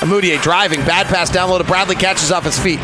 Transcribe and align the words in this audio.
Mudiay 0.00 0.40
driving, 0.40 0.80
bad 0.80 1.06
pass 1.06 1.30
down 1.30 1.50
low 1.50 1.58
to 1.58 1.64
Bradley, 1.64 1.96
catches 1.96 2.30
off 2.30 2.44
his 2.44 2.58
feet, 2.58 2.80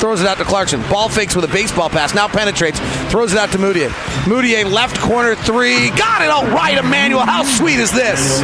throws 0.00 0.20
it 0.20 0.26
out 0.26 0.38
to 0.38 0.44
Clarkson. 0.44 0.80
Ball 0.88 1.08
fakes 1.08 1.34
with 1.34 1.44
a 1.44 1.48
baseball 1.48 1.90
pass, 1.90 2.14
now 2.14 2.28
penetrates, 2.28 2.78
throws 3.10 3.32
it 3.32 3.38
out 3.38 3.50
to 3.50 3.58
Mudiay. 3.58 3.88
Mudiay 4.24 4.70
left 4.70 4.98
corner 5.00 5.34
three, 5.34 5.90
got 5.90 6.22
it 6.22 6.30
all 6.30 6.46
right, 6.46 6.78
Emmanuel. 6.78 7.20
How 7.20 7.42
sweet 7.44 7.80
is 7.80 7.90
this? 7.90 8.40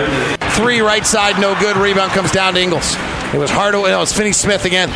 Three 0.57 0.81
right 0.81 1.07
side, 1.07 1.41
no 1.41 1.59
good. 1.61 1.77
Rebound 1.77 2.13
comes 2.13 2.33
down 2.33 2.55
to 2.55 2.61
Ingles. 2.61 2.97
It 3.33 3.39
was 3.39 3.51
Hardaway, 3.51 3.91
no, 3.91 4.01
it's 4.01 4.13
Finney 4.13 4.33
Smith 4.33 4.65
again. 4.65 4.89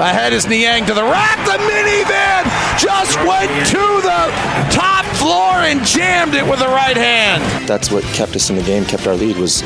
Ahead 0.00 0.32
is 0.32 0.46
Niang 0.46 0.84
to 0.86 0.94
the 0.94 1.02
rack. 1.02 1.38
The 1.46 1.58
minivan 1.62 2.44
just 2.78 3.16
went 3.18 3.50
to 3.68 4.02
the 4.02 4.74
top 4.74 5.04
floor 5.16 5.62
and 5.62 5.84
jammed 5.84 6.34
it 6.34 6.44
with 6.44 6.58
the 6.58 6.66
right 6.66 6.96
hand. 6.96 7.42
That's 7.68 7.90
what 7.90 8.02
kept 8.04 8.34
us 8.34 8.50
in 8.50 8.56
the 8.56 8.62
game, 8.62 8.84
kept 8.84 9.06
our 9.06 9.14
lead 9.14 9.36
was 9.36 9.62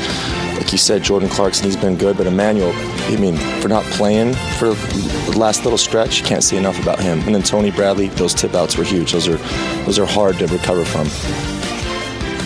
like 0.57 0.71
you 0.71 0.77
said, 0.77 1.03
Jordan 1.03 1.27
Clarkson, 1.27 1.65
he's 1.65 1.75
been 1.75 1.97
good, 1.97 2.15
but 2.15 2.27
Emmanuel, 2.27 2.71
I 2.73 3.17
mean, 3.17 3.35
for 3.61 3.67
not 3.67 3.83
playing 3.85 4.33
for 4.57 4.69
the 4.69 5.35
last 5.37 5.63
little 5.63 5.77
stretch, 5.77 6.19
you 6.19 6.25
can't 6.25 6.43
say 6.43 6.57
enough 6.57 6.81
about 6.81 6.99
him. 6.99 7.19
And 7.21 7.33
then 7.33 7.41
Tony 7.41 7.71
Bradley, 7.71 8.07
those 8.09 8.33
tip 8.33 8.53
outs 8.53 8.77
were 8.77 8.83
huge. 8.83 9.11
Those 9.11 9.27
are 9.27 9.37
those 9.85 9.99
are 9.99 10.05
hard 10.05 10.37
to 10.37 10.47
recover 10.47 10.85
from. 10.85 11.09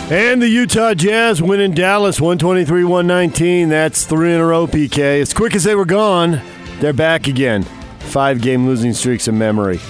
And 0.10 0.42
the 0.42 0.48
Utah 0.48 0.94
Jazz 0.94 1.42
win 1.42 1.60
in 1.60 1.74
Dallas 1.74 2.22
123 2.22 2.86
119. 2.86 3.68
That's 3.68 4.06
three 4.06 4.34
in 4.34 4.40
a 4.40 4.46
row, 4.46 4.66
PK. 4.66 5.20
As 5.20 5.34
quick 5.34 5.54
as 5.54 5.66
they 5.66 5.76
were 5.76 5.84
gone, 5.84 6.42
they're 6.80 6.94
back 6.94 7.28
again. 7.28 7.64
Five 8.00 8.42
game 8.42 8.66
losing 8.66 8.94
streaks 8.94 9.28
in 9.28 9.38
memory. 9.38 9.82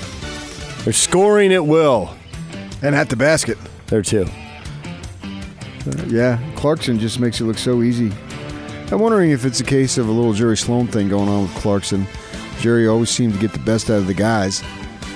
They're 0.79 0.93
scoring 0.93 1.53
at 1.53 1.67
will. 1.67 2.15
And 2.81 2.95
at 2.95 3.09
the 3.09 3.15
basket. 3.15 3.59
There 3.87 4.01
too. 4.01 4.25
Yeah, 6.07 6.39
Clarkson 6.55 6.97
just 6.97 7.19
makes 7.19 7.39
it 7.39 7.43
look 7.43 7.59
so 7.59 7.83
easy. 7.83 8.11
I'm 8.91 8.99
wondering 8.99 9.29
if 9.29 9.45
it's 9.45 9.59
a 9.59 9.63
case 9.63 9.99
of 9.99 10.07
a 10.07 10.11
little 10.11 10.33
Jerry 10.33 10.57
Sloan 10.57 10.87
thing 10.87 11.09
going 11.09 11.29
on 11.29 11.43
with 11.43 11.53
Clarkson. 11.57 12.07
Jerry 12.59 12.87
always 12.87 13.11
seemed 13.11 13.33
to 13.35 13.39
get 13.39 13.53
the 13.53 13.59
best 13.59 13.91
out 13.91 13.99
of 13.99 14.07
the 14.07 14.15
guys. 14.15 14.61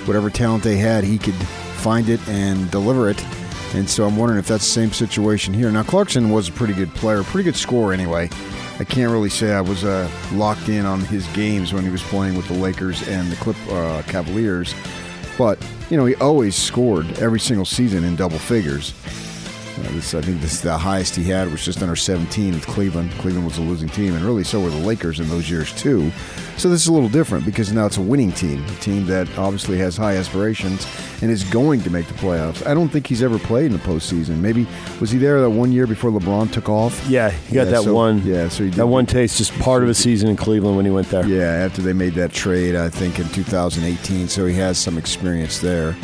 Whatever 0.05 0.30
talent 0.30 0.63
they 0.63 0.77
had, 0.77 1.03
he 1.03 1.17
could 1.17 1.33
find 1.33 2.08
it 2.08 2.19
and 2.27 2.69
deliver 2.69 3.09
it. 3.09 3.25
And 3.73 3.89
so 3.89 4.05
I'm 4.05 4.17
wondering 4.17 4.39
if 4.39 4.47
that's 4.47 4.66
the 4.66 4.72
same 4.72 4.91
situation 4.91 5.53
here. 5.53 5.72
Now, 5.72 5.83
Clarkson 5.83 6.30
was 6.30 6.50
a 6.50 6.52
pretty 6.52 6.73
good 6.73 6.94
player, 6.95 7.23
pretty 7.23 7.45
good 7.45 7.55
scorer 7.55 7.94
anyway. 7.94 8.30
I 8.80 8.83
can't 8.83 9.11
really 9.11 9.30
say 9.30 9.53
I 9.53 9.61
was 9.61 9.83
uh, 9.83 10.09
locked 10.33 10.67
in 10.67 10.86
on 10.86 11.02
his 11.02 11.25
games 11.27 11.72
when 11.72 11.83
he 11.83 11.89
was 11.89 12.02
playing 12.03 12.36
with 12.36 12.47
the 12.47 12.55
Lakers 12.55 13.08
and 13.08 13.31
the 13.31 13.36
Clip 13.38 13.55
uh, 13.69 14.02
Cavaliers. 14.08 14.75
But, 15.38 15.64
you 15.89 15.97
know, 15.97 16.05
he 16.05 16.16
always 16.16 16.55
scored 16.55 17.19
every 17.19 17.39
single 17.39 17.66
season 17.66 18.03
in 18.03 18.16
double 18.16 18.39
figures. 18.39 18.94
Uh, 19.80 19.83
this, 19.94 20.14
I 20.14 20.22
think 20.22 20.41
this 20.41 20.53
is 20.53 20.61
the 20.61 20.77
highest 20.77 21.16
he 21.16 21.23
had 21.23 21.50
was 21.52 21.64
just 21.64 21.81
under 21.81 21.95
17 21.95 22.53
with 22.53 22.67
Cleveland. 22.67 23.11
Cleveland 23.14 23.45
was 23.45 23.58
a 23.58 23.61
losing 23.61 23.89
team, 23.89 24.14
and 24.16 24.23
really 24.23 24.44
so 24.44 24.59
were 24.59 24.69
the 24.69 24.75
Lakers 24.77 25.19
in 25.19 25.27
those 25.30 25.50
years 25.50 25.72
too. 25.73 26.11
So 26.58 26.69
this 26.69 26.81
is 26.81 26.88
a 26.88 26.94
little 26.94 27.09
different 27.09 27.45
because 27.45 27.72
now 27.72 27.86
it's 27.86 27.97
a 27.97 28.02
winning 28.02 28.31
team, 28.31 28.64
a 28.66 28.75
team 28.81 29.05
that 29.08 29.27
obviously 29.38 29.77
has 29.80 29.95
high 29.97 30.16
aspirations 30.17 30.86
and 31.22 31.31
is 31.31 31.44
going 31.45 31.81
to 31.83 31.89
make 31.89 32.08
the 32.08 32.14
playoffs. 32.16 32.66
I 32.67 32.73
don't 32.73 32.89
think 32.89 33.08
he's 33.08 33.23
ever 33.23 33.39
played 33.39 33.67
in 33.67 33.73
the 33.73 33.80
postseason. 33.80 34.38
Maybe 34.39 34.67
was 34.99 35.09
he 35.11 35.17
there 35.17 35.39
that 35.42 35.49
one 35.49 35.72
year 35.72 35.88
before 35.88 36.11
LeBron 36.11 36.52
took 36.52 36.67
off? 36.69 37.03
Yeah, 37.08 37.30
he 37.31 37.55
got 37.55 37.66
Yeah, 37.67 37.72
that 37.72 37.83
so- 37.83 37.94
one. 37.94 38.22
yeah, 38.25 38.49
so 38.49 38.64
he 38.66 38.69
did- 38.69 38.77
that 38.80 38.88
one 38.88 39.05
taste, 39.05 39.38
just 39.38 39.53
part 39.59 39.83
of 39.83 39.89
a 39.89 39.93
season 39.93 40.30
in 40.30 40.36
Cleveland 40.36 40.76
when 40.76 40.86
he 40.86 40.92
went 40.92 41.09
there. 41.09 41.26
Yeah, 41.26 41.43
after 41.65 41.82
they 41.82 41.93
made 41.93 42.14
that 42.15 42.33
trade, 42.33 42.76
I 42.76 42.89
think 42.89 43.20
in 43.20 43.27
2018, 43.30 44.27
so 44.27 44.45
he 44.45 44.55
has 44.55 44.77
some 44.77 44.98
experience 44.98 45.59
there. 45.59 45.95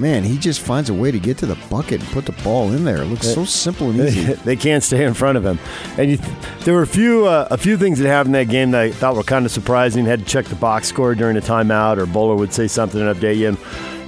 Man, 0.00 0.24
he 0.24 0.38
just 0.38 0.60
finds 0.60 0.88
a 0.88 0.94
way 0.94 1.10
to 1.10 1.18
get 1.18 1.36
to 1.38 1.46
the 1.46 1.58
bucket 1.68 2.00
and 2.00 2.08
put 2.10 2.24
the 2.24 2.32
ball 2.42 2.72
in 2.72 2.84
there. 2.84 3.02
It 3.02 3.04
looks 3.04 3.32
so 3.32 3.44
simple 3.64 3.90
and 3.90 4.00
easy. 4.00 4.32
they 4.44 4.56
can't 4.56 4.82
stay 4.82 5.04
in 5.04 5.12
front 5.12 5.36
of 5.36 5.44
him. 5.44 5.58
And 5.98 6.10
you 6.10 6.18
there 6.60 6.72
were 6.72 6.82
a 6.82 6.86
few 6.86 7.26
uh, 7.26 7.48
a 7.50 7.58
few 7.58 7.76
things 7.76 7.98
that 7.98 8.08
happened 8.08 8.34
in 8.34 8.46
that 8.46 8.50
game 8.50 8.70
that 8.70 8.80
I 8.80 8.90
thought 8.92 9.14
were 9.14 9.22
kind 9.22 9.44
of 9.44 9.52
surprising. 9.52 10.06
Had 10.06 10.20
to 10.20 10.24
check 10.24 10.46
the 10.46 10.54
box 10.54 10.88
score 10.88 11.14
during 11.14 11.36
a 11.36 11.40
timeout, 11.40 11.98
or 11.98 12.06
Bowler 12.06 12.34
would 12.34 12.54
say 12.54 12.66
something 12.66 12.98
and 13.00 13.14
update 13.14 13.36
you. 13.36 13.48
And, 13.48 13.58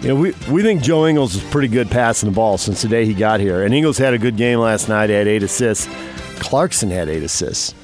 you 0.02 0.08
know, 0.08 0.14
we, 0.16 0.34
we 0.50 0.62
think 0.62 0.82
Joe 0.82 1.06
Ingles 1.06 1.34
is 1.34 1.44
pretty 1.44 1.68
good 1.68 1.90
passing 1.90 2.30
the 2.30 2.34
ball 2.34 2.56
since 2.56 2.80
the 2.80 2.88
day 2.88 3.04
he 3.04 3.12
got 3.12 3.40
here. 3.40 3.62
And 3.62 3.74
Ingles 3.74 3.98
had 3.98 4.14
a 4.14 4.18
good 4.18 4.36
game 4.36 4.60
last 4.60 4.88
night. 4.88 5.10
He 5.10 5.14
had 5.14 5.28
eight 5.28 5.42
assists. 5.42 5.88
Clarkson 6.40 6.90
had 6.90 7.10
eight 7.10 7.22
assists. 7.22 7.74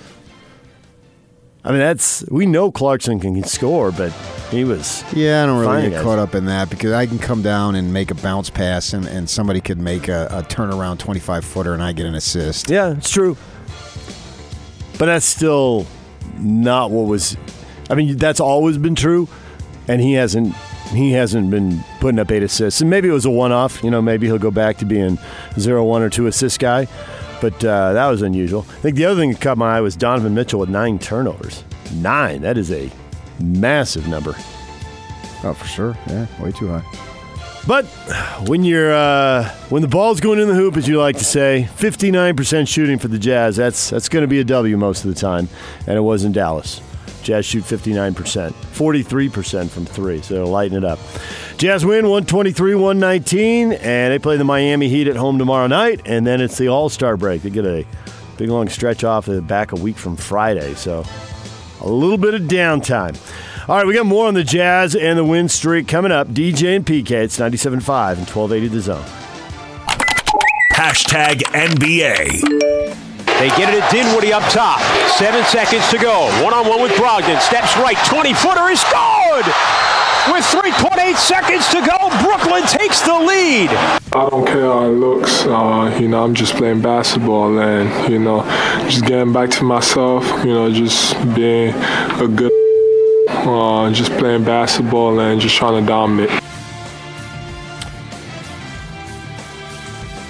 I 1.64 1.70
mean, 1.70 1.80
that's 1.80 2.24
we 2.30 2.46
know 2.46 2.70
Clarkson 2.70 3.20
can 3.20 3.42
score, 3.44 3.90
but 3.90 4.12
he 4.50 4.64
was 4.64 5.04
Yeah, 5.12 5.42
I 5.42 5.46
don't 5.46 5.60
really 5.60 5.90
get 5.90 6.02
caught 6.02 6.18
up 6.18 6.34
in 6.34 6.46
that 6.46 6.70
because 6.70 6.92
I 6.92 7.06
can 7.06 7.18
come 7.18 7.42
down 7.42 7.74
and 7.74 7.92
make 7.92 8.10
a 8.10 8.14
bounce 8.14 8.48
pass, 8.48 8.92
and, 8.92 9.06
and 9.06 9.28
somebody 9.28 9.60
could 9.60 9.78
make 9.78 10.08
a, 10.08 10.28
a 10.30 10.42
turnaround 10.42 10.98
25 10.98 11.44
footer, 11.44 11.74
and 11.74 11.82
I 11.82 11.92
get 11.92 12.06
an 12.06 12.14
assist. 12.14 12.70
Yeah, 12.70 12.92
it's 12.92 13.10
true. 13.10 13.36
But 14.98 15.06
that's 15.06 15.26
still 15.26 15.86
not 16.38 16.90
what 16.90 17.02
was. 17.06 17.36
I 17.90 17.94
mean, 17.94 18.16
that's 18.16 18.40
always 18.40 18.78
been 18.78 18.94
true, 18.94 19.28
and 19.88 20.00
he 20.00 20.14
hasn't. 20.14 20.54
He 20.88 21.12
hasn't 21.12 21.50
been 21.50 21.84
putting 22.00 22.18
up 22.18 22.30
eight 22.30 22.42
assists, 22.42 22.80
and 22.80 22.88
maybe 22.88 23.08
it 23.08 23.12
was 23.12 23.26
a 23.26 23.30
one-off. 23.30 23.84
You 23.84 23.90
know, 23.90 24.00
maybe 24.00 24.26
he'll 24.26 24.38
go 24.38 24.50
back 24.50 24.78
to 24.78 24.86
being 24.86 25.18
zero, 25.58 25.84
one, 25.84 26.00
or 26.00 26.08
two 26.08 26.26
assist 26.28 26.60
guy. 26.60 26.86
But 27.40 27.64
uh, 27.64 27.92
that 27.92 28.06
was 28.08 28.22
unusual. 28.22 28.66
I 28.68 28.80
think 28.80 28.96
the 28.96 29.04
other 29.04 29.20
thing 29.20 29.32
that 29.32 29.40
caught 29.40 29.58
my 29.58 29.78
eye 29.78 29.80
was 29.80 29.96
Donovan 29.96 30.34
Mitchell 30.34 30.60
with 30.60 30.68
nine 30.68 30.98
turnovers. 30.98 31.64
Nine. 31.94 32.42
That 32.42 32.58
is 32.58 32.72
a 32.72 32.90
massive 33.40 34.08
number. 34.08 34.34
Oh, 35.44 35.54
for 35.56 35.66
sure. 35.66 35.96
Yeah, 36.08 36.26
way 36.42 36.52
too 36.52 36.68
high. 36.68 36.84
But 37.66 37.84
when 38.48 38.64
you're 38.64 38.92
uh, 38.92 39.48
when 39.68 39.82
the 39.82 39.88
ball's 39.88 40.20
going 40.20 40.40
in 40.40 40.48
the 40.48 40.54
hoop, 40.54 40.76
as 40.76 40.88
you 40.88 40.98
like 40.98 41.18
to 41.18 41.24
say, 41.24 41.68
59% 41.76 42.66
shooting 42.66 42.98
for 42.98 43.08
the 43.08 43.18
Jazz. 43.18 43.56
That's 43.56 43.90
that's 43.90 44.08
going 44.08 44.22
to 44.22 44.26
be 44.28 44.40
a 44.40 44.44
W 44.44 44.76
most 44.78 45.04
of 45.04 45.14
the 45.14 45.20
time, 45.20 45.48
and 45.86 45.96
it 45.96 46.00
was 46.00 46.24
in 46.24 46.32
Dallas. 46.32 46.80
Jazz 47.22 47.44
shoot 47.44 47.64
59%, 47.64 48.14
43% 48.14 49.68
from 49.68 49.84
three, 49.84 50.22
so 50.22 50.34
they're 50.34 50.46
lighting 50.46 50.78
it 50.78 50.84
up. 50.84 50.98
Jazz 51.58 51.84
win 51.84 52.04
123-119, 52.04 53.80
and 53.82 54.12
they 54.12 54.18
play 54.20 54.36
the 54.36 54.44
Miami 54.44 54.88
Heat 54.88 55.08
at 55.08 55.16
home 55.16 55.38
tomorrow 55.38 55.66
night, 55.66 56.00
and 56.06 56.24
then 56.24 56.40
it's 56.40 56.56
the 56.56 56.68
All 56.68 56.88
Star 56.88 57.16
break. 57.16 57.42
They 57.42 57.50
get 57.50 57.66
a 57.66 57.84
big 58.36 58.48
long 58.48 58.68
stretch 58.68 59.02
off 59.02 59.28
back 59.48 59.72
a 59.72 59.74
week 59.74 59.96
from 59.96 60.16
Friday, 60.16 60.74
so 60.74 61.04
a 61.80 61.88
little 61.88 62.16
bit 62.16 62.34
of 62.34 62.42
downtime. 62.42 63.18
All 63.68 63.76
right, 63.76 63.84
we 63.84 63.92
got 63.92 64.06
more 64.06 64.28
on 64.28 64.34
the 64.34 64.44
Jazz 64.44 64.94
and 64.94 65.18
the 65.18 65.24
win 65.24 65.48
streak 65.48 65.88
coming 65.88 66.12
up. 66.12 66.28
DJ 66.28 66.76
and 66.76 66.86
PK, 66.86 67.10
it's 67.10 67.40
97.5 67.40 68.18
and 68.18 68.28
1280 68.28 68.68
The 68.68 68.80
Zone. 68.80 69.04
Hashtag 70.74 71.42
NBA. 71.58 72.40
They 73.40 73.48
get 73.48 73.74
it 73.74 73.82
at 73.82 73.90
Dinwiddie 73.90 74.32
up 74.32 74.44
top. 74.52 74.80
Seven 75.18 75.44
seconds 75.46 75.88
to 75.90 75.98
go. 75.98 76.26
One 76.44 76.54
on 76.54 76.68
one 76.68 76.80
with 76.80 76.92
Brogdon. 76.92 77.40
Steps 77.40 77.76
right. 77.78 77.98
20 78.06 78.32
footer 78.34 78.68
is 78.70 78.82
good. 78.84 79.44
With 80.32 80.44
3.8 80.44 81.16
seconds 81.16 81.66
to 81.68 81.80
go, 81.80 82.10
Brooklyn 82.22 82.62
takes 82.64 83.00
the 83.00 83.14
lead. 83.14 83.70
I 84.12 84.28
don't 84.28 84.44
care 84.44 84.62
how 84.62 84.84
it 84.84 84.88
looks. 84.88 85.46
Uh, 85.46 85.96
you 85.98 86.06
know, 86.08 86.22
I'm 86.22 86.34
just 86.34 86.54
playing 86.54 86.82
basketball 86.82 87.58
and, 87.58 88.12
you 88.12 88.18
know, 88.18 88.42
just 88.90 89.06
getting 89.06 89.32
back 89.32 89.48
to 89.50 89.64
myself, 89.64 90.24
you 90.44 90.52
know, 90.52 90.70
just 90.70 91.14
being 91.34 91.72
a 91.74 92.28
good, 92.28 92.52
uh, 93.28 93.90
just 93.92 94.12
playing 94.18 94.44
basketball 94.44 95.18
and 95.18 95.40
just 95.40 95.56
trying 95.56 95.82
to 95.82 95.86
dominate. 95.88 96.28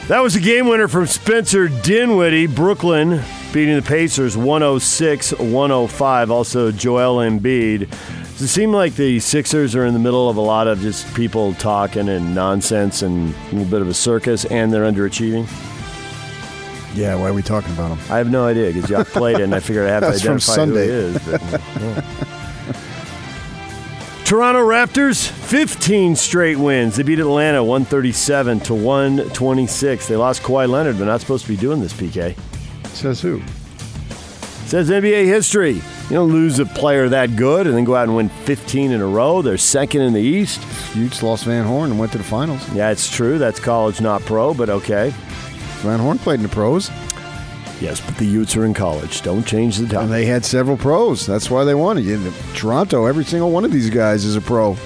That 0.08 0.20
was 0.20 0.36
a 0.36 0.40
game 0.40 0.68
winner 0.68 0.86
from 0.88 1.06
Spencer 1.06 1.68
Dinwiddie. 1.68 2.46
Brooklyn 2.46 3.20
beating 3.52 3.74
the 3.74 3.82
Pacers 3.82 4.36
106 4.36 5.32
105. 5.32 6.30
Also, 6.30 6.70
Joel 6.70 7.16
Embiid. 7.16 7.90
Does 8.38 8.43
it 8.44 8.49
seem 8.52 8.70
like 8.73 8.94
the 8.94 9.19
Sixers 9.19 9.75
are 9.75 9.85
in 9.85 9.94
the 9.94 9.99
middle 9.99 10.31
of 10.31 10.37
a 10.37 10.40
lot 10.40 10.69
of 10.69 10.81
just 10.81 11.12
people 11.12 11.55
talking 11.55 12.08
and 12.08 12.37
nonsense 12.37 13.02
and 13.02 13.35
a 13.35 13.56
little 13.56 13.64
bit 13.69 13.82
of 13.82 13.88
a 13.88 13.94
circus, 13.94 14.44
and 14.44 14.73
they're 14.73 14.85
underachieving? 14.85 15.44
Yeah, 16.94 17.17
why 17.17 17.31
are 17.31 17.32
we 17.32 17.43
talking 17.43 17.73
about 17.73 17.88
them? 17.88 17.99
I 18.08 18.19
have 18.19 18.31
no 18.31 18.46
idea 18.46 18.73
because 18.73 18.88
Jock 18.88 19.08
played 19.08 19.40
it, 19.40 19.43
and 19.43 19.52
I 19.52 19.58
figured 19.58 19.88
I 19.88 19.90
have 19.90 20.05
to 20.05 20.11
That's 20.11 20.23
from 20.23 20.37
identify 20.37 20.55
Sunday. 20.55 20.87
who 20.87 20.93
it 20.93 21.17
is. 21.17 21.26
But, 21.26 21.43
yeah. 21.81 22.02
Toronto 24.25 24.61
Raptors, 24.61 25.26
15 25.29 26.14
straight 26.14 26.58
wins. 26.58 26.94
They 26.94 27.02
beat 27.02 27.19
Atlanta 27.19 27.64
137 27.64 28.61
to 28.61 28.75
126. 28.75 30.06
They 30.06 30.14
lost 30.14 30.43
Kawhi 30.44 30.69
Leonard. 30.69 30.96
They're 30.99 31.06
not 31.06 31.20
supposed 31.20 31.44
to 31.46 31.50
be 31.50 31.56
doing 31.56 31.81
this, 31.81 31.93
PK. 31.93 32.38
Says 32.88 33.20
who? 33.20 33.43
Says 34.67 34.90
NBA 34.90 35.25
history. 35.25 35.82
You 36.08 36.14
don't 36.16 36.32
lose 36.32 36.58
a 36.58 36.64
player 36.66 37.08
that 37.10 37.37
good 37.37 37.66
and 37.66 37.76
then 37.76 37.84
go 37.84 37.94
out 37.94 38.05
and 38.05 38.16
win 38.16 38.31
15 38.31 38.93
in 38.93 39.00
a 39.00 39.06
row. 39.06 39.43
They're 39.43 39.58
second 39.58 40.00
in 40.00 40.14
the 40.14 40.22
East. 40.22 40.60
Utes 40.96 41.22
lost 41.22 41.44
Van 41.44 41.66
Horn 41.66 41.90
and 41.90 42.00
went 42.00 42.12
to 42.12 42.19
the 42.19 42.25
finals. 42.25 42.66
Yeah, 42.72 42.90
it's 42.90 43.10
true. 43.10 43.38
That's 43.38 43.60
college, 43.60 44.00
not 44.00 44.22
pro, 44.22 44.55
but 44.55 44.70
okay. 44.70 45.12
Van 45.82 45.99
Horn 46.00 46.19
played 46.19 46.40
in 46.40 46.43
the 46.43 46.49
pros, 46.49 46.90
Yes, 47.81 48.00
but 48.00 48.16
the 48.16 48.25
Utes 48.25 48.56
are 48.56 48.64
in 48.64 48.75
college. 48.75 49.22
Don't 49.22 49.46
change 49.46 49.76
the 49.76 50.00
and 50.00 50.10
they 50.10 50.26
had 50.26 50.44
several 50.44 50.76
pros. 50.76 51.25
That's 51.25 51.49
why 51.49 51.64
they 51.64 51.75
won. 51.75 51.96
In 51.99 52.32
Toronto, 52.54 53.06
every 53.06 53.25
single 53.25 53.52
one 53.52 53.64
of 53.64 53.70
these 53.70 53.88
guys 53.88 54.25
is 54.25 54.34
a 54.34 54.40
pro. 54.40 54.76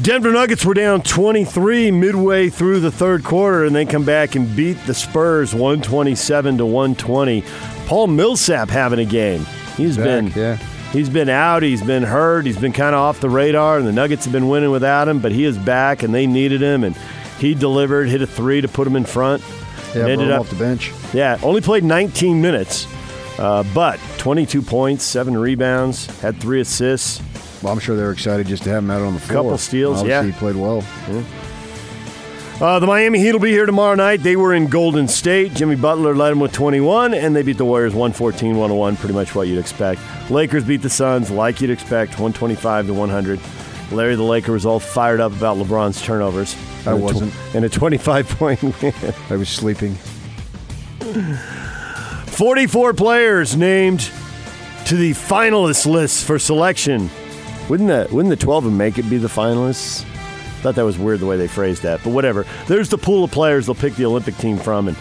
Denver 0.00 0.30
Nuggets 0.30 0.64
were 0.64 0.74
down 0.74 1.02
23 1.02 1.90
midway 1.90 2.48
through 2.48 2.78
the 2.78 2.92
third 2.92 3.24
quarter, 3.24 3.64
and 3.64 3.74
they 3.74 3.84
come 3.84 4.04
back 4.04 4.36
and 4.36 4.54
beat 4.54 4.78
the 4.86 4.94
Spurs 4.94 5.52
127 5.52 6.58
to 6.58 6.66
120. 6.66 7.42
Paul 7.88 8.08
Millsap 8.08 8.68
having 8.68 8.98
a 8.98 9.04
game. 9.06 9.46
He's 9.76 9.96
Back, 9.96 10.04
been 10.04 10.32
yeah. 10.36 10.56
he's 10.92 11.08
been 11.08 11.30
out. 11.30 11.62
He's 11.62 11.82
been 11.82 12.02
hurt. 12.02 12.44
He's 12.44 12.58
been 12.58 12.72
kind 12.74 12.94
of 12.94 13.00
off 13.00 13.20
the 13.20 13.30
radar, 13.30 13.78
and 13.78 13.86
the 13.86 13.92
Nuggets 13.92 14.24
have 14.26 14.32
been 14.32 14.48
winning 14.48 14.70
without 14.70 15.08
him. 15.08 15.20
But 15.20 15.32
he 15.32 15.44
is 15.44 15.56
back, 15.56 16.02
and 16.02 16.14
they 16.14 16.26
needed 16.26 16.60
him, 16.60 16.84
and 16.84 16.94
he 17.38 17.54
delivered. 17.54 18.08
Hit 18.10 18.20
a 18.20 18.26
three 18.26 18.60
to 18.60 18.68
put 18.68 18.86
him 18.86 18.94
in 18.94 19.06
front. 19.06 19.42
Yeah, 19.94 20.06
ended 20.06 20.30
up 20.30 20.40
off 20.40 20.50
the 20.50 20.56
bench. 20.56 20.92
yeah, 21.14 21.38
only 21.42 21.62
played 21.62 21.82
19 21.82 22.42
minutes, 22.42 22.86
uh, 23.38 23.64
but 23.72 23.98
22 24.18 24.60
points, 24.60 25.02
seven 25.02 25.34
rebounds, 25.34 26.04
had 26.20 26.38
three 26.38 26.60
assists. 26.60 27.22
Well, 27.62 27.72
I'm 27.72 27.78
sure 27.78 27.96
they're 27.96 28.12
excited 28.12 28.46
just 28.46 28.64
to 28.64 28.70
have 28.70 28.82
him 28.84 28.90
out 28.90 29.00
on 29.00 29.14
the 29.14 29.20
floor. 29.20 29.38
A 29.38 29.42
couple 29.44 29.58
steals, 29.58 30.00
Obviously, 30.00 30.28
yeah. 30.28 30.32
he 30.34 30.38
played 30.38 30.56
well. 30.56 30.84
Uh, 32.60 32.80
the 32.80 32.86
Miami 32.88 33.20
Heat 33.20 33.32
will 33.32 33.38
be 33.38 33.52
here 33.52 33.66
tomorrow 33.66 33.94
night. 33.94 34.20
They 34.24 34.34
were 34.34 34.52
in 34.52 34.66
Golden 34.66 35.06
State. 35.06 35.54
Jimmy 35.54 35.76
Butler 35.76 36.16
led 36.16 36.30
them 36.30 36.40
with 36.40 36.50
21, 36.52 37.14
and 37.14 37.34
they 37.36 37.42
beat 37.42 37.56
the 37.56 37.64
Warriors 37.64 37.94
114 37.94 38.56
101, 38.56 38.96
pretty 38.96 39.14
much 39.14 39.32
what 39.32 39.46
you'd 39.46 39.60
expect. 39.60 40.00
Lakers 40.28 40.64
beat 40.64 40.82
the 40.82 40.90
Suns 40.90 41.30
like 41.30 41.60
you'd 41.60 41.70
expect, 41.70 42.12
125 42.14 42.88
to 42.88 42.94
100. 42.94 43.38
Larry 43.92 44.16
the 44.16 44.24
Laker 44.24 44.50
was 44.52 44.66
all 44.66 44.80
fired 44.80 45.20
up 45.20 45.30
about 45.32 45.56
LeBron's 45.56 46.02
turnovers. 46.02 46.56
I 46.84 46.92
And 46.94 47.02
wasn't. 47.02 47.32
and 47.54 47.64
a 47.64 47.68
25 47.68 48.28
point 48.30 48.60
win. 48.82 48.94
I 49.30 49.36
was 49.36 49.48
sleeping. 49.48 49.94
44 52.26 52.92
players 52.94 53.56
named 53.56 54.10
to 54.86 54.96
the 54.96 55.12
finalist 55.12 55.86
list 55.86 56.24
for 56.26 56.40
selection. 56.40 57.08
Wouldn't 57.68 57.88
the 57.88 58.08
wouldn't 58.12 58.30
the 58.30 58.36
12 58.44 58.66
and 58.66 58.76
make 58.76 58.98
it 58.98 59.08
be 59.08 59.16
the 59.18 59.28
finalists? 59.28 60.04
Thought 60.62 60.74
that 60.74 60.84
was 60.84 60.98
weird 60.98 61.20
the 61.20 61.26
way 61.26 61.36
they 61.36 61.46
phrased 61.46 61.82
that, 61.82 62.02
but 62.02 62.10
whatever. 62.10 62.44
There's 62.66 62.88
the 62.88 62.98
pool 62.98 63.24
of 63.24 63.30
players 63.30 63.66
they'll 63.66 63.74
pick 63.74 63.94
the 63.94 64.06
Olympic 64.06 64.36
team 64.38 64.58
from, 64.58 64.88
and 64.88 64.96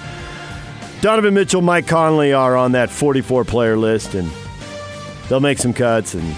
Donovan 1.01 1.33
Mitchell, 1.33 1.61
Mike 1.61 1.87
Conley 1.87 2.33
are 2.33 2.55
on 2.55 2.73
that 2.73 2.89
44 2.89 3.43
player 3.45 3.77
list, 3.77 4.13
and 4.13 4.29
they'll 5.29 5.39
make 5.39 5.57
some 5.57 5.73
cuts, 5.73 6.13
and 6.13 6.35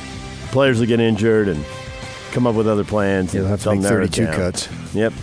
players 0.52 0.80
will 0.80 0.88
get 0.88 1.00
injured 1.00 1.48
and 1.48 1.64
come 2.32 2.48
up 2.48 2.56
with 2.56 2.68
other 2.68 2.84
plans. 2.84 3.34
Yeah, 3.34 3.42
and 3.42 3.46
they'll 3.46 3.58
have 3.58 3.64
to 3.64 3.76
make 3.76 3.84
32 3.84 4.26
cuts. 4.28 4.70
Yep. 4.94 5.14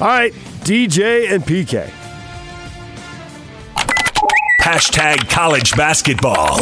All 0.00 0.08
right, 0.08 0.32
DJ 0.62 1.30
and 1.30 1.44
PK. 1.44 1.90
Hashtag 4.62 5.28
college 5.28 5.74
basketball. 5.76 6.58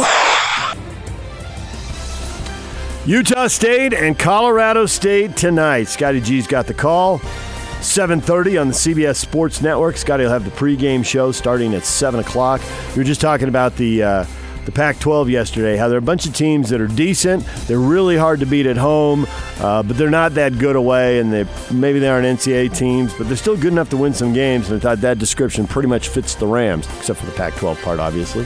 Utah 3.09 3.47
State 3.47 3.91
and 3.91 4.19
Colorado 4.19 4.85
State 4.85 5.35
tonight. 5.35 5.85
Scotty 5.85 6.21
G's 6.21 6.45
got 6.45 6.67
the 6.67 6.75
call. 6.75 7.17
7.30 7.79 8.61
on 8.61 8.67
the 8.67 8.73
CBS 8.75 9.15
Sports 9.15 9.63
Network. 9.63 9.97
Scotty 9.97 10.25
will 10.25 10.29
have 10.29 10.45
the 10.45 10.51
pregame 10.51 11.03
show 11.03 11.31
starting 11.31 11.73
at 11.73 11.85
7 11.85 12.19
o'clock. 12.19 12.61
We 12.91 12.97
were 12.97 13.03
just 13.03 13.19
talking 13.19 13.47
about 13.47 13.75
the, 13.77 14.03
uh, 14.03 14.25
the 14.65 14.71
Pac-12 14.71 15.27
yesterday, 15.27 15.75
how 15.75 15.87
there 15.87 15.95
are 15.95 15.97
a 15.97 16.03
bunch 16.03 16.27
of 16.27 16.35
teams 16.35 16.69
that 16.69 16.79
are 16.81 16.87
decent. 16.87 17.43
They're 17.65 17.79
really 17.79 18.15
hard 18.15 18.41
to 18.41 18.45
beat 18.45 18.67
at 18.67 18.77
home, 18.77 19.25
uh, 19.59 19.81
but 19.81 19.97
they're 19.97 20.11
not 20.11 20.35
that 20.35 20.59
good 20.59 20.75
away, 20.75 21.17
and 21.17 21.33
they 21.33 21.47
maybe 21.71 21.97
they 21.97 22.09
aren't 22.09 22.27
NCAA 22.27 22.77
teams, 22.77 23.11
but 23.15 23.27
they're 23.27 23.37
still 23.37 23.57
good 23.57 23.73
enough 23.73 23.89
to 23.89 23.97
win 23.97 24.13
some 24.13 24.33
games, 24.33 24.69
and 24.69 24.77
I 24.77 24.79
thought 24.79 25.01
that 25.01 25.17
description 25.17 25.65
pretty 25.65 25.89
much 25.89 26.09
fits 26.09 26.35
the 26.35 26.45
Rams, 26.45 26.87
except 26.99 27.21
for 27.21 27.25
the 27.25 27.31
Pac-12 27.31 27.81
part, 27.81 27.99
obviously. 27.99 28.43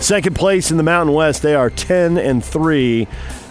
Second 0.00 0.34
place 0.34 0.70
in 0.70 0.78
the 0.78 0.82
Mountain 0.82 1.14
West, 1.14 1.42
they 1.42 1.54
are 1.54 1.68
10 1.68 2.16
and 2.16 2.42
3 2.42 3.06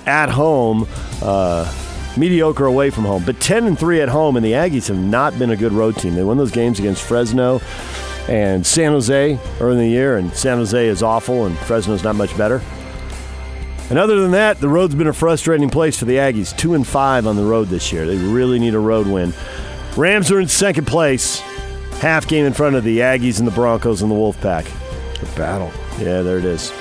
at 0.05 0.29
home. 0.29 0.87
Uh, 1.21 1.71
mediocre 2.17 2.65
away 2.65 2.89
from 2.89 3.03
home, 3.03 3.23
but 3.25 3.39
10 3.39 3.65
and 3.65 3.77
3 3.77 4.01
at 4.01 4.09
home, 4.09 4.35
and 4.37 4.45
the 4.45 4.53
Aggies 4.53 4.87
have 4.87 4.97
not 4.97 5.37
been 5.37 5.49
a 5.49 5.55
good 5.55 5.73
road 5.73 5.97
team. 5.97 6.15
They 6.15 6.23
won 6.23 6.37
those 6.37 6.51
games 6.51 6.79
against 6.79 7.03
Fresno 7.03 7.59
and 8.27 8.65
San 8.65 8.91
Jose 8.91 9.39
early 9.59 9.73
in 9.73 9.79
the 9.79 9.89
year, 9.89 10.17
and 10.17 10.33
San 10.33 10.57
Jose 10.57 10.87
is 10.87 11.03
awful, 11.03 11.45
and 11.45 11.57
Fresno's 11.59 12.03
not 12.03 12.15
much 12.15 12.35
better. 12.37 12.61
And 13.89 13.99
other 13.99 14.19
than 14.19 14.31
that, 14.31 14.59
the 14.59 14.67
road's 14.67 14.95
been 14.95 15.07
a 15.07 15.13
frustrating 15.13 15.69
place 15.69 15.99
for 15.99 16.05
the 16.05 16.15
Aggies. 16.15 16.55
2 16.57 16.73
and 16.73 16.87
5 16.87 17.27
on 17.27 17.35
the 17.35 17.43
road 17.43 17.67
this 17.67 17.93
year. 17.93 18.07
They 18.07 18.17
really 18.17 18.57
need 18.57 18.73
a 18.73 18.79
road 18.79 19.05
win. 19.05 19.31
Rams 19.95 20.31
are 20.31 20.39
in 20.39 20.47
second 20.47 20.87
place, 20.87 21.39
half 21.99 22.27
game 22.27 22.45
in 22.45 22.53
front 22.53 22.75
of 22.75 22.83
the 22.83 22.99
Aggies 22.99 23.37
and 23.37 23.47
the 23.47 23.51
Broncos 23.51 24.01
and 24.01 24.09
the 24.09 24.15
Wolfpack. 24.15 24.65
The 25.19 25.25
battle. 25.37 25.71
Yeah, 25.99 26.23
there 26.23 26.39
it 26.39 26.45
is. 26.45 26.71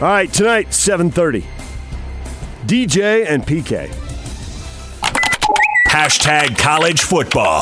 All 0.00 0.08
right, 0.08 0.32
tonight, 0.32 0.70
7:30. 0.70 1.44
DJ 2.72 3.26
and 3.28 3.42
PK. 3.46 3.90
Hashtag 5.88 6.56
college 6.56 7.02
football. 7.02 7.60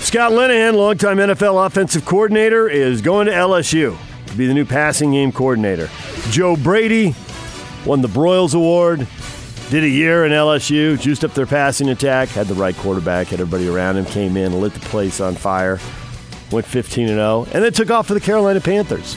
Scott 0.00 0.32
Linehan, 0.32 0.74
longtime 0.74 1.18
NFL 1.18 1.64
offensive 1.64 2.04
coordinator, 2.04 2.68
is 2.68 3.00
going 3.00 3.26
to 3.28 3.32
LSU 3.32 3.96
to 4.26 4.34
be 4.36 4.48
the 4.48 4.54
new 4.54 4.64
passing 4.64 5.12
game 5.12 5.30
coordinator. 5.30 5.88
Joe 6.30 6.56
Brady 6.56 7.14
won 7.86 8.02
the 8.02 8.08
Broyles 8.08 8.56
Award, 8.56 9.06
did 9.70 9.84
a 9.84 9.88
year 9.88 10.26
in 10.26 10.32
LSU, 10.32 11.00
juiced 11.00 11.22
up 11.22 11.32
their 11.32 11.46
passing 11.46 11.90
attack, 11.90 12.28
had 12.30 12.48
the 12.48 12.54
right 12.54 12.74
quarterback, 12.74 13.28
had 13.28 13.38
everybody 13.40 13.68
around 13.68 13.98
him, 13.98 14.04
came 14.04 14.36
in, 14.36 14.60
lit 14.60 14.74
the 14.74 14.80
place 14.80 15.20
on 15.20 15.36
fire, 15.36 15.78
went 16.50 16.66
15 16.66 17.06
and 17.06 17.18
0, 17.18 17.46
and 17.52 17.62
then 17.62 17.72
took 17.72 17.92
off 17.92 18.08
for 18.08 18.14
the 18.14 18.20
Carolina 18.20 18.60
Panthers. 18.60 19.16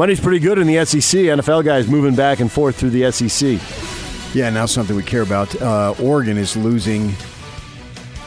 Money's 0.00 0.18
pretty 0.18 0.38
good 0.38 0.58
in 0.58 0.66
the 0.66 0.82
SEC. 0.86 1.20
NFL 1.20 1.62
guys 1.62 1.86
moving 1.86 2.14
back 2.14 2.40
and 2.40 2.50
forth 2.50 2.76
through 2.76 2.88
the 2.88 3.12
SEC. 3.12 3.60
Yeah, 4.34 4.48
now 4.48 4.64
something 4.64 4.96
we 4.96 5.02
care 5.02 5.20
about. 5.20 5.54
Uh, 5.60 5.94
Oregon 6.02 6.38
is 6.38 6.56
losing 6.56 7.12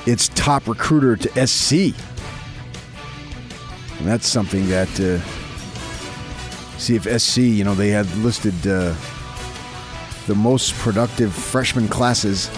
its 0.05 0.27
top 0.27 0.67
recruiter 0.67 1.15
to 1.15 1.47
SC. 1.47 1.97
And 3.97 4.07
that's 4.07 4.27
something 4.27 4.69
that, 4.69 4.87
uh, 4.99 5.17
see 6.77 6.95
if 6.95 7.05
SC, 7.19 7.37
you 7.37 7.63
know, 7.63 7.73
they 7.73 7.89
had 7.89 8.07
listed 8.17 8.53
uh, 8.67 8.93
the 10.27 10.35
most 10.35 10.75
productive 10.75 11.33
freshman 11.33 11.87
classes, 11.87 12.51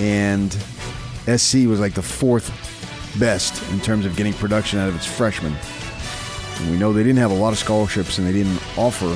and 0.00 0.52
SC 1.34 1.64
was 1.64 1.80
like 1.80 1.94
the 1.94 2.02
fourth 2.02 2.50
best 3.18 3.66
in 3.70 3.80
terms 3.80 4.04
of 4.04 4.16
getting 4.16 4.34
production 4.34 4.78
out 4.78 4.90
of 4.90 4.96
its 4.96 5.06
freshmen. 5.06 5.56
And 6.60 6.70
we 6.70 6.76
know 6.76 6.92
they 6.92 7.02
didn't 7.02 7.18
have 7.18 7.30
a 7.30 7.34
lot 7.34 7.52
of 7.52 7.58
scholarships 7.58 8.18
and 8.18 8.26
they 8.26 8.32
didn't 8.32 8.60
offer 8.76 9.06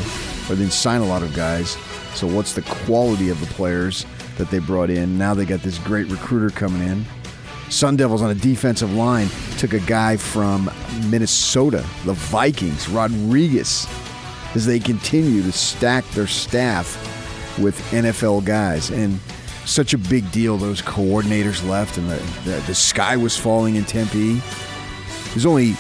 or 0.52 0.56
didn't 0.56 0.72
sign 0.72 1.00
a 1.00 1.06
lot 1.06 1.22
of 1.22 1.34
guys. 1.34 1.76
So 2.14 2.26
what's 2.26 2.52
the 2.52 2.62
quality 2.62 3.30
of 3.30 3.40
the 3.40 3.46
players 3.54 4.06
that 4.38 4.50
they 4.50 4.58
brought 4.58 4.90
in? 4.90 5.18
Now 5.18 5.34
they 5.34 5.44
got 5.44 5.61
this 5.61 5.78
great 5.78 6.06
recruiter 6.08 6.50
coming 6.50 6.87
in. 6.87 7.04
Sun 7.70 7.96
Devils 7.96 8.20
on 8.20 8.30
a 8.30 8.34
defensive 8.34 8.92
line 8.92 9.28
took 9.56 9.72
a 9.72 9.80
guy 9.80 10.18
from 10.18 10.70
Minnesota, 11.08 11.84
the 12.04 12.12
Vikings, 12.12 12.88
Rodriguez, 12.88 13.87
as 14.54 14.66
they 14.66 14.78
continue 14.78 15.42
to 15.42 15.52
stack 15.52 16.04
their 16.11 16.26
staff 16.26 16.99
with 17.58 17.78
NFL 17.90 18.44
guys. 18.44 18.90
And 18.90 19.18
such 19.64 19.94
a 19.94 19.99
big 19.99 20.30
deal, 20.32 20.58
those 20.58 20.82
coordinators 20.82 21.66
left, 21.66 21.96
and 21.96 22.11
the, 22.11 22.16
the, 22.44 22.62
the 22.66 22.75
sky 22.75 23.16
was 23.16 23.37
falling 23.38 23.76
in 23.76 23.84
Tempe. 23.84 24.40
There's 25.30 25.46
only 25.46 25.75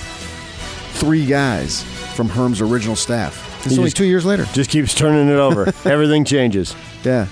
three 1.02 1.26
guys 1.26 1.82
from 2.14 2.28
Herm's 2.28 2.60
original 2.60 2.94
staff. 2.94 3.48
It's 3.64 3.74
He 3.74 3.78
only 3.78 3.88
just- 3.88 3.96
two 3.96 4.04
years 4.04 4.24
later. 4.24 4.46
Just 4.52 4.70
keeps 4.70 4.94
turning 4.94 5.28
it 5.28 5.38
over. 5.38 5.66
Everything 5.84 6.24
changes. 6.24 6.76
Yeah. 7.04 7.26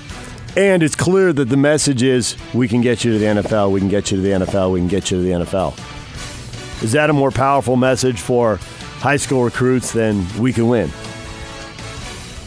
And 0.56 0.82
it's 0.82 0.96
clear 0.96 1.32
that 1.32 1.48
the 1.48 1.56
message 1.56 2.02
is 2.02 2.34
we 2.52 2.66
can 2.66 2.80
get 2.80 3.04
you 3.04 3.12
to 3.12 3.18
the 3.20 3.26
NFL, 3.42 3.70
we 3.70 3.78
can 3.78 3.88
get 3.88 4.10
you 4.10 4.16
to 4.16 4.22
the 4.22 4.30
NFL, 4.44 4.72
we 4.72 4.80
can 4.80 4.88
get 4.88 5.10
you 5.12 5.18
to 5.18 5.22
the 5.22 5.30
NFL. 5.44 5.74
Is 6.82 6.90
that 6.92 7.10
a 7.10 7.12
more 7.12 7.30
powerful 7.30 7.76
message 7.76 8.20
for 8.20 8.56
high 8.98 9.16
school 9.16 9.44
recruits 9.44 9.92
than 9.92 10.26
we 10.38 10.52
can 10.52 10.66
win? 10.66 10.90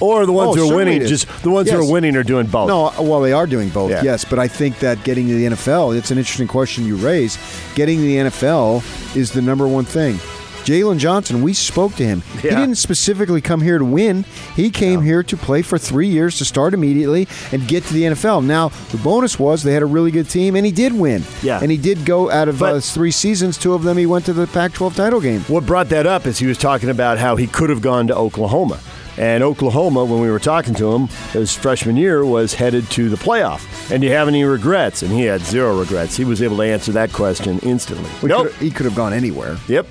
Or 0.01 0.25
the 0.25 0.33
ones 0.33 0.49
Oh, 0.49 0.53
who 0.55 0.63
are 0.63 0.67
certainly 0.67 0.75
winning, 0.75 0.95
it 0.97 1.03
is. 1.03 1.09
just 1.09 1.43
the 1.43 1.49
ones 1.49 1.69
who 1.69 1.77
Yes. 1.79 1.87
are 1.87 1.91
winning 1.91 2.17
are 2.17 2.23
doing 2.23 2.47
both. 2.47 2.67
No, 2.67 2.91
well, 3.01 3.21
they 3.21 3.31
are 3.31 3.47
doing 3.47 3.69
both, 3.69 3.91
Yeah. 3.91 4.03
yes. 4.03 4.25
But 4.25 4.37
I 4.37 4.49
think 4.49 4.79
that 4.79 5.01
getting 5.05 5.27
to 5.29 5.33
the 5.33 5.45
NFL, 5.45 5.93
it's 5.93 6.11
an 6.11 6.17
interesting 6.17 6.47
question 6.49 6.85
you 6.85 6.97
raise. 6.97 7.37
Getting 7.75 7.99
to 7.99 8.03
the 8.03 8.17
NFL 8.17 8.83
is 9.15 9.31
the 9.31 9.41
number 9.41 9.65
one 9.65 9.85
thing. 9.85 10.19
Jalen 10.63 10.97
Johnson, 10.97 11.41
we 11.41 11.53
spoke 11.53 11.95
to 11.95 12.05
him. 12.05 12.21
He 12.41 12.49
didn't 12.49 12.75
specifically 12.75 13.41
come 13.41 13.61
here 13.61 13.77
to 13.77 13.85
win. 13.85 14.23
He 14.55 14.69
came 14.69 15.01
here 15.01 15.21
to 15.23 15.35
play 15.37 15.61
for 15.61 15.77
three 15.77 16.07
years 16.07 16.37
to 16.37 16.45
start 16.45 16.73
immediately 16.73 17.27
and 17.51 17.67
get 17.67 17.83
to 17.85 17.93
the 17.93 18.03
NFL. 18.03 18.43
Now, 18.45 18.69
the 18.91 18.97
bonus 18.97 19.37
was 19.37 19.63
they 19.63 19.73
had 19.73 19.83
a 19.83 19.87
really 19.87 20.11
good 20.11 20.29
team, 20.29 20.55
and 20.55 20.65
he 20.65 20.71
did 20.71 20.93
win. 20.93 21.23
Yeah. 21.41 21.59
And 21.61 21.69
he 21.69 21.77
did 21.77 22.05
go 22.05 22.31
out 22.31 22.47
of 22.47 22.59
But- 22.59 22.75
uh, 22.75 22.79
three 22.79 23.11
seasons, 23.11 23.57
two 23.57 23.73
of 23.73 23.83
them 23.83 23.97
he 23.97 24.05
went 24.05 24.25
to 24.25 24.33
the 24.33 24.47
Pac 24.47 24.73
12 24.73 24.95
title 24.95 25.19
game. 25.21 25.41
What 25.47 25.65
brought 25.65 25.89
that 25.89 26.05
up 26.07 26.25
is 26.25 26.39
he 26.39 26.47
was 26.47 26.57
talking 26.57 26.89
about 26.89 27.17
how 27.17 27.35
he 27.35 27.47
could 27.47 27.69
have 27.69 27.81
gone 27.81 28.07
to 28.07 28.15
Oklahoma. 28.15 28.79
And 29.15 29.43
Oklahoma, 29.43 30.05
when 30.05 30.21
we 30.21 30.31
were 30.31 30.39
talking 30.39 30.73
to 30.75 30.91
him, 30.93 31.07
his 31.33 31.53
freshman 31.55 31.97
year 31.97 32.25
was 32.25 32.55
headed 32.55 32.89
to 32.91 33.09
the 33.09 33.15
playoff. 33.15 33.91
And 33.91 34.01
do 34.01 34.07
you 34.07 34.13
have 34.13 34.27
any 34.27 34.43
regrets? 34.43 35.03
And 35.03 35.11
he 35.11 35.21
had 35.25 35.41
zero 35.41 35.77
regrets. 35.79 36.17
He 36.17 36.25
was 36.25 36.41
able 36.41 36.57
to 36.57 36.63
answer 36.63 36.91
that 36.93 37.13
question 37.13 37.59
instantly. 37.59 38.09
We 38.23 38.29
nope. 38.29 38.47
could- 38.47 38.55
he 38.55 38.71
could 38.71 38.85
have 38.85 38.95
gone 38.95 39.13
anywhere. 39.13 39.57
Yep. 39.67 39.85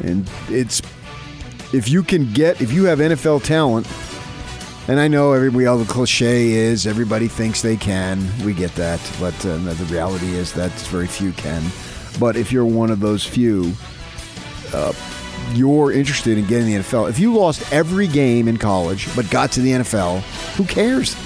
And 0.00 0.28
it's 0.48 0.82
if 1.72 1.88
you 1.88 2.02
can 2.02 2.32
get 2.32 2.60
if 2.60 2.72
you 2.72 2.84
have 2.84 2.98
NFL 2.98 3.42
talent, 3.44 3.86
and 4.88 5.00
I 5.00 5.08
know 5.08 5.32
everybody 5.32 5.66
all 5.66 5.78
the 5.78 5.92
cliche 5.92 6.52
is 6.52 6.86
everybody 6.86 7.28
thinks 7.28 7.62
they 7.62 7.76
can. 7.76 8.26
We 8.44 8.52
get 8.52 8.74
that, 8.76 9.00
but 9.18 9.34
uh, 9.44 9.56
the 9.56 9.86
reality 9.90 10.34
is 10.34 10.52
that 10.52 10.70
very 10.88 11.06
few 11.06 11.32
can. 11.32 11.62
But 12.20 12.36
if 12.36 12.52
you're 12.52 12.64
one 12.64 12.90
of 12.90 13.00
those 13.00 13.24
few, 13.24 13.72
uh, 14.72 14.92
you're 15.54 15.92
interested 15.92 16.38
in 16.38 16.46
getting 16.46 16.66
the 16.66 16.80
NFL. 16.80 17.10
If 17.10 17.18
you 17.18 17.34
lost 17.34 17.72
every 17.72 18.06
game 18.06 18.48
in 18.48 18.56
college 18.56 19.14
but 19.16 19.28
got 19.30 19.52
to 19.52 19.60
the 19.60 19.70
NFL, 19.70 20.20
who 20.56 20.64
cares? 20.64 21.16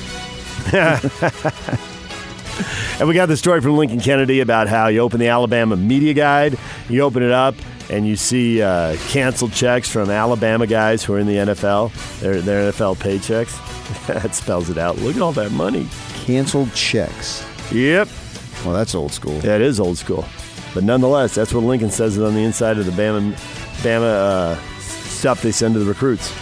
And 2.99 3.09
we 3.09 3.15
got 3.15 3.27
the 3.27 3.37
story 3.37 3.61
from 3.61 3.77
Lincoln 3.77 4.01
Kennedy 4.01 4.41
about 4.41 4.69
how 4.69 4.89
you 4.89 5.01
open 5.01 5.21
the 5.21 5.29
Alabama 5.29 5.77
Media 5.77 6.15
Guide, 6.15 6.59
you 6.89 7.03
open 7.03 7.23
it 7.23 7.33
up, 7.33 7.55
and 7.91 8.07
you 8.07 8.17
see 8.17 8.63
uh, 8.63 8.97
canceled 9.09 9.53
checks 9.53 9.89
from 9.89 10.11
Alabama 10.11 10.67
guys 10.67 11.03
who 11.03 11.15
are 11.15 11.19
in 11.19 11.27
the 11.27 11.37
NFL, 11.37 12.21
their, 12.21 12.41
their 12.41 12.73
NFL 12.73 12.97
paychecks. 12.97 13.59
that 14.07 14.35
spells 14.35 14.71
it 14.71 14.79
out. 14.79 14.97
Look 14.99 15.17
at 15.17 15.23
all 15.23 15.33
that 15.33 15.51
money. 15.51 15.89
Canceled 16.25 16.73
checks. 16.75 17.45
Yep. 17.73 18.09
Well, 18.65 18.75
that's 18.75 18.95
old 18.95 19.13
school. 19.13 19.41
Yeah, 19.41 19.57
it 19.57 19.63
is 19.63 19.81
old 19.81 19.99
school. 19.99 20.25
But 20.75 20.85
nonetheless, 20.85 21.35
that's 21.35 21.53
what 21.53 21.65
Lincoln 21.65 21.91
says 21.91 22.17
is 22.17 22.23
on 22.23 22.35
the 22.35 22.45
inside 22.45 22.79
of 22.79 22.87
the 22.87 22.93
Bama, 22.93 23.33
Bama 23.83 24.03
uh, 24.03 24.55
stuff 24.81 25.43
they 25.43 25.51
send 25.51 25.75
to 25.75 25.81
the 25.81 25.87
recruits. 25.87 26.33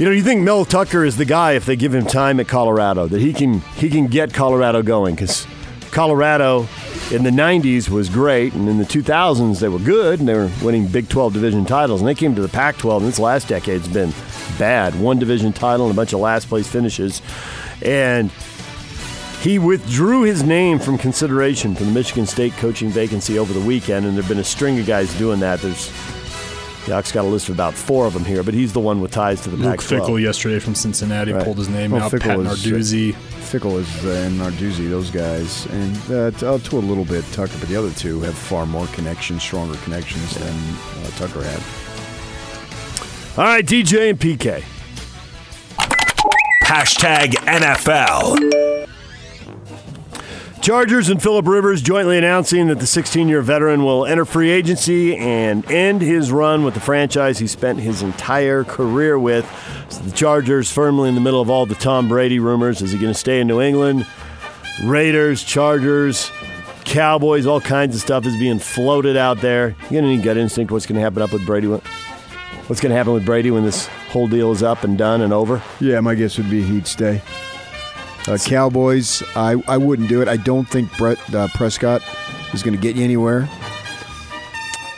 You 0.00 0.06
know, 0.06 0.12
you 0.12 0.22
think 0.22 0.40
Mel 0.40 0.64
Tucker 0.64 1.04
is 1.04 1.18
the 1.18 1.26
guy 1.26 1.52
if 1.52 1.66
they 1.66 1.76
give 1.76 1.94
him 1.94 2.06
time 2.06 2.40
at 2.40 2.48
Colorado 2.48 3.06
that 3.06 3.20
he 3.20 3.34
can 3.34 3.60
he 3.76 3.90
can 3.90 4.06
get 4.06 4.32
Colorado 4.32 4.82
going 4.82 5.14
because 5.14 5.46
Colorado 5.90 6.66
in 7.10 7.22
the 7.22 7.28
'90s 7.28 7.90
was 7.90 8.08
great, 8.08 8.54
and 8.54 8.66
in 8.66 8.78
the 8.78 8.84
2000s 8.86 9.60
they 9.60 9.68
were 9.68 9.78
good 9.78 10.18
and 10.18 10.26
they 10.26 10.32
were 10.32 10.50
winning 10.62 10.86
Big 10.86 11.10
12 11.10 11.34
division 11.34 11.66
titles, 11.66 12.00
and 12.00 12.08
they 12.08 12.14
came 12.14 12.34
to 12.34 12.40
the 12.40 12.48
Pac-12. 12.48 12.96
And 12.96 13.08
this 13.08 13.18
last 13.18 13.48
decade's 13.48 13.88
been 13.88 14.14
bad, 14.58 14.98
one 14.98 15.18
division 15.18 15.52
title 15.52 15.84
and 15.84 15.94
a 15.94 15.96
bunch 15.96 16.14
of 16.14 16.20
last 16.20 16.48
place 16.48 16.66
finishes, 16.66 17.20
and 17.82 18.30
he 19.42 19.58
withdrew 19.58 20.22
his 20.22 20.42
name 20.42 20.78
from 20.78 20.96
consideration 20.96 21.74
for 21.74 21.84
the 21.84 21.92
Michigan 21.92 22.24
State 22.24 22.54
coaching 22.54 22.88
vacancy 22.88 23.38
over 23.38 23.52
the 23.52 23.60
weekend, 23.60 24.06
and 24.06 24.16
there 24.16 24.22
have 24.22 24.30
been 24.30 24.38
a 24.38 24.44
string 24.44 24.80
of 24.80 24.86
guys 24.86 25.12
doing 25.18 25.40
that. 25.40 25.60
There's 25.60 25.92
Doc's 26.86 27.12
got 27.12 27.24
a 27.24 27.28
list 27.28 27.48
of 27.48 27.54
about 27.54 27.74
four 27.74 28.06
of 28.06 28.14
them 28.14 28.24
here, 28.24 28.42
but 28.42 28.54
he's 28.54 28.72
the 28.72 28.80
one 28.80 29.00
with 29.00 29.10
ties 29.10 29.40
to 29.42 29.50
the 29.50 29.56
Luke 29.56 29.78
Pac-12. 29.80 30.00
Fickell 30.00 30.20
yesterday 30.20 30.58
from 30.58 30.74
Cincinnati 30.74 31.32
Right. 31.32 31.44
pulled 31.44 31.58
his 31.58 31.68
name 31.68 31.90
Well, 31.92 32.04
out. 32.04 32.12
Fickell 32.12 32.20
Pat 32.20 32.38
is, 32.40 32.46
uh, 32.66 32.70
Narduzzi. 32.70 33.12
Fickell 33.12 33.78
is 33.80 34.04
uh, 34.06 34.10
and 34.26 34.40
Narduzzi, 34.40 34.88
those 34.88 35.10
guys, 35.10 35.66
and 35.66 35.96
uh, 36.10 36.30
to, 36.38 36.52
uh, 36.54 36.58
to 36.58 36.78
a 36.78 36.80
little 36.80 37.04
bit 37.04 37.24
Tucker, 37.32 37.52
but 37.60 37.68
the 37.68 37.76
other 37.76 37.90
two 37.92 38.20
have 38.20 38.34
far 38.34 38.64
more 38.66 38.86
connections, 38.88 39.42
stronger 39.42 39.76
connections 39.78 40.34
than 40.36 40.48
uh, 41.04 41.10
Tucker 41.18 41.42
had. 41.42 41.60
All 43.38 43.44
right, 43.44 43.64
DJ 43.64 44.10
and 44.10 44.18
PK. 44.18 44.62
Hashtag 46.64 47.32
NFL. 47.46 48.69
Chargers 50.60 51.08
and 51.08 51.22
Philip 51.22 51.46
Rivers 51.46 51.80
jointly 51.80 52.18
announcing 52.18 52.66
that 52.66 52.78
the 52.80 52.86
16 52.86 53.28
year 53.28 53.40
veteran 53.40 53.82
will 53.82 54.04
enter 54.04 54.26
free 54.26 54.50
agency 54.50 55.16
and 55.16 55.68
end 55.70 56.02
his 56.02 56.30
run 56.30 56.64
with 56.64 56.74
the 56.74 56.80
franchise 56.80 57.38
he 57.38 57.46
spent 57.46 57.80
his 57.80 58.02
entire 58.02 58.62
career 58.64 59.18
with. 59.18 59.50
So 59.88 60.02
the 60.02 60.10
Chargers 60.10 60.70
firmly 60.70 61.08
in 61.08 61.14
the 61.14 61.20
middle 61.22 61.40
of 61.40 61.48
all 61.48 61.64
the 61.64 61.74
Tom 61.74 62.08
Brady 62.08 62.38
rumors. 62.38 62.82
Is 62.82 62.92
he 62.92 62.98
going 62.98 63.12
to 63.12 63.18
stay 63.18 63.40
in 63.40 63.46
New 63.46 63.62
England? 63.62 64.06
Raiders, 64.84 65.42
Chargers, 65.42 66.30
Cowboys, 66.84 67.46
all 67.46 67.62
kinds 67.62 67.94
of 67.94 68.02
stuff 68.02 68.26
is 68.26 68.36
being 68.36 68.58
floated 68.58 69.16
out 69.16 69.40
there. 69.40 69.70
You 69.84 70.00
got 70.00 70.04
any 70.04 70.20
gut 70.20 70.36
instinct 70.36 70.72
what's 70.72 70.84
going 70.84 70.96
to 70.96 71.02
happen 71.02 71.22
up 71.22 71.32
with 71.32 71.46
Brady? 71.46 71.68
What's 71.68 72.82
going 72.82 72.90
to 72.90 72.96
happen 72.96 73.14
with 73.14 73.24
Brady 73.24 73.50
when 73.50 73.64
this 73.64 73.86
whole 74.10 74.28
deal 74.28 74.52
is 74.52 74.62
up 74.62 74.84
and 74.84 74.98
done 74.98 75.22
and 75.22 75.32
over? 75.32 75.62
Yeah, 75.80 76.00
my 76.00 76.14
guess 76.14 76.36
would 76.36 76.50
be 76.50 76.62
he'd 76.62 76.86
stay. 76.86 77.22
Uh, 78.30 78.38
Cowboys, 78.38 79.22
I, 79.34 79.62
I 79.66 79.76
wouldn't 79.76 80.08
do 80.08 80.22
it. 80.22 80.28
I 80.28 80.36
don't 80.36 80.68
think 80.68 80.96
Brett 80.96 81.18
uh, 81.34 81.48
Prescott 81.54 82.00
is 82.54 82.62
going 82.62 82.74
to 82.76 82.80
get 82.80 82.94
you 82.96 83.04
anywhere. 83.04 83.48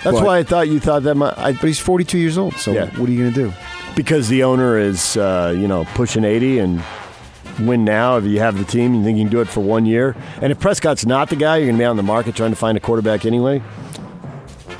That's 0.04 0.16
But- 0.18 0.24
why 0.24 0.38
I 0.38 0.42
thought 0.42 0.68
you 0.68 0.80
thought 0.80 1.02
that 1.04 1.14
might. 1.14 1.36
I, 1.38 1.52
But 1.52 1.62
he's 1.62 1.78
42 1.78 2.18
years 2.18 2.36
old, 2.36 2.54
so 2.54 2.72
Yeah. 2.72 2.86
what 2.98 3.08
are 3.08 3.12
you 3.12 3.18
going 3.20 3.32
to 3.32 3.40
do? 3.50 3.52
because 3.94 4.28
the 4.30 4.42
owner 4.42 4.78
is 4.78 5.18
uh, 5.18 5.54
you 5.54 5.68
know 5.68 5.84
pushing 5.94 6.24
80 6.24 6.60
and 6.60 6.82
win 7.60 7.84
now 7.84 8.16
if 8.16 8.24
you 8.24 8.38
have 8.40 8.56
the 8.56 8.64
team 8.64 8.94
you 8.94 9.04
think 9.04 9.18
you 9.18 9.24
can 9.24 9.30
do 9.30 9.42
it 9.42 9.48
for 9.48 9.60
one 9.60 9.84
year 9.84 10.16
and 10.40 10.50
if 10.50 10.58
prescott's 10.58 11.04
not 11.04 11.28
the 11.28 11.36
guy 11.36 11.58
you're 11.58 11.66
going 11.66 11.76
to 11.76 11.78
be 11.78 11.84
out 11.84 11.90
in 11.90 11.98
the 11.98 12.02
market 12.02 12.34
trying 12.34 12.48
to 12.52 12.56
find 12.56 12.78
a 12.78 12.80
quarterback 12.80 13.26
anyway 13.26 13.60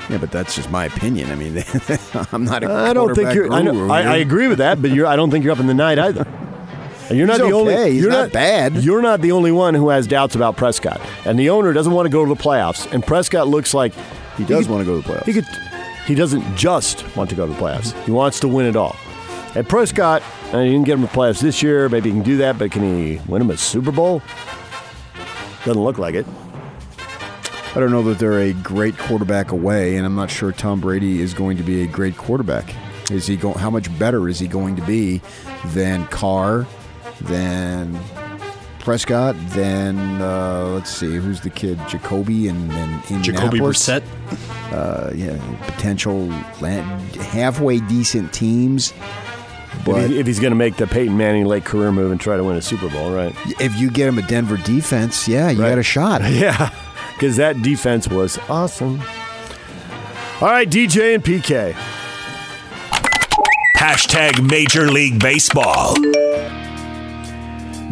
Yeah, 0.09 0.17
but 0.17 0.31
that's 0.31 0.55
just 0.55 0.71
my 0.71 0.85
opinion. 0.85 1.29
I 1.29 1.35
mean, 1.35 1.63
I'm 2.31 2.43
not 2.43 2.63
a 2.63 2.71
i 2.73 2.91
don't 2.91 3.13
think 3.13 3.35
you're 3.35 3.53
I, 3.53 3.61
know, 3.61 3.91
I. 3.91 4.01
I 4.01 4.15
agree 4.15 4.47
with 4.47 4.57
that 4.57 4.81
but 4.81 4.89
you're, 4.89 5.05
i 5.05 5.15
don't 5.15 5.29
think 5.29 5.43
you're 5.45 5.53
up 5.53 5.59
in 5.59 5.67
the 5.67 5.75
night 5.75 5.99
either 5.99 6.25
And 7.09 7.17
you're 7.17 7.27
not 7.27 7.41
He's 7.41 7.49
the 7.49 7.53
only. 7.55 7.73
okay. 7.73 7.91
He's 7.91 8.01
you're 8.01 8.11
not 8.11 8.31
bad. 8.31 8.75
You're 8.77 9.01
not 9.01 9.21
the 9.21 9.31
only 9.33 9.51
one 9.51 9.73
who 9.73 9.89
has 9.89 10.07
doubts 10.07 10.35
about 10.35 10.55
Prescott, 10.57 11.01
and 11.25 11.37
the 11.37 11.49
owner 11.49 11.73
doesn't 11.73 11.91
want 11.93 12.05
to 12.05 12.09
go 12.09 12.25
to 12.25 12.33
the 12.33 12.41
playoffs. 12.41 12.91
And 12.91 13.05
Prescott 13.05 13.47
looks 13.47 13.73
like 13.73 13.93
He 14.37 14.45
does 14.45 14.65
could- 14.65 14.71
want 14.73 14.85
to 14.85 14.91
go 14.91 15.01
to 15.01 15.07
the 15.07 15.13
playoffs. 15.13 15.25
He 15.25 15.33
could. 15.33 15.45
He 16.05 16.15
doesn't 16.15 16.57
just 16.57 17.03
want 17.15 17.29
to 17.29 17.35
go 17.35 17.45
to 17.47 17.53
the 17.53 17.57
playoffs. 17.59 17.93
He 18.05 18.11
wants 18.11 18.39
to 18.41 18.47
win 18.49 18.65
it 18.65 18.75
all. 18.75 18.95
And 19.55 19.67
Prescott, 19.67 20.21
uh, 20.51 20.61
he 20.61 20.71
didn't 20.71 20.85
get 20.85 20.93
him 20.95 21.01
to 21.01 21.07
the 21.07 21.13
playoffs 21.13 21.39
this 21.39 21.61
year. 21.63 21.87
Maybe 21.87 22.09
he 22.09 22.15
can 22.15 22.23
do 22.23 22.37
that, 22.37 22.57
but 22.59 22.71
can 22.71 22.81
he 22.83 23.21
win 23.27 23.41
him 23.41 23.49
a 23.51 23.57
Super 23.57 23.91
Bowl? 23.91 24.21
Doesn't 25.65 25.81
look 25.81 25.97
like 25.97 26.15
it. 26.15 26.25
I 27.75 27.79
don't 27.79 27.91
know 27.91 28.03
that 28.03 28.19
they're 28.19 28.39
a 28.39 28.53
great 28.53 28.97
quarterback 28.97 29.51
away, 29.51 29.95
and 29.95 30.05
I'm 30.05 30.15
not 30.15 30.29
sure 30.29 30.51
Tom 30.51 30.79
Brady 30.81 31.21
is 31.21 31.33
going 31.33 31.57
to 31.57 31.63
be 31.63 31.83
a 31.83 31.87
great 31.87 32.17
quarterback. 32.17 32.75
Is 33.09 33.25
he 33.27 33.35
going? 33.37 33.57
How 33.57 33.69
much 33.69 33.97
better 33.97 34.27
is 34.27 34.39
he 34.39 34.47
going 34.47 34.75
to 34.75 34.81
be 34.83 35.21
than 35.67 36.05
Carr, 36.07 36.67
than 37.21 37.99
Prescott, 38.79 39.35
then 39.49 39.97
uh, 40.21 40.65
let's 40.73 40.89
see, 40.89 41.15
who's 41.15 41.39
the 41.41 41.49
kid? 41.49 41.79
Jacoby 41.87 42.47
and, 42.49 42.71
and 42.71 43.23
Jacoby 43.23 43.57
Indianapolis? 43.57 43.87
Brissett. 43.89 44.03
Uh, 44.73 45.11
yeah, 45.15 45.37
potential 45.67 46.27
land, 46.61 47.01
halfway 47.15 47.79
decent 47.79 48.33
teams. 48.33 48.91
If, 48.91 49.85
But 49.85 50.09
he, 50.09 50.19
if 50.19 50.27
he's 50.27 50.39
going 50.39 50.51
to 50.51 50.57
make 50.57 50.75
the 50.77 50.85
Peyton 50.87 51.15
Manning 51.15 51.45
late 51.45 51.63
career 51.65 51.91
move 51.91 52.11
and 52.11 52.19
try 52.19 52.35
to 52.37 52.43
win 52.43 52.57
a 52.57 52.61
Super 52.61 52.89
Bowl, 52.89 53.11
right? 53.13 53.33
if 53.61 53.75
you 53.79 53.89
get 53.89 54.07
him 54.07 54.17
a 54.17 54.21
Denver 54.23 54.57
defense, 54.57 55.27
yeah, 55.27 55.49
you 55.49 55.61
Right. 55.61 55.69
got 55.69 55.77
a 55.79 55.83
shot. 55.83 56.21
Yeah, 56.31 56.73
because 57.13 57.37
that 57.37 57.61
defense 57.61 58.07
was 58.07 58.37
awesome. 58.49 59.01
All 60.41 60.49
right, 60.49 60.69
DJ 60.69 61.15
and 61.15 61.23
PK. 61.23 61.73
Hashtag 63.77 64.47
Major 64.49 64.89
League 64.89 65.19
Baseball. 65.19 65.95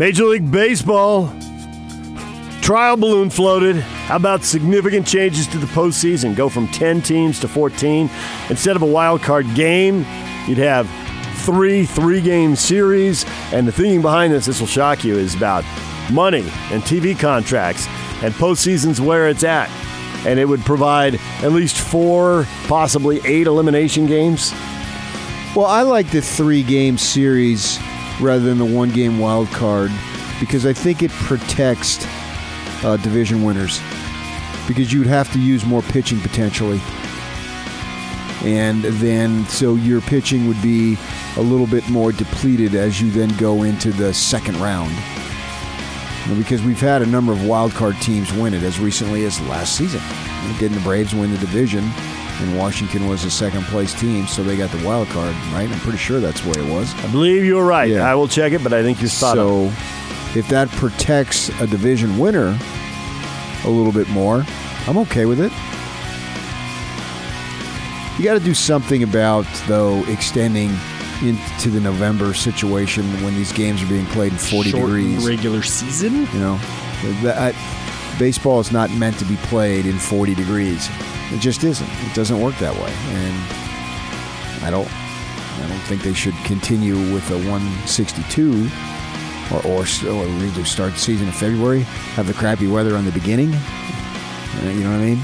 Major 0.02 0.26
League 0.26 0.50
Baseball 0.50 1.32
trial 2.64 2.98
balloon 2.98 3.30
floated. 3.30 3.76
How 3.76 4.16
about 4.16 4.44
significant 4.44 5.06
changes 5.06 5.46
to 5.50 5.60
the 5.60 5.68
postseason? 5.68 6.36
Go 6.36 6.50
from 6.50 6.68
10 6.70 7.04
teams 7.04 7.40
to 7.42 7.48
14. 7.48 8.10
Instead 8.50 8.76
of 8.76 8.82
a 8.82 8.86
wild 8.88 9.22
card 9.22 9.46
game, 9.54 9.98
you'd 10.48 10.58
have 10.58 10.90
three 11.46 11.86
three 11.86 12.20
game 12.20 12.56
series. 12.56 13.28
And 13.54 13.68
the 13.68 13.72
thinking 13.72 14.02
behind 14.02 14.34
this, 14.34 14.48
this 14.48 14.60
will 14.60 14.66
shock 14.66 15.04
you, 15.04 15.20
is 15.20 15.36
about 15.36 15.64
money 16.12 16.50
and 16.72 16.82
TV 16.82 17.18
contracts 17.18 17.86
and 18.24 18.34
postseasons 18.34 19.00
where 19.00 19.30
it's 19.30 19.44
at. 19.44 19.70
And 20.26 20.40
it 20.40 20.46
would 20.46 20.62
provide 20.62 21.20
at 21.44 21.52
least 21.52 21.78
four, 21.78 22.48
possibly 22.64 23.22
eight 23.24 23.46
elimination 23.46 24.08
games. 24.08 24.52
Well, 25.56 25.68
I 25.68 25.84
like 25.84 26.10
the 26.10 26.24
three 26.24 26.64
game 26.64 26.98
series 26.98 27.78
rather 28.22 28.44
than 28.44 28.58
the 28.58 28.66
one 28.66 28.90
game 28.90 29.20
wild 29.20 29.48
card 29.50 29.92
because 30.40 30.66
I 30.66 30.74
think 30.74 31.04
it 31.04 31.12
protects 31.12 32.06
uh, 32.84 32.98
division 32.98 33.44
winners 33.44 33.80
because 34.68 34.94
you'd 34.94 35.08
have 35.08 35.32
to 35.34 35.40
use 35.40 35.66
more 35.66 35.82
pitching 35.82 36.20
potentially. 36.22 36.82
And 38.44 38.84
then, 38.84 39.46
so 39.46 39.76
your 39.76 40.02
pitching 40.02 40.48
would 40.48 40.62
be 40.62 40.98
a 41.38 41.42
little 41.42 41.68
bit 41.68 41.88
more 41.90 42.12
depleted 42.12 42.74
as 42.74 43.00
you 43.00 43.12
then 43.12 43.36
go 43.38 43.64
into 43.64 43.92
the 43.92 44.14
second 44.14 44.60
round. 44.60 44.96
Because 46.38 46.64
we've 46.64 46.80
had 46.80 47.02
a 47.02 47.06
number 47.06 47.32
of 47.32 47.46
wild 47.46 47.72
card 47.74 47.96
teams 48.02 48.32
win 48.34 48.54
it 48.54 48.64
as 48.64 48.80
recently 48.80 49.26
as 49.26 49.40
last 49.42 49.76
season. 49.76 50.02
Didn't 50.58 50.78
the 50.78 50.84
Braves 50.84 51.14
win 51.14 51.32
the 51.32 51.38
division? 51.38 51.84
And 52.40 52.58
Washington 52.58 53.08
was 53.08 53.24
a 53.24 53.30
second 53.32 53.64
place 53.66 53.94
team, 54.00 54.26
so 54.26 54.44
they 54.44 54.58
got 54.58 54.72
the 54.72 54.84
wild 54.86 55.08
card, 55.10 55.36
right? 55.54 55.70
I'm 55.70 55.80
pretty 55.80 55.98
sure 56.00 56.20
that's 56.20 56.44
where 56.44 56.58
it 56.58 56.72
was. 56.72 56.94
I 57.04 57.12
believe 57.12 57.44
you're 57.46 57.66
right. 57.66 57.90
Yeah. 57.90 58.10
I 58.10 58.16
will 58.16 58.28
check 58.28 58.54
it, 58.54 58.64
but 58.64 58.74
I 58.74 58.82
think 58.82 59.00
you're 59.00 59.10
spot 59.10 59.38
on. 59.38 59.70
So, 59.72 60.40
if 60.40 60.48
that 60.48 60.70
protects 60.70 61.50
a 61.62 61.68
division 61.68 62.18
winner 62.18 62.58
a 63.64 63.70
little 63.70 63.92
bit 63.92 64.10
more, 64.10 64.44
I'm 64.88 64.98
okay 65.00 65.26
with 65.26 65.40
it. 65.40 65.52
You 68.18 68.26
got 68.26 68.34
to 68.34 68.40
do 68.44 68.54
something 68.54 69.04
about, 69.04 69.46
though, 69.68 70.04
extending 70.06 70.72
into 71.22 71.70
the 71.70 71.80
November 71.80 72.34
situation 72.34 73.04
when 73.24 73.36
these 73.36 73.52
games 73.52 73.84
are 73.84 73.88
being 73.88 74.06
played 74.08 74.32
in 74.32 74.38
40 74.38 74.70
Short 74.72 74.86
degrees. 74.86 75.28
regular 75.28 75.62
season. 75.62 76.28
You 76.34 76.40
know, 76.40 76.58
that, 77.24 77.56
baseball 78.20 78.60
is 78.60 78.72
not 78.72 78.92
meant 78.92 79.18
to 79.20 79.26
be 79.26 79.36
played 79.38 79.86
in 79.86 79.98
40 79.98 80.36
degrees. 80.36 80.88
It 81.32 81.40
just 81.40 81.64
isn't. 81.64 81.88
It 81.90 82.14
doesn't 82.14 82.40
work 82.40 82.56
that 82.58 82.74
way, 82.76 82.92
and 83.16 84.66
I 84.66 84.70
don't. 84.70 84.88
I 85.64 85.68
don't 85.68 85.80
think 85.82 86.02
they 86.02 86.14
should 86.14 86.36
continue 86.46 86.96
with 87.14 87.30
a 87.32 87.38
162 87.50 88.68
or 89.54 89.60
or, 89.66 89.82
or 90.10 90.28
either 90.44 90.66
start 90.66 90.94
the 90.94 91.00
season 91.00 91.28
in 91.28 91.34
February, 91.34 91.82
have 92.16 92.28
the 92.28 92.34
crappy 92.34 92.68
weather 92.68 92.96
on 92.96 93.06
the 93.06 93.12
beginning. 93.12 93.54
Uh, 93.54 94.70
You 94.74 94.84
know 94.84 94.92
what 94.92 95.00
I 95.00 95.06
mean? 95.06 95.20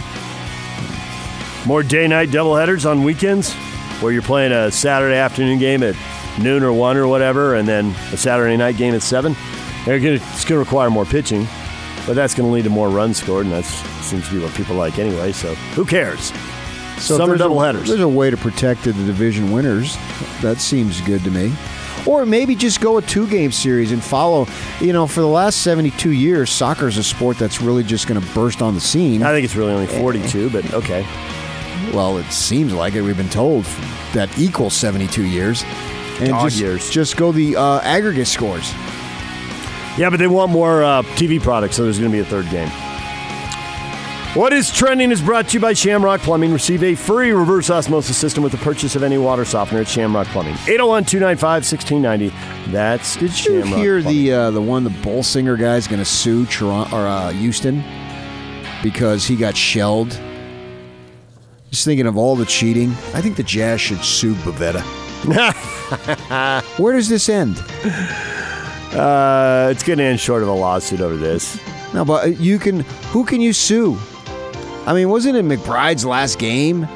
More 1.65 1.83
day 1.83 2.07
night 2.07 2.29
doubleheaders 2.29 2.89
on 2.89 3.03
weekends 3.03 3.53
where 4.01 4.11
you're 4.11 4.21
playing 4.21 4.51
a 4.51 4.71
Saturday 4.71 5.17
afternoon 5.17 5.59
game 5.59 5.83
at 5.83 5.95
noon 6.39 6.63
or 6.63 6.71
1 6.71 6.97
or 6.97 7.07
whatever, 7.07 7.55
and 7.55 7.67
then 7.67 7.87
a 8.13 8.17
Saturday 8.17 8.55
night 8.55 8.77
game 8.77 8.93
at 8.93 9.01
7. 9.01 9.35
It's 9.85 10.21
going 10.45 10.45
to 10.45 10.57
require 10.59 10.89
more 10.89 11.05
pitching, 11.05 11.47
but 12.07 12.15
that's 12.15 12.33
going 12.33 12.47
to 12.49 12.53
lead 12.53 12.63
to 12.63 12.69
more 12.71 12.89
runs 12.89 13.17
scored, 13.17 13.45
and 13.45 13.53
that 13.53 13.65
seems 13.65 14.27
to 14.29 14.33
be 14.35 14.39
what 14.41 14.53
people 14.55 14.75
like 14.75 14.97
anyway, 14.97 15.31
so 15.31 15.53
who 15.75 15.85
cares? 15.85 16.31
So 16.97 17.17
Summer 17.17 17.37
there's 17.37 17.41
a- 17.41 17.53
doubleheaders. 17.53 17.87
There's 17.87 17.99
a 17.99 18.07
way 18.07 18.31
to 18.31 18.37
protect 18.37 18.83
the 18.85 18.93
division 18.93 19.51
winners. 19.51 19.95
That 20.41 20.57
seems 20.59 20.99
good 21.01 21.23
to 21.25 21.29
me. 21.29 21.53
Or 22.07 22.25
maybe 22.25 22.55
just 22.55 22.79
go 22.79 22.97
a 22.97 23.01
two 23.01 23.27
game 23.27 23.51
series 23.51 23.91
and 23.91 24.01
follow. 24.01 24.47
You 24.79 24.93
know, 24.93 25.05
for 25.07 25.19
the 25.19 25.27
last 25.27 25.61
72 25.61 26.11
years, 26.11 26.49
soccer 26.49 26.87
is 26.87 26.97
a 26.97 27.03
sport 27.03 27.37
that's 27.37 27.61
really 27.61 27.83
just 27.83 28.07
going 28.07 28.19
to 28.19 28.27
burst 28.33 28.61
on 28.61 28.73
the 28.75 28.79
scene. 28.81 29.21
I 29.23 29.31
think 29.33 29.43
it's 29.43 29.55
really 29.57 29.73
only 29.73 29.87
42, 29.87 30.49
but 30.49 30.73
okay. 30.73 31.05
Well, 31.93 32.17
it 32.17 32.31
seems 32.31 32.73
like 32.73 32.95
it. 32.95 33.01
We've 33.01 33.17
been 33.17 33.29
told 33.29 33.65
that 34.13 34.35
equals 34.39 34.73
72 34.73 35.23
years. 35.25 35.63
And 36.19 36.29
Dog 36.29 36.49
just, 36.49 36.59
years. 36.59 36.89
just 36.89 37.17
go 37.17 37.31
the 37.31 37.57
uh, 37.57 37.79
aggregate 37.81 38.27
scores. 38.27 38.73
Yeah, 39.97 40.09
but 40.09 40.17
they 40.19 40.27
want 40.27 40.51
more 40.51 40.83
uh, 40.83 41.01
TV 41.15 41.41
products, 41.41 41.75
so 41.75 41.83
there's 41.83 41.99
going 41.99 42.11
to 42.11 42.15
be 42.15 42.21
a 42.21 42.25
third 42.25 42.49
game. 42.49 42.69
What 44.35 44.53
is 44.53 44.71
trending 44.71 45.11
is 45.11 45.19
brought 45.19 45.47
to 45.47 45.53
you 45.55 45.59
by 45.59 45.73
Shamrock 45.73 46.21
Plumbing. 46.21 46.53
Receive 46.53 46.83
a 46.83 46.93
free 46.93 47.31
reverse 47.31 47.71
osmosis 47.71 48.15
system 48.17 48.43
with 48.43 48.51
the 48.51 48.59
purchase 48.59 48.95
of 48.95 49.01
any 49.01 49.17
water 49.17 49.43
softener 49.45 49.81
at 49.81 49.87
Shamrock 49.87 50.27
Plumbing. 50.27 50.53
801 50.67 51.05
295 51.05 51.63
1690. 51.63 52.71
That's 52.71 53.15
Did 53.15 53.31
you 53.31 53.61
Shamrock 53.61 53.79
hear 53.79 53.99
Plumbing. 54.01 54.23
the 54.25 54.33
uh, 54.33 54.51
the 54.51 54.61
one 54.61 54.83
the 54.83 54.91
Bolsinger 54.91 55.57
guy's 55.57 55.87
going 55.87 55.97
to 55.99 56.05
sue 56.05 56.45
Toronto 56.45 56.95
or 56.95 57.07
uh, 57.07 57.29
Houston 57.31 57.83
because 58.83 59.25
he 59.25 59.35
got 59.35 59.57
shelled? 59.57 60.11
Just 61.71 61.83
thinking 61.85 62.05
of 62.05 62.15
all 62.15 62.35
the 62.35 62.45
cheating, 62.45 62.91
I 63.15 63.21
think 63.21 63.37
the 63.37 63.43
Jazz 63.43 63.81
should 63.81 64.03
sue 64.03 64.35
Bavetta. 64.35 64.83
Where 66.79 66.93
does 66.93 67.09
this 67.09 67.27
end? 67.27 67.57
Uh, 68.97 69.69
it's 69.71 69.83
going 69.83 69.99
to 69.99 70.03
end 70.05 70.19
short 70.19 70.41
of 70.41 70.47
a 70.49 70.53
lawsuit 70.53 71.01
over 71.01 71.15
this. 71.17 71.59
No, 71.93 72.03
but 72.03 72.23
uh, 72.23 72.27
you 72.27 72.59
can. 72.59 72.81
Who 73.11 73.23
can 73.25 73.41
you 73.41 73.53
sue? 73.53 73.97
I 74.85 74.93
mean, 74.93 75.09
wasn't 75.09 75.35
it 75.37 75.45
McBride's 75.45 76.05
last 76.05 76.39
game? 76.39 76.87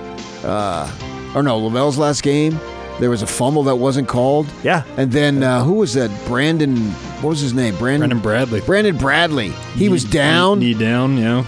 Uh, 0.43 0.89
or 1.35 1.43
no, 1.43 1.59
LaVell's 1.59 1.97
last 1.97 2.23
game? 2.23 2.59
There 2.99 3.09
was 3.09 3.21
a 3.21 3.27
fumble 3.27 3.63
that 3.63 3.75
wasn't 3.77 4.07
called. 4.07 4.47
Yeah. 4.63 4.83
And 4.97 5.11
then 5.11 5.43
uh, 5.43 5.63
who 5.63 5.73
was 5.73 5.93
that? 5.95 6.09
Brandon. 6.27 6.77
What 7.21 7.31
was 7.31 7.39
his 7.39 7.53
name? 7.53 7.75
Brandon. 7.77 8.09
Brandon 8.09 8.19
Bradley. 8.19 8.61
Brandon 8.61 8.97
Bradley. 8.97 9.49
He 9.75 9.89
was 9.89 10.05
Knee- 10.05 10.11
down. 10.11 10.59
Knee 10.59 10.73
down, 10.73 11.17
yeah. 11.17 11.43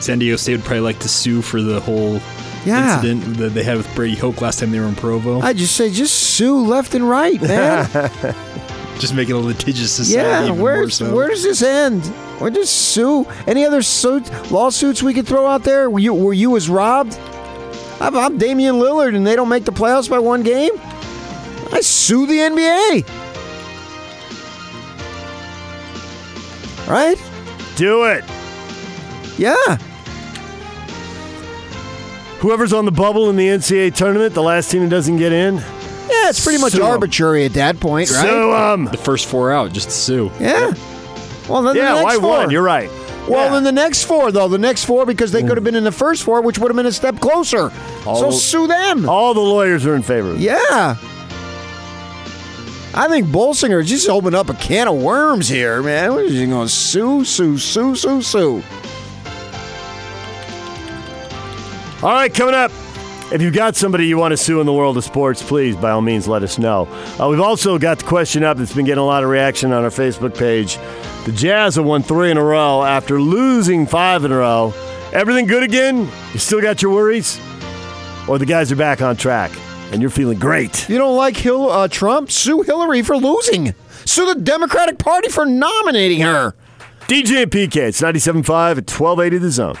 San 0.00 0.18
Diego 0.18 0.36
State 0.36 0.56
would 0.56 0.64
probably 0.64 0.80
like 0.80 0.98
to 1.00 1.08
sue 1.08 1.40
for 1.42 1.60
the 1.62 1.80
whole 1.80 2.20
Yeah. 2.64 2.96
incident 3.02 3.36
that 3.38 3.50
they 3.54 3.62
had 3.62 3.76
with 3.78 3.92
Brady 3.94 4.16
Hoke 4.16 4.40
last 4.40 4.58
time 4.60 4.70
they 4.70 4.78
were 4.80 4.86
in 4.86 4.94
Provo. 4.94 5.40
I 5.40 5.52
just 5.52 5.74
say, 5.76 5.90
just 5.90 6.14
sue 6.14 6.64
left 6.66 6.94
and 6.94 7.08
right, 7.08 7.40
man. 7.40 7.88
Just 8.98 9.14
make 9.14 9.28
it 9.28 9.32
a 9.32 9.38
litigious 9.38 9.92
society. 9.92 10.26
yeah. 10.28 10.44
even 10.44 10.56
more 10.56 10.64
Where's 10.64 10.94
so. 10.96 11.14
where 11.14 11.28
does 11.28 11.42
this 11.42 11.62
end? 11.62 12.04
Where 12.40 12.50
does 12.50 12.70
sue? 12.70 13.26
Any 13.46 13.64
other 13.64 13.82
suit 13.82 14.30
lawsuits 14.50 15.02
we 15.02 15.12
could 15.12 15.26
throw 15.26 15.46
out 15.46 15.62
there? 15.64 15.90
Were 15.90 15.98
you 15.98 16.14
were 16.14 16.32
you 16.32 16.50
was 16.50 16.68
robbed? 16.70 17.18
I'm, 18.00 18.16
I'm 18.16 18.38
Damian 18.38 18.76
Lillard, 18.76 19.14
and 19.16 19.26
they 19.26 19.36
don't 19.36 19.48
make 19.48 19.64
the 19.64 19.72
playoffs 19.72 20.08
by 20.08 20.18
one 20.18 20.42
game. 20.42 20.72
I 21.72 21.80
sue 21.80 22.26
the 22.26 22.38
NBA. 22.38 23.06
Right? 26.88 27.16
Do 27.76 28.04
it. 28.04 28.24
Yeah. 29.38 29.76
Whoever's 32.40 32.72
on 32.72 32.84
the 32.84 32.92
bubble 32.92 33.28
in 33.28 33.36
the 33.36 33.48
NCAA 33.48 33.94
tournament, 33.94 34.34
the 34.34 34.42
last 34.42 34.70
team 34.70 34.82
that 34.82 34.88
doesn't 34.90 35.16
get 35.16 35.32
in. 35.32 35.60
Yeah, 36.26 36.30
it's 36.30 36.42
pretty 36.44 36.60
much 36.60 36.72
Sue 36.72 36.82
'em. 36.82 36.90
arbitrary 36.90 37.44
at 37.44 37.52
that 37.54 37.78
point, 37.78 38.10
right? 38.10 38.20
So, 38.20 38.52
um, 38.52 38.86
the 38.86 38.96
first 38.96 39.26
four 39.26 39.52
out, 39.52 39.72
just 39.72 39.92
sue. 39.92 40.32
yeah. 40.40 40.72
Well, 41.48 41.62
then 41.62 41.76
yeah, 41.76 41.98
the 41.98 42.02
why 42.02 42.16
four. 42.16 42.30
one? 42.30 42.50
You're 42.50 42.62
right. 42.64 42.90
Well, 43.28 43.44
Yeah. 43.46 43.52
then 43.52 43.62
the 43.62 43.70
next 43.70 44.02
four, 44.04 44.32
though, 44.32 44.48
the 44.48 44.58
next 44.58 44.84
four, 44.86 45.06
because 45.06 45.30
they 45.30 45.42
could 45.44 45.56
have 45.56 45.62
been 45.62 45.76
in 45.76 45.84
the 45.84 45.92
first 45.92 46.24
four, 46.24 46.40
which 46.40 46.58
would 46.58 46.68
have 46.68 46.76
been 46.76 46.86
a 46.86 46.90
step 46.92 47.20
closer. 47.20 47.70
so 48.02 48.10
All- 48.10 48.32
sue 48.32 48.66
them. 48.66 49.08
all 49.08 49.34
the 49.34 49.40
lawyers 49.40 49.86
are 49.86 49.94
in 49.94 50.02
favor 50.02 50.30
of 50.30 50.36
it. 50.36 50.40
Yeah. 50.40 50.96
I 52.94 53.06
think 53.08 53.28
Bolsinger 53.28 53.80
is 53.82 53.88
just 53.88 54.08
opening 54.08 54.36
up 54.38 54.48
a 54.50 54.54
can 54.54 54.88
of 54.88 54.96
worms 54.96 55.48
here, 55.48 55.80
man. 55.80 56.12
What 56.14 56.24
is 56.24 56.32
he 56.32 56.46
going 56.46 56.66
to 56.66 56.72
sue, 56.72 57.24
sue, 57.24 57.56
sue, 57.58 57.94
sue, 57.94 58.22
sue? 58.22 58.62
All 62.02 62.10
right, 62.12 62.32
coming 62.34 62.54
up. 62.54 62.72
If 63.32 63.42
you've 63.42 63.54
got 63.54 63.74
somebody 63.74 64.06
you 64.06 64.16
want 64.18 64.30
to 64.32 64.36
sue 64.36 64.60
in 64.60 64.66
the 64.66 64.72
world 64.72 64.96
of 64.96 65.02
sports, 65.02 65.42
please, 65.42 65.74
by 65.74 65.90
all 65.90 66.00
means, 66.00 66.28
let 66.28 66.44
us 66.44 66.58
know. 66.58 66.86
Uh, 67.20 67.26
we've 67.28 67.40
also 67.40 67.76
got 67.76 67.98
the 67.98 68.04
question 68.04 68.44
up 68.44 68.56
that's 68.56 68.72
been 68.72 68.84
getting 68.84 69.02
a 69.02 69.04
lot 69.04 69.24
of 69.24 69.30
reaction 69.30 69.72
on 69.72 69.82
our 69.82 69.90
Facebook 69.90 70.38
page. 70.38 70.76
The 71.24 71.32
Jazz 71.32 71.74
have 71.74 71.84
won 71.84 72.04
three 72.04 72.30
in 72.30 72.36
a 72.36 72.44
row 72.44 72.84
after 72.84 73.20
losing 73.20 73.84
five 73.84 74.24
in 74.24 74.30
a 74.30 74.36
row. 74.36 74.72
Everything 75.12 75.46
good 75.46 75.64
again? 75.64 76.08
You 76.32 76.38
still 76.38 76.60
got 76.60 76.80
your 76.82 76.92
worries? 76.92 77.40
Or 78.28 78.38
the 78.38 78.46
guys 78.46 78.70
are 78.70 78.76
back 78.76 79.02
on 79.02 79.16
track 79.16 79.50
and 79.90 80.00
you're 80.00 80.10
feeling 80.10 80.38
great? 80.38 80.88
You 80.88 80.96
don't 80.98 81.16
like 81.16 81.36
Hill, 81.36 81.68
uh, 81.68 81.88
Trump? 81.88 82.30
Sue 82.30 82.62
Hillary 82.62 83.02
for 83.02 83.16
losing. 83.16 83.74
Sue 84.04 84.32
the 84.34 84.40
Democratic 84.40 84.98
Party 84.98 85.30
for 85.30 85.44
nominating 85.44 86.20
her. 86.20 86.54
DJ 87.08 87.42
and 87.42 87.50
PK, 87.50 87.76
it's 87.88 88.00
97.5 88.00 88.78
at 88.78 88.88
1280 88.88 89.38
The 89.38 89.50
Zone. 89.50 89.74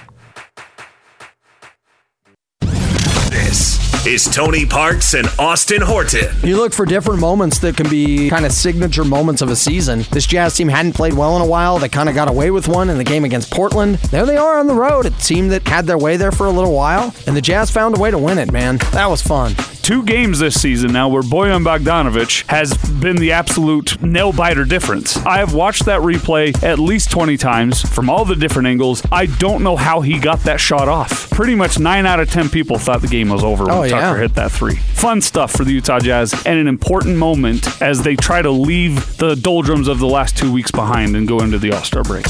Is 4.06 4.24
Tony 4.24 4.64
Parks 4.64 5.14
and 5.14 5.26
Austin 5.36 5.82
Horton. 5.82 6.32
You 6.44 6.58
look 6.58 6.72
for 6.72 6.86
different 6.86 7.18
moments 7.18 7.58
that 7.58 7.76
can 7.76 7.90
be 7.90 8.30
kind 8.30 8.46
of 8.46 8.52
signature 8.52 9.02
moments 9.04 9.42
of 9.42 9.48
a 9.48 9.56
season. 9.56 10.04
This 10.12 10.26
Jazz 10.26 10.54
team 10.54 10.68
hadn't 10.68 10.92
played 10.92 11.14
well 11.14 11.34
in 11.34 11.42
a 11.42 11.46
while. 11.46 11.80
They 11.80 11.88
kind 11.88 12.08
of 12.08 12.14
got 12.14 12.28
away 12.28 12.52
with 12.52 12.68
one 12.68 12.88
in 12.88 12.98
the 12.98 13.04
game 13.04 13.24
against 13.24 13.50
Portland. 13.50 13.96
There 13.96 14.24
they 14.24 14.36
are 14.36 14.60
on 14.60 14.68
the 14.68 14.74
road, 14.74 15.06
a 15.06 15.10
team 15.10 15.48
that 15.48 15.66
had 15.66 15.86
their 15.86 15.98
way 15.98 16.16
there 16.16 16.30
for 16.30 16.46
a 16.46 16.52
little 16.52 16.72
while, 16.72 17.12
and 17.26 17.36
the 17.36 17.40
Jazz 17.40 17.68
found 17.72 17.96
a 17.98 18.00
way 18.00 18.12
to 18.12 18.18
win 18.18 18.38
it, 18.38 18.52
man. 18.52 18.76
That 18.92 19.10
was 19.10 19.22
fun. 19.22 19.56
two 19.82 20.04
games 20.04 20.38
this 20.40 20.60
season 20.60 20.92
now 20.92 21.08
where 21.08 21.22
Bojan 21.22 21.64
Bogdanovic 21.64 22.48
has 22.48 22.74
been 23.00 23.16
the 23.16 23.32
absolute 23.32 24.00
nail 24.02 24.32
biter 24.32 24.64
difference. 24.64 25.16
I 25.18 25.38
have 25.38 25.52
watched 25.52 25.84
that 25.86 26.00
replay 26.00 26.60
at 26.62 26.78
least 26.78 27.10
20 27.10 27.36
times 27.36 27.82
from 27.82 28.08
all 28.08 28.24
the 28.24 28.36
different 28.36 28.68
angles. 28.68 29.02
I 29.10 29.26
don't 29.26 29.64
know 29.64 29.76
how 29.76 30.00
he 30.00 30.18
got 30.20 30.40
that 30.40 30.60
shot 30.60 30.88
off. 30.88 31.28
Pretty 31.30 31.54
much 31.56 31.78
9 31.78 32.06
out 32.06 32.20
of 32.20 32.30
10 32.30 32.48
people 32.50 32.78
thought 32.78 33.00
the 33.00 33.08
game 33.08 33.28
was 33.28 33.42
over 33.44 33.64
oh, 33.64 33.80
when 33.80 33.92
Oh, 33.92 33.95
Tucker 34.00 34.16
yeah. 34.16 34.22
hit 34.22 34.34
that 34.34 34.52
three. 34.52 34.76
Fun 34.76 35.20
stuff 35.20 35.52
for 35.52 35.64
the 35.64 35.72
Utah 35.72 35.98
Jazz 35.98 36.32
and 36.46 36.58
an 36.58 36.66
important 36.66 37.16
moment 37.16 37.80
as 37.80 38.02
they 38.02 38.16
try 38.16 38.42
to 38.42 38.50
leave 38.50 39.16
the 39.16 39.34
doldrums 39.34 39.88
of 39.88 39.98
the 39.98 40.06
last 40.06 40.36
two 40.36 40.52
weeks 40.52 40.70
behind 40.70 41.16
and 41.16 41.26
go 41.26 41.40
into 41.40 41.58
the 41.58 41.72
All 41.72 41.84
Star 41.84 42.02
break. 42.02 42.26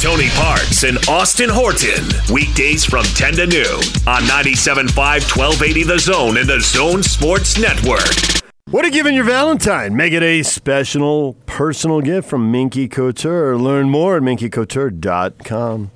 Tony 0.00 0.28
Parks 0.30 0.84
and 0.84 0.98
Austin 1.08 1.48
Horton. 1.50 2.04
Weekdays 2.32 2.84
from 2.84 3.04
10 3.04 3.34
to 3.34 3.46
noon 3.46 3.80
on 4.06 4.22
97.5 4.22 4.94
1280 4.94 5.82
The 5.84 5.98
Zone 5.98 6.36
and 6.36 6.48
The 6.48 6.60
Zone 6.60 7.02
Sports 7.02 7.58
Network. 7.58 8.42
What 8.70 8.84
are 8.84 8.88
you 8.88 8.94
giving 8.94 9.14
your 9.14 9.24
Valentine? 9.24 9.94
Make 9.94 10.12
it 10.12 10.22
a 10.22 10.42
special 10.42 11.34
personal 11.46 12.00
gift 12.00 12.28
from 12.28 12.50
Minky 12.50 12.88
Couture. 12.88 13.56
Learn 13.56 13.88
more 13.88 14.16
at 14.16 14.22
minkycouture.com. 14.22 15.90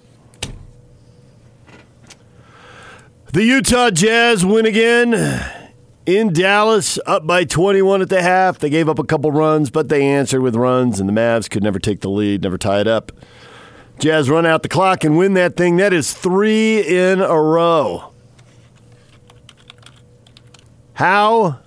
The 3.31 3.45
Utah 3.45 3.91
Jazz 3.91 4.43
win 4.43 4.65
again 4.65 5.13
in 6.07 6.33
Dallas, 6.33 6.99
up 7.05 7.27
by 7.27 7.45
21 7.45 8.01
at 8.01 8.09
the 8.09 8.23
half. 8.23 8.59
They 8.59 8.71
gave 8.71 8.89
up 8.89 8.99
a 8.99 9.05
couple 9.05 9.31
runs, 9.31 9.69
but 9.69 9.91
they 9.91 10.07
answered 10.07 10.41
with 10.41 10.57
runs, 10.57 10.99
and 10.99 11.07
the 11.07 11.13
Mavs 11.13 11.51
could 11.51 11.63
never 11.63 11.79
take 11.79 12.01
the 12.01 12.09
lead, 12.09 12.43
never 12.43 12.57
tie 12.57 12.81
it 12.81 12.87
up. 12.87 13.13
Jazz 13.99 14.31
run 14.31 14.47
out 14.47 14.63
the 14.63 14.69
clock 14.71 15.05
and 15.05 15.19
win 15.19 15.35
that 15.35 15.57
thing. 15.59 15.77
That 15.77 15.93
is 15.93 16.15
three 16.15 16.81
in 16.81 17.21
a 17.21 17.39
row. 17.39 18.15
How 20.95 21.61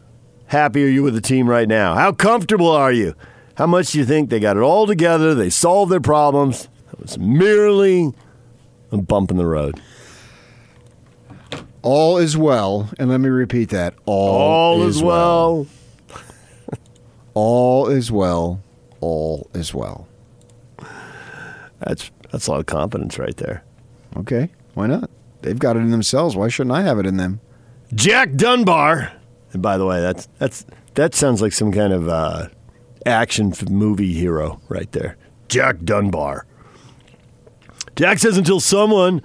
happy 0.47 0.83
are 0.83 0.89
you 0.89 1.03
with 1.03 1.13
the 1.13 1.21
team 1.21 1.47
right 1.47 1.67
now? 1.67 1.93
How 1.93 2.11
comfortable 2.11 2.71
are 2.71 2.91
you? 2.91 3.13
How 3.53 3.67
much 3.67 3.91
do 3.91 3.99
you 3.99 4.05
think 4.05 4.31
they 4.31 4.39
got 4.39 4.57
it 4.57 4.63
all 4.63 4.87
together? 4.87 5.35
They 5.35 5.51
solved 5.51 5.91
their 5.91 6.01
problems. 6.01 6.69
It 6.91 6.99
was 6.99 7.19
merely 7.19 8.13
a 8.91 8.97
bump 8.97 9.29
in 9.29 9.37
the 9.37 9.45
road. 9.45 9.79
All 11.83 12.17
is 12.17 12.37
well, 12.37 12.89
and 12.99 13.09
let 13.09 13.19
me 13.19 13.29
repeat 13.29 13.69
that. 13.69 13.95
All, 14.05 14.29
All 14.29 14.83
is 14.83 15.01
well. 15.01 15.67
All 17.33 17.87
is 17.87 18.11
well. 18.11 18.61
All 18.99 19.49
is 19.53 19.73
well. 19.73 20.07
That's 21.79 22.11
that's 22.31 22.47
a 22.47 22.51
lot 22.51 22.59
of 22.59 22.65
confidence 22.67 23.17
right 23.17 23.35
there. 23.37 23.63
Okay, 24.17 24.49
why 24.75 24.87
not? 24.87 25.09
They've 25.41 25.57
got 25.57 25.75
it 25.75 25.79
in 25.79 25.89
themselves. 25.89 26.35
Why 26.35 26.49
shouldn't 26.49 26.75
I 26.75 26.83
have 26.83 26.99
it 26.99 27.07
in 27.07 27.17
them? 27.17 27.39
Jack 27.95 28.35
Dunbar. 28.35 29.11
And 29.53 29.61
by 29.61 29.77
the 29.77 29.85
way, 29.85 29.99
that's 29.99 30.27
that's 30.37 30.65
that 30.93 31.15
sounds 31.15 31.41
like 31.41 31.53
some 31.53 31.71
kind 31.71 31.93
of 31.93 32.07
uh, 32.07 32.47
action 33.05 33.53
movie 33.69 34.13
hero 34.13 34.61
right 34.69 34.91
there. 34.91 35.17
Jack 35.47 35.77
Dunbar. 35.83 36.45
Jack 37.95 38.19
says 38.19 38.37
until 38.37 38.59
someone 38.59 39.21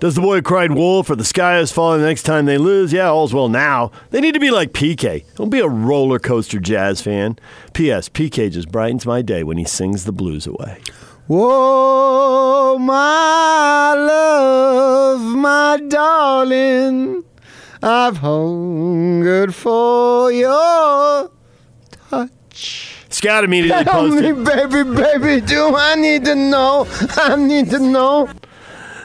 does 0.00 0.14
the 0.14 0.20
boy 0.20 0.40
cried 0.42 0.72
wolf 0.72 1.10
or 1.10 1.16
the 1.16 1.24
sky 1.24 1.58
is 1.58 1.72
falling 1.72 2.00
the 2.00 2.06
next 2.06 2.22
time 2.22 2.44
they 2.46 2.58
lose, 2.58 2.92
yeah, 2.92 3.08
all's 3.08 3.34
well 3.34 3.48
now. 3.48 3.90
They 4.10 4.20
need 4.20 4.34
to 4.34 4.40
be 4.40 4.50
like 4.50 4.72
PK. 4.72 5.24
Don't 5.36 5.50
be 5.50 5.60
a 5.60 5.68
roller 5.68 6.18
coaster 6.18 6.60
jazz 6.60 7.00
fan. 7.00 7.38
P.S. 7.72 8.08
PK 8.08 8.50
just 8.50 8.70
brightens 8.70 9.04
my 9.06 9.22
day 9.22 9.42
when 9.42 9.58
he 9.58 9.64
sings 9.64 10.04
the 10.04 10.12
blues 10.12 10.46
away. 10.46 10.80
Whoa, 11.26 12.78
my 12.78 13.94
love, 13.94 15.20
my 15.20 15.78
darling, 15.88 17.24
I've 17.82 18.16
hungered 18.18 19.54
for 19.54 20.32
your 20.32 21.30
touch. 22.08 22.94
Scott 23.10 23.44
immediately 23.44 23.84
Tell 23.84 24.08
me, 24.08 24.32
posted. 24.32 24.44
baby, 24.70 24.82
baby, 24.94 25.46
do 25.46 25.74
I 25.76 25.96
need 25.96 26.24
to 26.24 26.34
know? 26.34 26.86
I 27.16 27.36
need 27.36 27.68
to 27.70 27.78
know. 27.78 28.28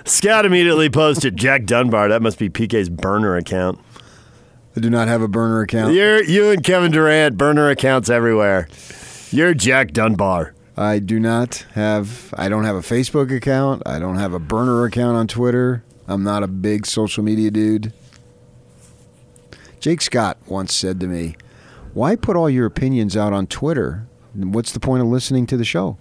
Scott 0.05 0.45
immediately 0.45 0.89
posted 0.89 1.37
Jack 1.37 1.65
Dunbar. 1.65 2.09
That 2.09 2.21
must 2.21 2.37
be 2.37 2.49
PK's 2.49 2.89
burner 2.89 3.35
account. 3.35 3.79
I 4.75 4.79
do 4.79 4.89
not 4.89 5.07
have 5.07 5.21
a 5.21 5.27
burner 5.27 5.61
account. 5.61 5.93
You're 5.93 6.23
you 6.23 6.49
and 6.49 6.63
Kevin 6.63 6.91
Durant 6.91 7.37
burner 7.37 7.69
accounts 7.69 8.09
everywhere. 8.09 8.67
You're 9.31 9.53
Jack 9.53 9.91
Dunbar. 9.91 10.53
I 10.75 10.99
do 10.99 11.19
not 11.19 11.65
have. 11.73 12.33
I 12.37 12.49
don't 12.49 12.63
have 12.63 12.75
a 12.75 12.81
Facebook 12.81 13.35
account. 13.35 13.83
I 13.85 13.99
don't 13.99 14.17
have 14.17 14.33
a 14.33 14.39
burner 14.39 14.83
account 14.85 15.15
on 15.15 15.27
Twitter. 15.27 15.83
I'm 16.07 16.23
not 16.23 16.43
a 16.43 16.47
big 16.47 16.85
social 16.85 17.23
media 17.23 17.51
dude. 17.51 17.93
Jake 19.79 20.01
Scott 20.01 20.37
once 20.47 20.73
said 20.73 20.99
to 20.99 21.07
me, 21.07 21.35
"Why 21.93 22.15
put 22.15 22.35
all 22.35 22.49
your 22.49 22.65
opinions 22.65 23.15
out 23.15 23.33
on 23.33 23.47
Twitter? 23.47 24.07
What's 24.33 24.71
the 24.71 24.79
point 24.79 25.03
of 25.03 25.07
listening 25.07 25.45
to 25.47 25.57
the 25.57 25.65
show?" 25.65 25.97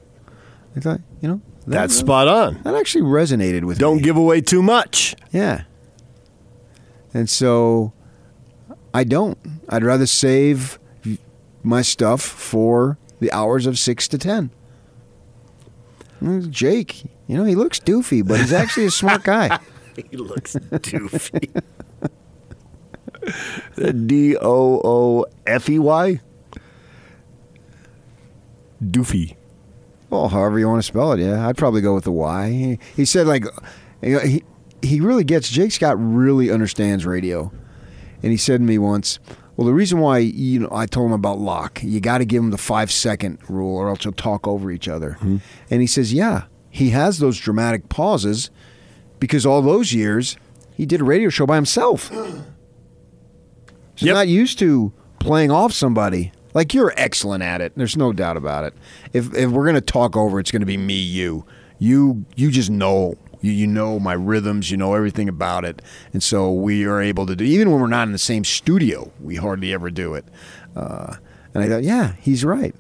I 0.74 0.80
thought, 0.80 1.00
you 1.20 1.28
know, 1.28 1.40
that, 1.66 1.70
That's 1.80 1.94
spot 1.96 2.28
on. 2.28 2.60
that 2.64 2.74
actually 2.74 3.04
resonated 3.04 3.64
with 3.64 3.78
Don't 3.78 3.98
me. 3.98 4.02
give 4.02 4.16
away 4.16 4.40
too 4.40 4.62
much. 4.62 5.14
Yeah. 5.30 5.64
And 7.14 7.28
so 7.30 7.92
I 8.94 9.04
don't. 9.04 9.38
I'd 9.68 9.84
rather 9.84 10.06
save 10.06 10.78
my 11.62 11.82
stuff 11.82 12.20
for 12.20 12.98
the 13.20 13.30
hours 13.32 13.66
of 13.66 13.78
6 13.78 14.08
to 14.08 14.18
10. 14.18 14.50
Mm, 16.22 16.50
Jake, 16.50 17.04
you 17.26 17.36
know, 17.36 17.44
he 17.44 17.54
looks 17.54 17.78
doofy, 17.80 18.26
but 18.26 18.40
he's 18.40 18.52
actually 18.52 18.86
a 18.86 18.90
smart 18.90 19.22
guy. 19.24 19.58
He 20.10 20.16
looks 20.16 20.54
doofy. 20.54 21.62
D 24.06 24.36
O 24.36 24.80
O 24.84 25.26
F 25.46 25.68
E 25.68 25.78
Y. 25.78 26.20
Doofy. 28.82 29.36
Well, 30.12 30.28
however 30.28 30.58
you 30.58 30.68
want 30.68 30.78
to 30.78 30.86
spell 30.86 31.12
it, 31.12 31.20
yeah. 31.20 31.48
I'd 31.48 31.56
probably 31.56 31.80
go 31.80 31.94
with 31.94 32.04
the 32.04 32.12
Y. 32.12 32.50
He, 32.50 32.78
he 32.96 33.04
said, 33.06 33.26
like, 33.26 33.46
you 34.02 34.12
know, 34.12 34.18
he, 34.20 34.44
he 34.82 35.00
really 35.00 35.24
gets, 35.24 35.48
Jake 35.48 35.72
Scott 35.72 35.96
really 35.98 36.50
understands 36.50 37.06
radio. 37.06 37.50
And 38.22 38.30
he 38.30 38.36
said 38.36 38.60
to 38.60 38.64
me 38.66 38.76
once, 38.76 39.18
well, 39.56 39.66
the 39.66 39.72
reason 39.72 40.00
why, 40.00 40.18
you 40.18 40.60
know, 40.60 40.68
I 40.70 40.84
told 40.84 41.06
him 41.06 41.12
about 41.14 41.38
Locke, 41.38 41.80
you 41.82 41.98
got 41.98 42.18
to 42.18 42.26
give 42.26 42.42
him 42.42 42.50
the 42.50 42.58
five 42.58 42.92
second 42.92 43.38
rule 43.48 43.74
or 43.78 43.88
else 43.88 44.04
you'll 44.04 44.12
talk 44.12 44.46
over 44.46 44.70
each 44.70 44.86
other. 44.86 45.14
Hmm. 45.14 45.38
And 45.70 45.80
he 45.80 45.86
says, 45.86 46.12
yeah, 46.12 46.42
he 46.68 46.90
has 46.90 47.18
those 47.18 47.38
dramatic 47.38 47.88
pauses 47.88 48.50
because 49.18 49.46
all 49.46 49.62
those 49.62 49.94
years 49.94 50.36
he 50.76 50.84
did 50.84 51.00
a 51.00 51.04
radio 51.04 51.30
show 51.30 51.46
by 51.46 51.56
himself. 51.56 52.10
So 52.12 52.24
he's 53.96 54.06
Yep. 54.08 54.14
not 54.14 54.28
used 54.28 54.58
to 54.58 54.92
playing 55.20 55.50
off 55.50 55.72
somebody. 55.72 56.32
Like 56.54 56.74
you're 56.74 56.92
excellent 56.96 57.42
at 57.42 57.60
it. 57.60 57.72
There's 57.76 57.96
no 57.96 58.12
doubt 58.12 58.36
about 58.36 58.64
it. 58.64 58.74
If 59.12 59.34
if 59.34 59.50
we're 59.50 59.66
gonna 59.66 59.80
talk 59.80 60.16
over, 60.16 60.38
it's 60.38 60.50
gonna 60.50 60.66
be 60.66 60.76
me, 60.76 60.94
you. 60.94 61.44
You 61.78 62.24
you 62.36 62.50
just 62.50 62.70
know. 62.70 63.16
You 63.44 63.66
know 63.66 63.98
my 63.98 64.12
rhythms. 64.12 64.70
You 64.70 64.76
know 64.76 64.94
everything 64.94 65.28
about 65.28 65.64
it, 65.64 65.82
and 66.12 66.22
so 66.22 66.52
we 66.52 66.84
are 66.84 67.00
able 67.00 67.26
to 67.26 67.34
do. 67.34 67.42
Even 67.42 67.72
when 67.72 67.80
we're 67.80 67.88
not 67.88 68.06
in 68.06 68.12
the 68.12 68.18
same 68.18 68.44
studio, 68.44 69.10
we 69.20 69.34
hardly 69.34 69.72
ever 69.74 69.90
do 69.90 70.14
it. 70.14 70.24
Uh, 70.76 71.16
and 71.52 71.64
I 71.64 71.68
thought, 71.68 71.82
yeah, 71.82 72.12
he's 72.20 72.44
right. 72.44 72.72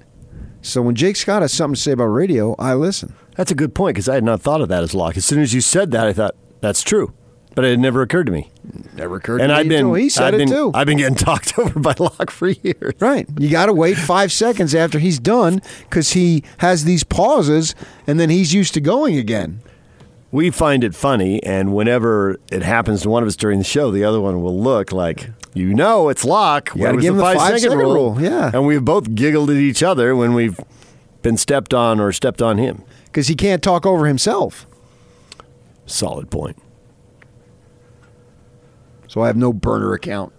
So 0.60 0.80
when 0.80 0.94
Jake 0.94 1.16
Scott 1.16 1.42
has 1.42 1.52
something 1.52 1.74
to 1.74 1.80
say 1.80 1.90
about 1.90 2.04
radio, 2.04 2.54
I 2.60 2.74
listen. 2.74 3.14
That's 3.34 3.50
a 3.50 3.56
good 3.56 3.74
point 3.74 3.94
because 3.94 4.08
I 4.08 4.14
had 4.14 4.22
not 4.22 4.40
thought 4.40 4.60
of 4.60 4.68
that 4.68 4.84
as 4.84 4.94
Locke. 4.94 5.16
As 5.16 5.24
soon 5.24 5.40
as 5.40 5.52
you 5.52 5.60
said 5.60 5.90
that, 5.90 6.06
I 6.06 6.12
thought 6.12 6.36
that's 6.60 6.82
true, 6.82 7.12
but 7.54 7.64
it 7.64 7.78
never 7.78 8.02
occurred 8.02 8.24
to 8.26 8.32
me. 8.32 8.50
Never 8.94 9.16
occurred 9.16 9.40
And 9.40 9.50
to 9.50 9.54
I've 9.56 9.66
me 9.66 9.76
been 9.76 9.94
he 9.94 10.08
said 10.08 10.28
I've 10.28 10.34
it 10.34 10.38
been, 10.38 10.48
too. 10.48 10.70
I've 10.74 10.86
been 10.86 10.98
getting 10.98 11.14
talked 11.30 11.58
over 11.58 11.78
by 11.80 11.94
Locke 11.98 12.30
for 12.30 12.48
years. 12.48 12.94
Right. 13.00 13.26
You 13.38 13.48
got 13.50 13.66
to 13.66 13.72
wait 13.72 13.96
five 13.96 14.32
seconds 14.32 14.74
after 14.74 14.98
he's 14.98 15.18
done 15.18 15.60
because 15.88 16.12
he 16.12 16.44
has 16.58 16.84
these 16.84 17.04
pauses 17.04 17.74
and 18.06 18.18
then 18.20 18.30
he's 18.30 18.52
used 18.54 18.74
to 18.74 18.80
going 18.80 19.16
again. 19.16 19.60
We 20.30 20.50
find 20.50 20.82
it 20.82 20.94
funny, 20.94 21.42
and 21.42 21.74
whenever 21.74 22.38
it 22.50 22.62
happens 22.62 23.02
to 23.02 23.10
one 23.10 23.22
of 23.22 23.26
us 23.26 23.36
during 23.36 23.58
the 23.58 23.64
show, 23.66 23.90
the 23.90 24.02
other 24.02 24.18
one 24.18 24.40
will 24.40 24.58
look 24.58 24.90
like, 24.90 25.28
you 25.52 25.74
know, 25.74 26.08
it's 26.08 26.24
Locke. 26.24 26.70
You 26.74 26.84
gotta 26.84 26.96
was 26.96 27.04
give 27.04 27.16
the 27.16 27.22
five-second 27.22 27.76
rule, 27.78 28.16
yeah. 28.18 28.50
And 28.54 28.66
we've 28.66 28.82
both 28.82 29.14
giggled 29.14 29.50
at 29.50 29.56
each 29.56 29.82
other 29.82 30.16
when 30.16 30.32
we've 30.32 30.58
been 31.20 31.36
stepped 31.36 31.74
on 31.74 32.00
or 32.00 32.12
stepped 32.12 32.40
on 32.40 32.56
him. 32.56 32.82
because 33.04 33.28
he 33.28 33.34
can't 33.34 33.62
talk 33.62 33.84
over 33.84 34.06
himself. 34.06 34.66
Solid 35.84 36.30
point. 36.30 36.56
So 39.12 39.20
I 39.20 39.26
have 39.26 39.36
no 39.36 39.52
burner 39.52 39.92
account. 39.92 40.32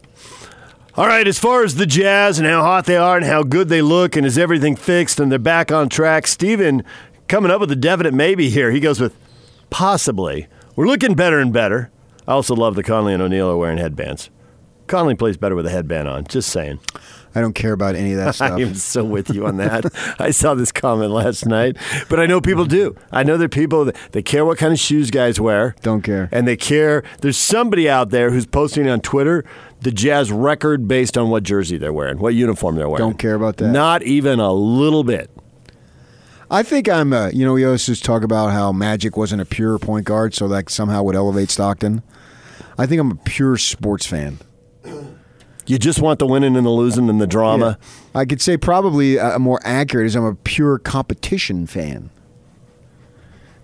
All 0.96 1.06
right, 1.06 1.28
as 1.28 1.38
far 1.38 1.64
as 1.64 1.76
the 1.76 1.86
Jazz 1.86 2.40
and 2.40 2.48
how 2.48 2.64
hot 2.64 2.88
they 2.88 2.98
are 2.98 3.16
and 3.16 3.24
how 3.24 3.44
good 3.44 3.70
they 3.70 3.84
look 3.84 4.16
and 4.16 4.26
is 4.26 4.36
everything 4.36 4.76
fixed 4.76 5.20
and 5.20 5.32
they're 5.32 5.38
back 5.38 5.72
on 5.72 5.90
track, 5.90 6.26
Steven 6.26 6.84
coming 7.28 7.52
up 7.52 7.60
with 7.60 7.72
a 7.72 7.76
definite 7.76 8.16
maybe 8.16 8.50
here. 8.50 8.72
He 8.72 8.80
goes 8.80 9.00
with 9.00 9.16
possibly. 9.70 10.48
We're 10.76 10.88
looking 10.88 11.14
better 11.14 11.38
and 11.38 11.54
better. 11.54 11.92
I 12.28 12.32
also 12.32 12.56
love 12.56 12.74
that 12.74 12.86
Conley 12.86 13.14
and 13.14 13.22
O'Neal 13.22 13.52
are 13.52 13.58
wearing 13.58 13.78
headbands. 13.78 14.32
Conley 14.88 15.14
plays 15.14 15.38
better 15.38 15.54
with 15.54 15.68
a 15.68 15.70
headband 15.70 16.08
on. 16.08 16.24
Just 16.24 16.50
saying. 16.50 16.80
I 17.36 17.42
don't 17.42 17.54
care 17.54 17.74
about 17.74 17.96
any 17.96 18.12
of 18.14 18.18
that 18.18 18.36
stuff. 18.36 18.54
I 18.54 18.62
am 18.62 18.76
so 18.76 19.04
with 19.04 19.30
you 19.30 19.46
on 19.46 19.58
that. 19.58 19.86
I 20.20 20.32
saw 20.32 20.54
this 20.54 20.72
comment 20.72 21.12
last 21.12 21.46
night, 21.46 21.78
but 22.10 22.20
I 22.20 22.26
know 22.26 22.42
people 22.42 22.66
do. 22.66 22.96
I 23.12 23.24
know 23.24 23.38
there 23.38 23.46
are 23.46 23.50
people 23.50 23.86
that 23.86 23.96
they 24.12 24.22
care 24.22 24.46
what 24.46 24.58
kind 24.58 24.74
of 24.74 24.80
shoes 24.80 25.12
guys 25.12 25.40
wear. 25.40 25.76
Don't 25.82 26.02
care. 26.02 26.30
And 26.32 26.48
they 26.48 26.58
care. 26.58 27.04
There's 27.22 27.38
somebody 27.38 27.90
out 27.90 28.10
there 28.10 28.32
who's 28.32 28.46
posting 28.46 28.88
on 28.88 29.02
Twitter 29.02 29.44
the 29.82 29.92
Jazz 29.92 30.32
record 30.32 30.88
based 30.88 31.18
on 31.18 31.30
what 31.30 31.44
jersey 31.44 31.78
they're 31.78 31.94
wearing, 31.94 32.18
what 32.18 32.34
uniform 32.34 32.76
they're 32.76 32.88
wearing. 32.88 33.06
Don't 33.06 33.20
care 33.20 33.36
about 33.36 33.58
that. 33.58 33.70
Not 33.70 34.02
even 34.04 34.40
a 34.40 34.54
little 34.54 35.04
bit. 35.04 35.30
I 36.50 36.64
think 36.64 36.88
I'm, 36.88 37.14
uh, 37.14 37.30
you 37.34 37.46
know, 37.46 37.54
we 37.54 37.66
always 37.66 37.86
just 37.86 38.06
talk 38.06 38.24
about 38.24 38.52
how 38.52 38.72
Magic 38.72 39.18
wasn't 39.18 39.42
a 39.42 39.46
pure 39.46 39.78
point 39.80 40.06
guard, 40.06 40.34
so 40.34 40.48
that 40.50 40.70
somehow 40.70 41.04
would 41.04 41.16
elevate 41.16 41.50
Stockton. 41.50 42.04
I 42.78 42.86
think 42.86 43.02
I'm 43.02 43.12
a 43.12 43.16
pure 43.16 43.58
sports 43.58 44.06
fan. 44.06 44.40
You 45.66 45.78
just 45.80 46.02
want 46.02 46.20
the 46.20 46.28
winning 46.28 46.56
and 46.56 46.66
the 46.66 46.70
losing 46.70 47.10
and 47.10 47.22
the 47.22 47.28
drama. 47.28 47.78
I 48.14 48.26
could 48.26 48.42
say 48.42 48.58
probably 48.58 49.18
uh, 49.18 49.40
more 49.40 49.60
accurate 49.64 50.08
is 50.08 50.16
I'm 50.16 50.26
a 50.26 50.36
pure 50.36 50.78
competition 50.78 51.68
fan. 51.68 52.10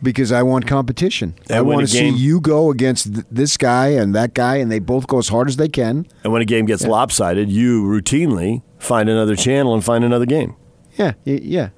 Because 0.02 0.32
I 0.32 0.44
want 0.44 0.66
competition. 0.66 1.36
And 1.50 1.58
I 1.58 1.62
want 1.62 1.82
a 1.82 1.86
to 1.86 1.92
see 1.92 2.08
you 2.08 2.40
go 2.40 2.72
against 2.72 3.14
th- 3.14 3.26
this 3.30 3.58
guy 3.58 3.88
and 3.90 4.16
that 4.16 4.34
guy, 4.34 4.56
and 4.56 4.72
they 4.72 4.80
both 4.80 5.08
go 5.08 5.18
as 5.18 5.28
hard 5.28 5.50
as 5.50 5.58
they 5.58 5.68
can. 5.68 6.08
And 6.24 6.32
when 6.32 6.42
a 6.42 6.46
game 6.46 6.66
gets 6.66 6.86
lopsided, 6.86 7.50
you 7.50 7.84
routinely 7.84 8.62
find 8.78 9.10
another 9.10 9.36
channel 9.36 9.74
and 9.74 9.84
find 9.84 10.06
another 10.06 10.26
game. 10.26 10.56
Yeah, 10.98 11.16
yeah, 11.26 11.70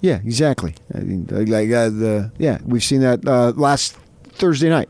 yeah, 0.00 0.20
exactly. 0.24 0.74
I 0.94 1.00
mean, 1.00 1.26
like 1.30 1.48
like, 1.48 1.70
uh, 1.70 1.90
the 1.90 2.32
yeah, 2.38 2.58
we've 2.64 2.82
seen 2.82 3.00
that 3.02 3.26
uh, 3.26 3.52
last 3.56 3.96
Thursday 4.32 4.70
night 4.70 4.88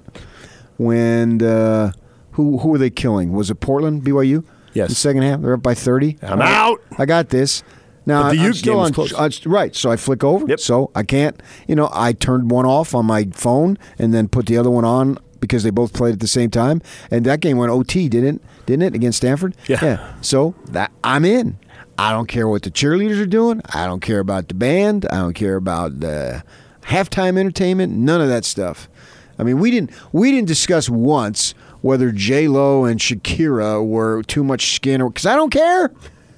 when 0.77 1.43
uh, 1.43 1.93
who 2.35 2.59
who 2.59 2.69
were 2.69 2.79
they 2.79 2.91
killing? 2.91 3.33
Was 3.33 3.51
it 3.51 3.57
Portland 3.57 4.03
BYU? 4.03 4.45
Yes. 4.73 4.89
The 4.91 4.95
second 4.95 5.23
half, 5.23 5.41
they're 5.41 5.55
up 5.55 5.63
by 5.63 5.75
thirty. 5.75 6.19
I'm 6.23 6.41
out. 6.43 6.81
I 6.99 7.07
got 7.07 7.31
this. 7.31 7.63
Now 8.07 8.25
the 8.31 8.39
I'm 8.39 8.47
Ute 8.47 8.57
still 8.57 8.79
on 8.81 8.93
close. 8.93 9.13
uh, 9.15 9.31
right, 9.47 9.75
so 9.75 9.91
I 9.91 9.97
flick 9.97 10.23
over. 10.23 10.47
Yep. 10.47 10.61
So 10.61 10.91
I 10.95 11.05
can't, 11.05 11.43
you 11.67 11.75
know, 11.75 11.89
I 11.93 12.13
turned 12.13 12.51
one 12.51 12.67
off 12.67 12.95
on 12.95 13.07
my 13.07 13.25
phone 13.33 13.79
and 13.99 14.13
then 14.13 14.29
put 14.29 14.47
the 14.47 14.59
other 14.59 14.71
one 14.71 14.85
on 14.85 15.17
because 15.41 15.63
they 15.63 15.71
both 15.71 15.93
played 15.95 16.13
at 16.13 16.21
the 16.21 16.29
same 16.29 16.51
time, 16.51 16.83
and 17.11 17.25
that 17.25 17.41
game 17.41 17.57
went 17.57 17.71
OT, 17.71 18.09
didn't 18.09 18.37
it? 18.37 18.43
didn't 18.67 18.83
it 18.83 18.95
against 18.95 19.19
Stanford? 19.19 19.57
Yeah. 19.69 20.15
So 20.21 20.55
that 20.67 20.91
I'm 21.03 21.25
in. 21.25 21.59
I 21.97 22.11
don't 22.13 22.27
care 22.27 22.49
what 22.49 22.63
the 22.63 22.71
cheerleaders 22.71 23.21
are 23.21 23.27
doing. 23.27 23.63
I 23.73 23.87
don't 23.87 24.01
care 24.01 24.19
about 24.19 24.49
the 24.49 24.55
band. 24.55 25.07
I 25.11 25.17
don't 25.19 25.35
care 25.35 25.57
about 25.57 26.01
the 26.01 26.43
halftime 26.83 27.39
entertainment. 27.39 27.93
None 27.93 28.21
of 28.21 28.29
that 28.29 28.45
stuff. 28.45 28.89
I 29.39 29.43
mean, 29.43 29.59
we 29.59 29.71
didn't 29.71 29.91
we 30.13 30.31
didn't 30.31 30.49
discuss 30.49 30.89
once 30.89 31.55
whether 31.85 32.11
J 32.13 32.49
Lo 32.49 32.87
and 32.87 32.99
Shakira 32.99 33.87
were 33.87 34.23
too 34.23 34.43
much 34.43 34.75
skin 34.75 35.03
or 35.03 35.11
because 35.11 35.27
I 35.27 35.37
don't 35.37 35.51
care. 35.51 35.93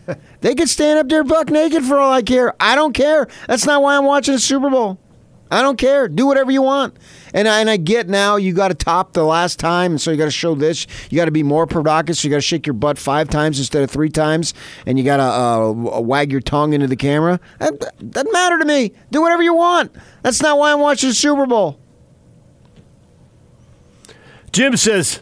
They 0.40 0.54
could 0.54 0.68
stand 0.68 1.00
up 1.00 1.08
there 1.08 1.24
buck 1.24 1.50
naked 1.50 1.82
for 1.82 1.98
all 1.98 2.12
I 2.12 2.22
care. 2.22 2.54
I 2.60 2.76
don't 2.76 2.92
care. 2.92 3.26
That's 3.48 3.66
not 3.66 3.82
why 3.82 3.96
I'm 3.96 4.04
watching 4.04 4.34
the 4.34 4.38
Super 4.38 4.70
Bowl. 4.70 5.00
I 5.50 5.62
don't 5.62 5.76
care. 5.76 6.06
Do 6.06 6.26
whatever 6.26 6.52
you 6.52 6.62
want. 6.62 6.96
And 7.34 7.48
I, 7.48 7.58
and 7.58 7.68
I 7.68 7.76
get 7.76 8.08
now 8.08 8.36
you 8.36 8.52
got 8.52 8.68
to 8.68 8.74
top 8.74 9.14
the 9.14 9.24
last 9.24 9.58
time, 9.58 9.92
and 9.92 10.00
so 10.00 10.12
you 10.12 10.16
got 10.16 10.26
to 10.26 10.30
show 10.30 10.54
this. 10.54 10.86
You 11.10 11.16
got 11.16 11.24
to 11.24 11.32
be 11.32 11.42
more 11.42 11.66
provocative. 11.66 12.16
So 12.18 12.28
you 12.28 12.30
got 12.30 12.36
to 12.36 12.42
shake 12.42 12.64
your 12.64 12.74
butt 12.74 12.98
five 12.98 13.28
times 13.28 13.58
instead 13.58 13.82
of 13.82 13.90
three 13.90 14.10
times, 14.10 14.54
and 14.86 15.00
you 15.00 15.04
got 15.04 15.16
to 15.16 15.24
uh, 15.24 16.00
wag 16.00 16.30
your 16.30 16.42
tongue 16.42 16.72
into 16.72 16.86
the 16.86 16.96
camera. 16.96 17.40
That 17.58 17.80
doesn't 18.12 18.32
matter 18.32 18.60
to 18.60 18.64
me. 18.64 18.92
Do 19.10 19.22
whatever 19.22 19.42
you 19.42 19.54
want. 19.54 19.92
That's 20.22 20.40
not 20.40 20.56
why 20.58 20.72
I'm 20.72 20.78
watching 20.78 21.08
the 21.08 21.14
Super 21.16 21.46
Bowl. 21.46 21.80
Jim 24.52 24.76
says 24.76 25.20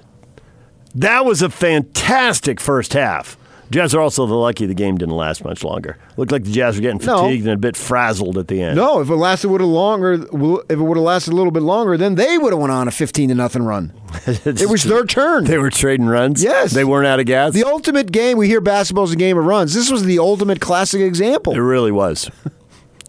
that 0.95 1.25
was 1.25 1.43
a 1.43 1.51
fantastic 1.51 2.61
first 2.61 2.93
half. 2.93 3.37
Jazz 3.71 3.95
are 3.95 4.01
also 4.01 4.27
the 4.27 4.35
lucky 4.35 4.67
the 4.67 4.75
game 4.75 4.99
didn't 4.99 5.17
last 5.17 5.43
much 5.43 5.65
longer. 5.65 5.97
Looked 6.17 6.31
like 6.31 6.45
the 6.45 6.53
Jazz 6.53 6.77
were 6.77 6.83
getting 6.83 7.05
No. 7.05 7.23
fatigued 7.25 7.45
and 7.47 7.55
a 7.55 7.57
bit 7.57 7.77
frazzled 7.77 8.37
at 8.39 8.47
the 8.47 8.63
end. 8.63 8.77
No, 8.77 9.01
if 9.01 9.09
it 9.09 9.17
lasted 9.17 9.49
would 9.49 9.63
have 9.63 9.71
longer, 9.71 10.13
if 10.13 10.23
it 10.71 10.77
would 10.79 10.97
have 10.97 11.05
lasted 11.05 11.33
a 11.33 11.37
little 11.37 11.51
bit 11.51 11.63
longer, 11.63 11.97
then 11.97 12.15
they 12.15 12.37
would 12.39 12.53
have 12.53 12.61
went 12.61 12.71
on 12.73 12.87
a 12.89 12.91
fifteen 12.91 13.31
to 13.31 13.35
nothing 13.35 13.63
run. 13.63 13.93
it 14.27 14.69
was 14.69 14.85
their 14.85 15.05
turn. 15.07 15.45
They 15.45 15.59
were 15.59 15.71
trading 15.71 16.07
runs. 16.07 16.43
Yes. 16.45 16.73
they 16.73 16.85
weren't 16.85 17.07
out 17.07 17.21
of 17.21 17.27
gas. 17.27 17.53
The 17.55 17.65
ultimate 17.65 18.13
game. 18.13 18.37
We 18.39 18.47
hear 18.49 18.61
basketball's 18.61 19.13
a 19.13 19.17
game 19.17 19.39
of 19.39 19.45
runs. 19.45 19.75
This 19.75 19.91
was 19.91 20.05
the 20.05 20.19
ultimate 20.19 20.61
classic 20.61 21.01
example. 21.01 21.55
It 21.55 21.59
really 21.59 21.91
was. 21.91 22.31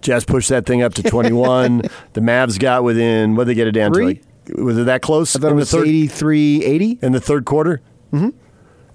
Jazz 0.02 0.24
pushed 0.24 0.50
that 0.50 0.66
thing 0.66 0.82
up 0.82 0.94
to 0.96 1.04
21. 1.04 1.82
the 2.14 2.22
Mavs 2.22 2.58
got 2.58 2.84
within, 2.84 3.36
what 3.36 3.44
did 3.44 3.50
they 3.52 3.56
get 3.56 3.68
it 3.68 3.72
down 3.72 3.92
Three? 3.94 4.16
to? 4.16 4.20
Like, 4.22 4.24
was 4.56 4.78
it 4.78 4.86
that 4.86 5.02
close? 5.02 5.36
I 5.36 5.40
thought 5.40 5.48
it 5.48 5.52
in 5.52 5.56
was 5.58 5.72
the 5.72 5.78
third, 5.80 5.88
83 5.88 6.64
80. 6.64 7.00
in 7.02 7.12
the 7.12 7.20
third 7.20 7.46
quarter? 7.46 7.82
Mm-hmm. 8.12 8.30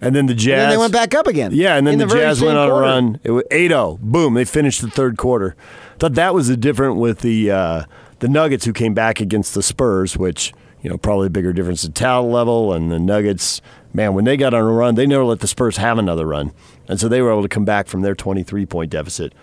And 0.03 0.17
then 0.17 0.27
the 0.27 0.35
Jazz. 0.35 0.53
And 0.53 0.61
then 0.63 0.71
they 0.71 0.77
went 0.79 0.93
back 0.93 1.15
up 1.15 1.27
again. 1.27 1.51
Yeah, 1.53 1.77
and 1.77 1.87
then 1.87 1.99
the, 1.99 2.07
the 2.07 2.15
Jazz 2.15 2.41
went 2.41 2.57
on 2.57 2.71
quarter. 2.71 2.85
a 2.85 2.89
run. 2.89 3.21
It 3.23 3.33
was 3.33 3.45
8-0. 3.51 4.01
Boom, 4.01 4.35
they 4.35 4.47
finished 4.47 4.81
the 4.81 4.91
third 4.91 5.19
quarter. 5.19 5.57
Thought 5.99 6.15
that 6.15 6.33
was 6.33 6.49
the 6.49 6.57
different 6.57 6.97
with 6.97 7.21
the 7.21 7.51
uh, 7.51 7.85
the 8.21 8.29
Nuggets 8.29 8.65
who 8.65 8.73
came 8.73 8.95
back 8.95 9.21
against 9.21 9.55
the 9.55 9.63
Spurs, 9.63 10.17
which, 10.17 10.55
you 10.81 10.89
know, 10.89 10.97
probably 10.97 11.27
a 11.27 11.31
bigger 11.31 11.53
difference 11.53 11.85
in 11.85 11.93
talent 11.93 12.33
level 12.33 12.73
and 12.73 12.91
the 12.91 12.99
Nuggets, 12.99 13.61
man, 13.93 14.15
when 14.15 14.25
they 14.25 14.37
got 14.37 14.55
on 14.55 14.63
a 14.63 14.73
run, 14.73 14.95
they 14.95 15.07
never 15.07 15.25
let 15.25 15.41
the 15.41 15.49
Spurs 15.49 15.77
have 15.79 15.99
another 15.99 16.27
run. 16.27 16.53
And 16.89 17.01
so 17.01 17.09
they 17.09 17.21
were 17.21 17.31
able 17.31 17.43
to 17.43 17.49
come 17.49 17.65
back 17.65 17.87
from 17.87 18.03
their 18.03 18.15
23-point 18.15 18.91
deficit. 18.91 19.35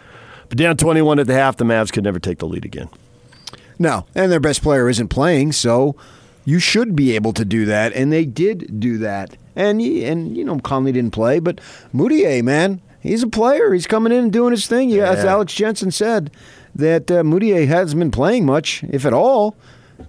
But 0.50 0.58
down 0.58 0.78
21 0.78 1.20
at 1.20 1.28
the 1.28 1.34
half, 1.34 1.58
the 1.58 1.66
Mavs 1.66 1.92
could 1.92 2.04
never 2.04 2.20
take 2.20 2.40
the 2.40 2.48
lead 2.48 2.66
again. 2.66 2.90
No, 3.80 4.06
and 4.16 4.32
their 4.32 4.40
best 4.40 4.62
player 4.64 4.90
isn't 4.90 5.10
playing, 5.10 5.52
so 5.52 5.96
you 6.46 6.60
should 6.60 6.96
be 6.96 7.16
able 7.16 7.34
to 7.34 7.46
do 7.46 7.66
that, 7.66 7.94
and 7.94 8.12
they 8.12 8.26
did 8.26 8.80
do 8.80 8.98
that. 9.00 9.38
And 9.56 9.82
and 9.82 10.36
you 10.38 10.44
know 10.46 10.60
Conley 10.60 10.92
didn't 10.92 11.12
play, 11.12 11.40
but 11.40 11.60
Mudiay, 11.94 12.44
man, 12.44 12.82
he's 13.00 13.24
a 13.24 13.28
player. 13.28 13.74
He's 13.74 13.88
coming 13.88 14.12
in 14.14 14.26
and 14.26 14.34
doing 14.34 14.52
his 14.52 14.68
thing. 14.68 14.90
Yeah, 14.90 15.10
as 15.12 15.26
Alex 15.26 15.54
Jensen 15.54 15.92
said, 15.92 16.32
that 16.76 17.10
uh, 17.12 17.24
Mudiay 17.24 17.68
hasn't 17.68 18.00
been 18.00 18.12
playing 18.12 18.46
much, 18.46 18.84
if 18.84 19.06
at 19.06 19.14
all. 19.14 19.56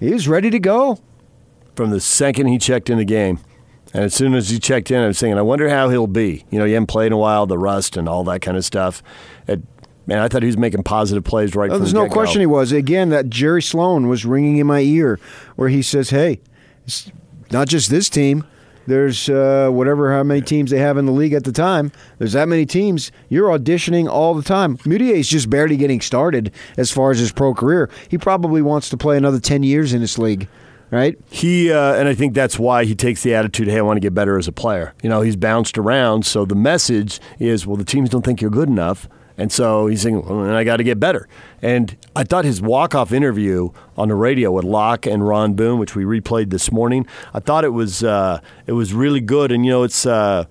He's 0.01 0.29
ready 0.29 0.51
to 0.51 0.59
go. 0.59 0.99
from 1.75 1.91
the 1.91 2.01
second 2.01 2.49
he 2.49 2.59
checked 2.59 2.91
in 2.91 2.99
the 2.99 3.05
game. 3.05 3.39
And 3.95 4.05
as 4.05 4.13
soon 4.15 4.35
as 4.35 4.51
he 4.51 4.59
checked 4.59 4.91
in, 4.91 5.01
I 5.01 5.07
was 5.07 5.19
thinking, 5.19 5.39
I 5.39 5.43
wonder 5.43 5.69
how 5.71 5.89
he'll 5.89 6.07
be. 6.07 6.45
You 6.51 6.59
know, 6.59 6.67
he 6.67 6.73
hadn't 6.73 6.89
played 6.89 7.07
in 7.07 7.13
a 7.15 7.17
while, 7.17 7.47
the 7.47 7.57
rust 7.57 7.97
and 7.97 8.07
all 8.07 8.23
that 8.25 8.41
kind 8.43 8.57
of 8.59 8.65
stuff. 8.67 9.03
It, 9.47 9.63
man, 10.09 10.19
I 10.19 10.27
thought 10.29 10.43
he 10.43 10.47
was 10.47 10.57
making 10.57 10.83
positive 10.83 11.23
plays 11.23 11.55
right 11.55 11.71
Oh, 11.71 11.79
there's 11.79 11.93
the 11.93 12.01
no 12.03 12.09
question 12.09 12.41
he 12.41 12.47
was. 12.47 12.73
Again, 12.73 13.11
that 13.11 13.29
Jerry 13.29 13.63
Sloan 13.63 14.09
was 14.09 14.25
ringing 14.25 14.57
in 14.57 14.67
my 14.67 14.81
ear 14.81 15.21
where 15.55 15.69
he 15.69 15.83
says, 15.83 16.11
hey, 16.11 16.41
it's 16.85 17.13
not 17.53 17.69
just 17.69 17.91
this 17.91 18.09
team. 18.09 18.45
There's 18.87 19.29
uh, 19.29 19.69
whatever 19.71 20.11
how 20.15 20.23
many 20.23 20.41
teams 20.41 20.71
they 20.71 20.79
have 20.79 20.97
in 20.97 21.05
the 21.05 21.13
league 21.13 21.35
at 21.35 21.45
the 21.45 21.53
time. 21.53 21.93
There's 22.17 22.33
that 22.33 22.49
many 22.49 22.65
teams. 22.65 23.13
You're 23.29 23.51
auditioning 23.51 24.09
all 24.09 24.33
the 24.33 24.43
time. 24.43 24.79
Mudiay 24.79 25.17
is 25.17 25.29
just 25.29 25.51
barely 25.51 25.77
getting 25.77 26.01
started 26.01 26.53
as 26.79 26.91
far 26.91 27.11
as 27.11 27.19
his 27.19 27.31
pro 27.31 27.53
career. 27.53 27.91
He 28.09 28.17
probably 28.17 28.63
wants 28.63 28.89
to 28.89 28.97
play 28.97 29.19
another 29.19 29.41
10 29.41 29.63
years 29.63 29.93
in 29.93 30.01
this 30.01 30.17
league, 30.17 30.49
right? 30.91 31.19
He 31.29 31.71
uh, 31.71 31.97
and 31.97 32.09
I 32.09 32.15
think 32.15 32.33
that's 32.33 32.59
why 32.59 32.87
he 32.87 32.95
takes 32.95 33.23
the 33.23 33.35
attitude, 33.35 33.69
"Hey, 33.69 33.77
I 33.77 33.83
want 33.83 33.99
to 33.99 34.01
get 34.01 34.15
better 34.15 34.39
as 34.39 34.49
a 34.49 34.53
player." 34.53 34.95
You 35.03 35.11
know, 35.11 35.21
he's 35.21 35.37
bounced 35.37 35.77
around, 35.77 36.25
so 36.25 36.47
the 36.47 36.55
message 36.55 37.21
is, 37.39 37.67
"Well, 37.67 37.77
the 37.77 37.85
teams 37.85 38.09
don't 38.09 38.25
think 38.25 38.41
you're 38.41 38.51
good 38.51 38.71
enough," 38.71 39.07
and 39.39 39.53
so 39.53 39.87
he's 39.87 40.03
saying, 40.03 40.27
"Well, 40.27 40.51
I 40.51 40.65
got 40.65 40.79
to 40.79 40.85
get 40.85 40.99
better." 40.99 41.29
And 41.63 41.97
I 42.15 42.25
thought 42.25 42.45
his 42.45 42.61
walk-off 42.61 43.13
interview 43.13 43.71
on 43.97 44.09
the 44.09 44.17
radio 44.17 44.51
with 44.51 44.65
Locke 44.65 45.07
and 45.07 45.27
Ron 45.27 45.55
Boone, 45.55 45.79
which 45.79 45.95
we 45.95 46.05
replayed 46.05 46.51
this 46.51 46.73
morning, 46.73 47.07
I 47.33 47.39
thought 47.39 47.65
it 47.65 47.73
was 47.73 48.03
uh, 48.03 48.41
it 48.67 48.73
was 48.73 48.93
really 48.93 49.21
good. 49.21 49.53
And 49.53 49.65
you 49.65 49.71
know, 49.71 49.85
it's 49.85 50.05
uh, 50.05 50.45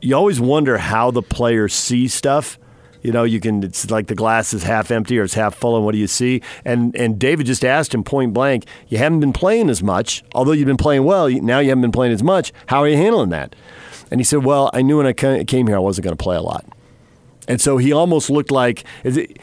you 0.00 0.16
always 0.16 0.40
wonder 0.40 0.78
how 0.78 1.10
the 1.10 1.22
players 1.22 1.74
see 1.74 2.08
stuff. 2.08 2.58
You 3.02 3.12
know, 3.12 3.24
you 3.24 3.40
can. 3.40 3.62
It's 3.62 3.90
like 3.90 4.06
the 4.06 4.14
glass 4.14 4.54
is 4.54 4.62
half 4.62 4.90
empty 4.90 5.18
or 5.18 5.24
it's 5.24 5.34
half 5.34 5.54
full, 5.54 5.76
and 5.76 5.84
what 5.84 5.92
do 5.92 5.98
you 5.98 6.08
see? 6.08 6.40
And 6.64 6.96
and 6.96 7.18
David 7.18 7.46
just 7.46 7.64
asked 7.64 7.92
him 7.92 8.02
point 8.02 8.32
blank. 8.32 8.64
You 8.88 8.96
haven't 8.96 9.20
been 9.20 9.34
playing 9.34 9.68
as 9.68 9.82
much, 9.82 10.24
although 10.34 10.52
you've 10.52 10.66
been 10.66 10.78
playing 10.78 11.04
well. 11.04 11.28
Now 11.28 11.58
you 11.58 11.68
haven't 11.68 11.82
been 11.82 11.92
playing 11.92 12.14
as 12.14 12.22
much. 12.22 12.54
How 12.66 12.78
are 12.82 12.88
you 12.88 12.96
handling 12.96 13.28
that? 13.30 13.54
And 14.10 14.18
he 14.18 14.24
said, 14.24 14.44
"Well, 14.44 14.70
I 14.72 14.80
knew 14.80 14.96
when 14.96 15.06
I 15.06 15.12
came 15.12 15.66
here 15.66 15.76
I 15.76 15.80
wasn't 15.80 16.04
going 16.04 16.16
to 16.16 16.22
play 16.22 16.36
a 16.36 16.42
lot." 16.42 16.64
And 17.48 17.60
so 17.60 17.76
he 17.76 17.92
almost 17.92 18.30
looked 18.30 18.50
like. 18.50 18.84
It, 19.04 19.38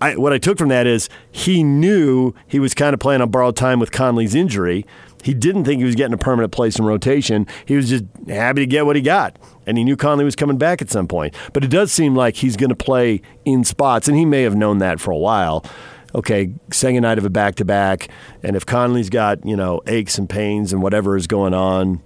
I, 0.00 0.16
what 0.16 0.32
I 0.32 0.38
took 0.38 0.58
from 0.58 0.68
that 0.68 0.86
is 0.86 1.08
he 1.30 1.62
knew 1.62 2.34
he 2.46 2.58
was 2.58 2.74
kind 2.74 2.92
of 2.92 3.00
playing 3.00 3.22
on 3.22 3.30
borrowed 3.30 3.56
time 3.56 3.80
with 3.80 3.90
Conley's 3.90 4.34
injury. 4.34 4.84
He 5.22 5.32
didn't 5.32 5.64
think 5.64 5.78
he 5.78 5.84
was 5.84 5.94
getting 5.94 6.12
a 6.12 6.18
permanent 6.18 6.52
place 6.52 6.78
in 6.78 6.84
rotation. 6.84 7.46
He 7.64 7.76
was 7.76 7.88
just 7.88 8.04
happy 8.28 8.60
to 8.60 8.66
get 8.66 8.84
what 8.84 8.96
he 8.96 9.02
got. 9.02 9.38
And 9.66 9.78
he 9.78 9.84
knew 9.84 9.96
Conley 9.96 10.24
was 10.24 10.36
coming 10.36 10.58
back 10.58 10.82
at 10.82 10.90
some 10.90 11.08
point. 11.08 11.34
But 11.54 11.64
it 11.64 11.70
does 11.70 11.90
seem 11.90 12.14
like 12.14 12.36
he's 12.36 12.56
going 12.56 12.68
to 12.68 12.76
play 12.76 13.22
in 13.46 13.64
spots, 13.64 14.06
and 14.06 14.18
he 14.18 14.26
may 14.26 14.42
have 14.42 14.54
known 14.54 14.78
that 14.78 15.00
for 15.00 15.10
a 15.10 15.16
while. 15.16 15.64
Okay, 16.14 16.52
second 16.70 17.02
night 17.02 17.16
of 17.16 17.24
a 17.24 17.30
back 17.30 17.54
to 17.56 17.64
back, 17.64 18.08
and 18.42 18.54
if 18.54 18.66
Conley's 18.66 19.10
got, 19.10 19.44
you 19.46 19.56
know, 19.56 19.80
aches 19.86 20.18
and 20.18 20.28
pains 20.28 20.72
and 20.72 20.82
whatever 20.82 21.16
is 21.16 21.26
going 21.26 21.54
on, 21.54 22.02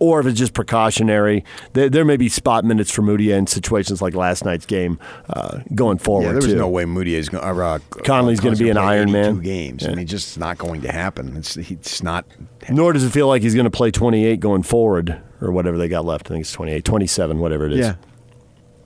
or 0.00 0.18
if 0.18 0.26
it's 0.26 0.38
just 0.38 0.54
precautionary. 0.54 1.44
There, 1.74 1.88
there 1.88 2.04
may 2.04 2.16
be 2.16 2.28
spot 2.28 2.64
minutes 2.64 2.90
for 2.90 3.02
Moody 3.02 3.30
in 3.30 3.46
situations 3.46 4.02
like 4.02 4.14
last 4.14 4.44
night's 4.44 4.66
game 4.66 4.98
uh, 5.28 5.60
going 5.74 5.98
forward. 5.98 6.24
Yeah, 6.24 6.32
there 6.32 6.36
was 6.36 6.46
too. 6.46 6.56
no 6.56 6.68
way 6.68 6.84
Moody 6.86 7.14
is 7.14 7.28
going. 7.28 7.44
Uh, 7.44 7.78
Conley's 8.04 8.40
gonna 8.40 8.56
be 8.56 8.70
an 8.70 8.78
Iron 8.78 9.12
Man. 9.12 9.36
Two 9.36 9.42
games. 9.42 9.82
Yeah. 9.82 9.92
I 9.92 9.94
mean, 9.94 10.06
just 10.06 10.38
not 10.38 10.58
going 10.58 10.80
to 10.82 10.90
happen. 10.90 11.36
It's 11.36 11.56
it's 11.56 12.02
not. 12.02 12.24
Nor 12.68 12.92
does 12.92 13.04
it 13.04 13.10
feel 13.10 13.28
like 13.28 13.42
he's 13.42 13.54
going 13.54 13.64
to 13.64 13.70
play 13.70 13.90
28 13.90 14.40
going 14.40 14.62
forward 14.62 15.20
or 15.40 15.52
whatever 15.52 15.78
they 15.78 15.88
got 15.88 16.04
left. 16.04 16.26
I 16.26 16.30
think 16.30 16.42
it's 16.42 16.52
28, 16.52 16.84
27, 16.84 17.38
whatever 17.38 17.66
it 17.66 17.72
is. 17.72 17.78
Yeah. 17.80 17.94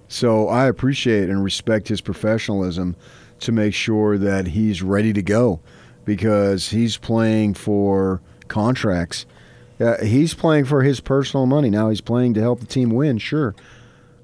So 0.09 0.48
I 0.48 0.66
appreciate 0.66 1.29
and 1.29 1.42
respect 1.42 1.88
his 1.88 2.00
professionalism 2.00 2.94
to 3.40 3.53
make 3.53 3.74
sure 3.74 4.16
that 4.18 4.48
he's 4.48 4.83
ready 4.83 5.12
to 5.12 5.22
go 5.22 5.61
because 6.05 6.70
he's 6.70 6.96
playing 6.96 7.55
for 7.55 8.20
contracts. 8.48 9.27
Uh, 9.81 10.03
he's 10.05 10.35
playing 10.35 10.65
for 10.67 10.83
his 10.83 11.01
personal 11.01 11.47
money. 11.47 11.71
Now 11.71 11.91
he's 11.91 12.01
playing 12.01 12.35
to 12.35 12.41
help 12.41 12.61
the 12.61 12.67
team 12.67 12.91
win, 12.91 13.19
sure. 13.19 13.55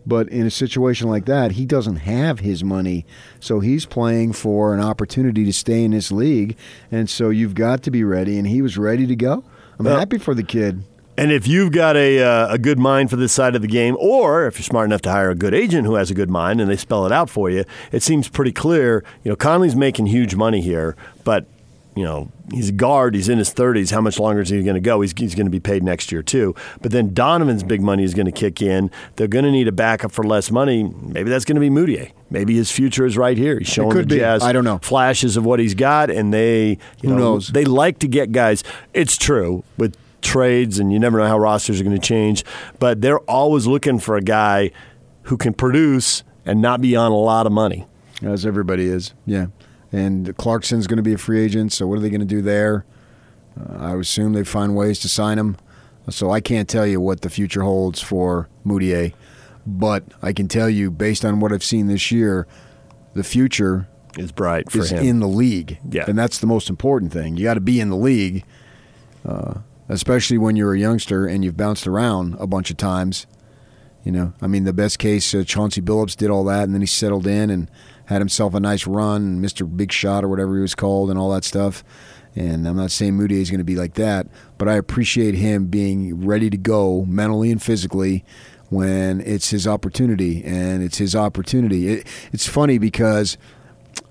But 0.06 0.28
in 0.28 0.46
a 0.46 0.50
situation 0.50 1.08
like 1.08 1.26
that, 1.26 1.52
he 1.52 1.66
doesn't 1.66 1.96
have 1.96 2.40
his 2.40 2.64
money. 2.64 3.04
So 3.38 3.60
he's 3.60 3.84
playing 3.84 4.32
for 4.32 4.72
an 4.74 4.80
opportunity 4.80 5.44
to 5.44 5.52
stay 5.52 5.84
in 5.84 5.90
this 5.90 6.10
league. 6.10 6.56
And 6.90 7.08
so 7.10 7.30
you've 7.30 7.54
got 7.54 7.82
to 7.82 7.90
be 7.90 8.02
ready. 8.02 8.38
And 8.38 8.46
he 8.46 8.62
was 8.62 8.78
ready 8.78 9.06
to 9.06 9.16
go. 9.16 9.44
I'm 9.78 9.84
Well- 9.84 9.98
happy 9.98 10.18
for 10.18 10.34
the 10.34 10.42
kid. 10.42 10.84
And 11.18 11.30
if 11.30 11.46
you've 11.46 11.72
got 11.72 11.96
a, 11.96 12.22
uh, 12.22 12.54
a 12.54 12.58
good 12.58 12.78
mind 12.78 13.10
for 13.10 13.16
this 13.16 13.30
side 13.30 13.54
of 13.54 13.60
the 13.60 13.68
game, 13.68 13.94
or 14.00 14.46
if 14.46 14.56
you're 14.58 14.64
smart 14.64 14.86
enough 14.86 15.02
to 15.02 15.10
hire 15.10 15.28
a 15.28 15.34
good 15.34 15.52
agent 15.52 15.86
who 15.86 15.96
has 15.96 16.10
a 16.10 16.14
good 16.14 16.30
mind 16.30 16.62
and 16.62 16.70
they 16.70 16.76
spell 16.78 17.04
it 17.04 17.12
out 17.12 17.28
for 17.28 17.50
you, 17.50 17.64
it 17.92 18.02
seems 18.02 18.26
pretty 18.26 18.52
clear. 18.52 19.04
You 19.22 19.30
know, 19.32 19.36
Conley's 19.36 19.76
making 19.76 20.06
huge 20.06 20.34
money 20.34 20.62
here, 20.62 20.96
but 21.22 21.44
you 22.00 22.06
know 22.06 22.32
he's 22.50 22.70
a 22.70 22.72
guard. 22.72 23.14
He's 23.14 23.28
in 23.28 23.36
his 23.36 23.52
30s. 23.52 23.90
How 23.92 24.00
much 24.00 24.18
longer 24.18 24.40
is 24.40 24.48
he 24.48 24.62
going 24.62 24.74
to 24.74 24.80
go? 24.80 25.02
He's, 25.02 25.12
he's 25.14 25.34
going 25.34 25.44
to 25.46 25.50
be 25.50 25.60
paid 25.60 25.82
next 25.82 26.10
year 26.10 26.22
too. 26.22 26.54
But 26.80 26.92
then 26.92 27.12
Donovan's 27.12 27.62
big 27.62 27.82
money 27.82 28.04
is 28.04 28.14
going 28.14 28.24
to 28.24 28.32
kick 28.32 28.62
in. 28.62 28.90
They're 29.16 29.28
going 29.28 29.44
to 29.44 29.50
need 29.50 29.68
a 29.68 29.72
backup 29.72 30.10
for 30.12 30.24
less 30.24 30.50
money. 30.50 30.82
Maybe 30.82 31.28
that's 31.28 31.44
going 31.44 31.56
to 31.56 31.60
be 31.60 31.68
Moutier. 31.68 32.08
Maybe 32.30 32.54
his 32.56 32.70
future 32.70 33.04
is 33.04 33.18
right 33.18 33.36
here. 33.36 33.58
He's 33.58 33.68
showing 33.68 33.94
the 33.94 34.06
be. 34.06 34.16
Jazz 34.20 34.42
I 34.42 34.52
don't 34.52 34.64
know. 34.64 34.78
flashes 34.78 35.36
of 35.36 35.44
what 35.44 35.60
he's 35.60 35.74
got, 35.74 36.10
and 36.10 36.32
they 36.32 36.78
you 37.02 37.10
Who 37.10 37.10
know, 37.10 37.16
knows? 37.16 37.48
they 37.48 37.66
like 37.66 37.98
to 37.98 38.08
get 38.08 38.32
guys. 38.32 38.64
It's 38.94 39.18
true 39.18 39.62
with 39.76 39.94
trades, 40.22 40.78
and 40.78 40.90
you 40.90 40.98
never 40.98 41.18
know 41.18 41.26
how 41.26 41.38
rosters 41.38 41.82
are 41.82 41.84
going 41.84 42.00
to 42.00 42.08
change. 42.08 42.44
But 42.78 43.02
they're 43.02 43.20
always 43.20 43.66
looking 43.66 43.98
for 43.98 44.16
a 44.16 44.22
guy 44.22 44.70
who 45.24 45.36
can 45.36 45.52
produce 45.52 46.22
and 46.46 46.62
not 46.62 46.80
be 46.80 46.96
on 46.96 47.12
a 47.12 47.18
lot 47.18 47.44
of 47.44 47.52
money. 47.52 47.86
As 48.22 48.46
everybody 48.46 48.86
is, 48.86 49.12
yeah. 49.26 49.46
And 49.92 50.36
Clarkson's 50.36 50.86
going 50.86 50.98
to 50.98 51.02
be 51.02 51.14
a 51.14 51.18
free 51.18 51.42
agent, 51.42 51.72
so 51.72 51.86
what 51.86 51.98
are 51.98 52.00
they 52.00 52.10
going 52.10 52.20
to 52.20 52.26
do 52.26 52.42
there? 52.42 52.84
Uh, 53.58 53.76
I 53.78 53.96
assume 53.96 54.32
they 54.32 54.44
find 54.44 54.76
ways 54.76 55.00
to 55.00 55.08
sign 55.08 55.38
him. 55.38 55.56
So 56.08 56.30
I 56.30 56.40
can't 56.40 56.68
tell 56.68 56.86
you 56.86 57.00
what 57.00 57.20
the 57.20 57.30
future 57.30 57.62
holds 57.62 58.00
for 58.00 58.48
Mudiay, 58.64 59.14
but 59.66 60.04
I 60.22 60.32
can 60.32 60.48
tell 60.48 60.68
you, 60.68 60.90
based 60.90 61.24
on 61.24 61.40
what 61.40 61.52
I've 61.52 61.64
seen 61.64 61.86
this 61.86 62.10
year, 62.10 62.46
the 63.14 63.24
future 63.24 63.88
is 64.18 64.32
bright 64.32 64.70
for 64.70 64.78
is 64.78 64.90
him. 64.90 65.04
in 65.04 65.20
the 65.20 65.28
league. 65.28 65.78
Yeah. 65.88 66.04
And 66.08 66.18
that's 66.18 66.38
the 66.38 66.46
most 66.46 66.70
important 66.70 67.12
thing. 67.12 67.36
You 67.36 67.44
got 67.44 67.54
to 67.54 67.60
be 67.60 67.80
in 67.80 67.90
the 67.90 67.96
league, 67.96 68.44
uh, 69.24 69.54
especially 69.88 70.38
when 70.38 70.56
you're 70.56 70.74
a 70.74 70.78
youngster 70.78 71.26
and 71.26 71.44
you've 71.44 71.56
bounced 71.56 71.86
around 71.86 72.36
a 72.38 72.46
bunch 72.46 72.70
of 72.70 72.76
times. 72.76 73.26
You 74.04 74.12
know, 74.12 74.32
I 74.40 74.46
mean, 74.46 74.64
the 74.64 74.72
best 74.72 74.98
case, 74.98 75.34
uh, 75.34 75.44
Chauncey 75.44 75.82
Billups 75.82 76.16
did 76.16 76.30
all 76.30 76.44
that, 76.44 76.64
and 76.64 76.72
then 76.74 76.80
he 76.80 76.86
settled 76.86 77.26
in 77.26 77.50
and 77.50 77.70
had 78.10 78.20
himself 78.20 78.54
a 78.54 78.60
nice 78.60 78.88
run, 78.88 79.40
Mr. 79.40 79.64
Big 79.76 79.92
Shot 79.92 80.24
or 80.24 80.28
whatever 80.28 80.56
he 80.56 80.60
was 80.60 80.74
called, 80.74 81.10
and 81.10 81.18
all 81.18 81.30
that 81.30 81.44
stuff. 81.44 81.84
And 82.34 82.66
I'm 82.66 82.76
not 82.76 82.90
saying 82.90 83.14
Moody 83.14 83.40
is 83.40 83.50
going 83.50 83.58
to 83.58 83.64
be 83.64 83.76
like 83.76 83.94
that, 83.94 84.26
but 84.58 84.68
I 84.68 84.74
appreciate 84.74 85.36
him 85.36 85.66
being 85.66 86.26
ready 86.26 86.50
to 86.50 86.56
go 86.56 87.04
mentally 87.04 87.52
and 87.52 87.62
physically 87.62 88.24
when 88.68 89.20
it's 89.20 89.50
his 89.50 89.64
opportunity, 89.64 90.44
and 90.44 90.82
it's 90.82 90.98
his 90.98 91.14
opportunity. 91.14 91.86
It, 91.86 92.06
it's 92.32 92.48
funny 92.48 92.78
because 92.78 93.38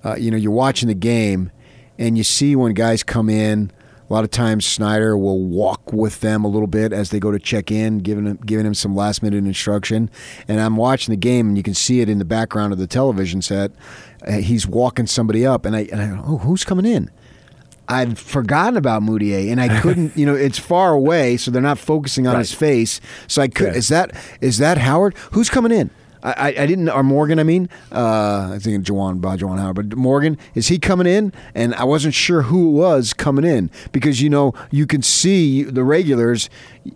uh, 0.05 0.15
you 0.15 0.31
know 0.31 0.37
you're 0.37 0.51
watching 0.51 0.87
the 0.87 0.95
game, 0.95 1.51
and 1.97 2.17
you 2.17 2.23
see 2.23 2.55
when 2.55 2.73
guys 2.73 3.03
come 3.03 3.29
in. 3.29 3.69
A 4.09 4.13
lot 4.13 4.23
of 4.23 4.31
times 4.31 4.65
Snyder 4.65 5.15
will 5.15 5.39
walk 5.39 5.93
with 5.93 6.21
them 6.21 6.43
a 6.43 6.47
little 6.47 6.67
bit 6.67 6.91
as 6.91 7.11
they 7.11 7.19
go 7.19 7.31
to 7.31 7.37
check 7.37 7.69
in, 7.69 7.99
giving 7.99 8.25
him, 8.25 8.37
giving 8.37 8.65
him 8.65 8.73
some 8.73 8.95
last 8.95 9.21
minute 9.21 9.45
instruction. 9.45 10.09
And 10.47 10.59
I'm 10.59 10.77
watching 10.77 11.11
the 11.11 11.17
game, 11.17 11.49
and 11.49 11.57
you 11.57 11.63
can 11.63 11.75
see 11.75 12.01
it 12.01 12.09
in 12.09 12.17
the 12.17 12.25
background 12.25 12.73
of 12.73 12.79
the 12.79 12.87
television 12.87 13.41
set. 13.41 13.71
Uh, 14.25 14.33
he's 14.33 14.65
walking 14.65 15.05
somebody 15.05 15.45
up, 15.45 15.63
and 15.65 15.75
I, 15.75 15.81
and 15.91 16.01
I 16.01 16.07
go, 16.07 16.23
oh, 16.25 16.37
who's 16.39 16.65
coming 16.65 16.85
in? 16.85 17.11
I'd 17.87 18.17
forgotten 18.17 18.77
about 18.77 19.03
Mudiay, 19.03 19.51
and 19.51 19.61
I 19.61 19.79
couldn't. 19.81 20.17
You 20.17 20.25
know, 20.25 20.35
it's 20.35 20.59
far 20.59 20.93
away, 20.93 21.37
so 21.37 21.51
they're 21.51 21.61
not 21.61 21.77
focusing 21.77 22.25
on 22.25 22.37
his 22.39 22.53
face. 22.53 23.01
So 23.27 23.41
I 23.41 23.47
could. 23.47 23.73
Yeah. 23.73 23.73
Is 23.73 23.87
that 23.89 24.15
is 24.41 24.57
that 24.57 24.77
Howard? 24.79 25.15
Who's 25.31 25.49
coming 25.49 25.71
in? 25.71 25.89
I, 26.23 26.47
I, 26.57 26.65
didn't. 26.65 26.89
Or 26.89 27.03
Morgan? 27.03 27.39
I 27.39 27.43
mean, 27.43 27.69
uh, 27.91 28.51
I 28.53 28.59
think 28.59 28.85
Juwan 28.85 29.21
by 29.21 29.37
Juwan 29.37 29.59
Howard, 29.59 29.75
but 29.89 29.97
Morgan 29.97 30.37
is 30.55 30.67
he 30.67 30.77
coming 30.79 31.07
in? 31.07 31.31
And 31.55 31.73
I 31.75 31.83
wasn't 31.85 32.13
sure 32.13 32.43
who 32.43 32.67
it 32.69 32.71
was 32.71 33.13
coming 33.13 33.45
in 33.45 33.69
because 33.91 34.21
you 34.21 34.29
know 34.29 34.53
you 34.71 34.85
can 34.85 35.01
see 35.01 35.63
the 35.63 35.83
regulars, 35.83 36.49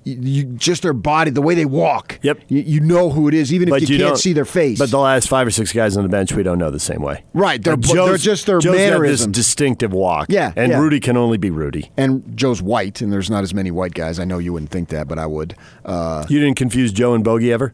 you, 0.03 0.17
you 0.21 0.43
just 0.43 0.81
their 0.83 0.93
body, 0.93 1.31
the 1.31 1.41
way 1.41 1.55
they 1.55 1.65
walk. 1.65 2.19
Yep. 2.21 2.41
You, 2.47 2.61
you 2.61 2.79
know 2.79 3.09
who 3.11 3.27
it 3.27 3.33
is, 3.33 3.53
even 3.53 3.73
if 3.73 3.89
you, 3.89 3.97
can't 3.97 4.17
see 4.17 4.33
their 4.33 4.45
face. 4.45 4.77
But 4.79 4.91
the 4.91 4.99
last 4.99 5.27
five 5.29 5.47
or 5.47 5.51
six 5.51 5.71
guys 5.71 5.95
on 5.95 6.03
the 6.03 6.09
bench, 6.09 6.33
we 6.33 6.43
don't 6.43 6.57
know 6.59 6.71
the 6.71 6.79
same 6.79 7.01
way. 7.01 7.23
Right, 7.33 7.61
they're- 7.63 7.75
they're 7.77 8.17
just 8.17 8.45
their 8.45 8.59
Joe's 8.59 8.73
got 8.75 8.79
this 8.81 8.91
mannerisms. 8.91 9.35
distinctive 9.35 9.93
walk. 9.93 10.27
Yeah, 10.29 10.51
and 10.55 10.71
yeah. 10.71 10.79
Rudy 10.79 10.99
can 10.99 11.15
only 11.17 11.37
be 11.37 11.49
Rudy. 11.49 11.91
and 11.97 12.35
Joe's 12.37 12.61
white, 12.61 13.01
and 13.01 13.11
there's 13.13 13.29
not 13.29 13.43
as 13.43 13.53
many 13.53 13.71
white 13.71 13.93
guys. 13.93 14.19
I 14.19 14.25
know 14.25 14.37
you 14.39 14.53
wouldn't 14.53 14.71
think 14.71 14.89
that, 14.89 15.07
but 15.07 15.17
I 15.19 15.25
would. 15.25 15.55
Uh, 15.85 16.25
You 16.29 16.39
didn't 16.39 16.57
confuse 16.57 16.91
Joe 16.91 17.13
and 17.13 17.23
Bogey 17.23 17.51
ever? 17.51 17.73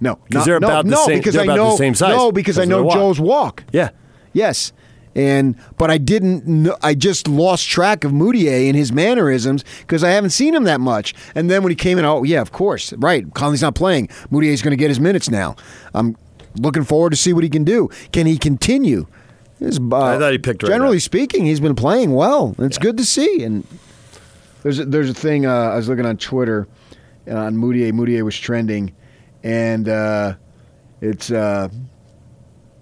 No, 0.00 0.14
'Cause 0.16 0.22
no, 0.32 0.44
they're 0.44 0.60
no, 0.60 0.66
about 0.68 0.84
the 0.84 0.90
no, 0.92 1.04
same- 1.06 1.18
because 1.18 1.34
they're 1.34 1.42
I 1.42 1.44
about 1.44 1.56
the 1.56 1.62
know 1.70 1.76
same 1.76 1.94
size 1.94 2.16
No, 2.16 2.30
because 2.32 2.58
I 2.58 2.64
know 2.64 2.82
walk. 2.84 2.94
Joe's 2.94 3.18
walk. 3.20 3.64
Yeah. 3.72 3.90
Yes. 4.32 4.72
And 5.14 5.56
but 5.78 5.90
I 5.90 5.98
didn't. 5.98 6.46
Know, 6.46 6.76
I 6.82 6.94
just 6.94 7.26
lost 7.26 7.68
track 7.68 8.04
of 8.04 8.12
Mudiay 8.12 8.68
and 8.68 8.76
his 8.76 8.92
mannerisms 8.92 9.64
because 9.80 10.04
I 10.04 10.10
haven't 10.10 10.30
seen 10.30 10.54
him 10.54 10.62
that 10.64 10.80
much. 10.80 11.14
And 11.34 11.50
then 11.50 11.62
when 11.64 11.70
he 11.70 11.76
came 11.76 11.98
in, 11.98 12.04
oh 12.04 12.22
yeah, 12.22 12.40
of 12.40 12.52
course, 12.52 12.92
right. 12.98 13.24
Conley's 13.34 13.62
not 13.62 13.74
playing. 13.74 14.08
Mudiay's 14.30 14.62
going 14.62 14.70
to 14.70 14.76
get 14.76 14.88
his 14.90 15.00
minutes 15.00 15.28
now. 15.28 15.56
I'm 15.94 16.16
looking 16.60 16.84
forward 16.84 17.10
to 17.10 17.16
see 17.16 17.32
what 17.32 17.42
he 17.42 17.50
can 17.50 17.64
do. 17.64 17.88
Can 18.12 18.26
he 18.26 18.38
continue? 18.38 19.06
His, 19.58 19.80
uh, 19.80 19.96
I 19.96 20.18
thought 20.18 20.30
he 20.30 20.38
picked 20.38 20.62
right 20.62 20.68
Generally 20.70 20.98
up. 20.98 21.02
speaking, 21.02 21.46
he's 21.46 21.58
been 21.58 21.74
playing 21.74 22.12
well. 22.14 22.54
It's 22.60 22.78
good 22.78 22.96
to 22.98 23.04
see. 23.04 23.42
And 23.42 23.66
there's 24.62 24.78
a, 24.78 24.84
there's 24.84 25.10
a 25.10 25.14
thing 25.14 25.46
uh, 25.46 25.52
I 25.52 25.76
was 25.76 25.88
looking 25.88 26.06
on 26.06 26.16
Twitter 26.16 26.68
uh, 27.28 27.34
on 27.34 27.56
Mudiay. 27.56 27.90
Mudiay 27.92 28.22
was 28.22 28.38
trending, 28.38 28.92
and 29.42 29.88
uh, 29.88 30.34
it's 31.00 31.30
uh, 31.30 31.68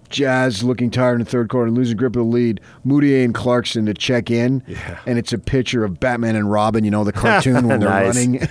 Jazz 0.09 0.63
looking 0.63 0.89
tired 0.89 1.15
in 1.15 1.19
the 1.25 1.29
third 1.29 1.49
quarter, 1.49 1.67
and 1.67 1.75
losing 1.77 1.97
grip 1.97 2.15
of 2.15 2.21
the 2.25 2.29
lead. 2.31 2.61
Mudiay 2.85 3.23
and 3.25 3.33
Clarkson 3.33 3.85
to 3.87 3.93
check 3.93 4.31
in, 4.31 4.63
Yeah. 4.67 4.99
and 5.05 5.17
it's 5.19 5.33
a 5.33 5.37
picture 5.37 5.83
of 5.83 5.99
Batman 5.99 6.35
and 6.35 6.49
Robin. 6.51 6.83
You 6.85 6.91
know 6.91 7.03
the 7.03 7.11
cartoon 7.13 7.67
when 7.67 7.79
they're 7.79 7.89
running. 7.89 8.39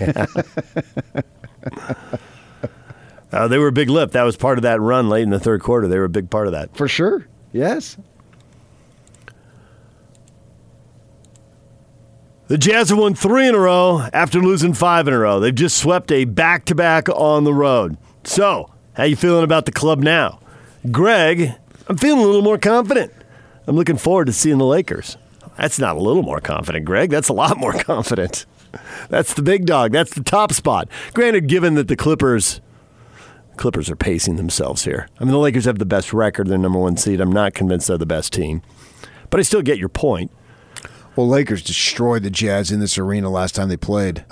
Uh, 3.33 3.49
they 3.49 3.59
were 3.59 3.66
a 3.69 3.73
big 3.73 3.90
lift. 3.90 4.12
That 4.12 4.23
was 4.23 4.37
part 4.37 4.57
of 4.57 4.62
that 4.62 4.81
run 4.81 5.09
late 5.09 5.25
in 5.25 5.31
the 5.31 5.40
third 5.40 5.61
quarter. 5.61 5.88
They 5.88 5.99
were 5.99 6.05
a 6.05 6.09
big 6.09 6.31
part 6.31 6.47
of 6.47 6.53
that. 6.53 6.75
For 6.77 6.87
sure. 6.87 7.27
Yes. 7.53 7.97
The 12.49 12.59
Jazz 12.59 12.91
have 12.91 12.99
won 12.99 13.15
three 13.15 13.49
in 13.49 13.57
a 13.57 13.59
row 13.59 14.07
after 14.13 14.41
losing 14.41 14.73
five 14.73 15.09
in 15.09 15.15
a 15.15 15.19
row. 15.19 15.41
They've 15.41 15.55
just 15.55 15.79
swept 15.79 16.13
a 16.13 16.25
back-to-back 16.25 17.09
on 17.09 17.43
the 17.43 17.53
road. 17.53 17.97
So, 18.23 18.71
how 18.95 19.03
you 19.03 19.17
feeling 19.17 19.43
about 19.43 19.67
the 19.67 19.73
club 19.73 19.99
now? 19.99 20.39
Greg, 20.93 21.55
I'm 21.89 21.97
feeling 21.97 22.23
a 22.23 22.27
little 22.27 22.43
more 22.43 22.59
confident. 22.59 23.13
I'm 23.67 23.75
looking 23.75 23.97
forward 23.97 24.27
to 24.27 24.33
seeing 24.33 24.59
the 24.59 24.65
Lakers. 24.65 25.17
That's 25.57 25.81
not 25.81 25.97
a 25.97 26.01
little 26.01 26.23
more 26.23 26.39
confident, 26.39 26.85
Greg. 26.85 27.11
That's 27.11 27.29
a 27.29 27.33
lot 27.33 27.57
more 27.59 27.73
confident. 27.73 28.47
That's 29.09 29.35
the 29.35 29.43
big 29.43 29.67
dog. 29.67 29.91
That's 29.91 30.15
the 30.15 30.23
top 30.23 30.53
spot. 30.53 30.89
Granted, 31.15 31.49
given 31.49 31.75
that 31.75 31.89
the 31.89 31.97
Clippers 31.97 32.61
Clippers 33.57 33.91
are 33.91 33.97
pacing 33.97 34.37
themselves 34.37 34.85
here. 34.85 35.09
I 35.19 35.25
mean, 35.25 35.33
the 35.33 35.39
Lakers 35.39 35.65
have 35.65 35.79
the 35.79 35.87
best 35.87 36.13
record. 36.13 36.47
They're 36.47 36.59
number 36.59 36.79
one 36.79 36.97
seed. 36.97 37.21
I'm 37.21 37.33
not 37.33 37.55
convinced 37.55 37.89
they're 37.89 37.97
the 37.97 38.07
best 38.07 38.33
team. 38.33 38.63
But 39.31 39.41
I 39.41 39.43
still 39.43 39.63
get 39.63 39.79
your 39.79 39.89
point. 39.89 40.31
Well, 41.17 41.27
Lakers 41.27 41.63
destroyed 41.63 42.23
the 42.23 42.31
Jazz 42.31 42.71
in 42.71 42.79
this 42.79 42.99
arena 42.99 43.31
last 43.31 43.55
time 43.55 43.69
they 43.69 43.79
played. 43.79 44.25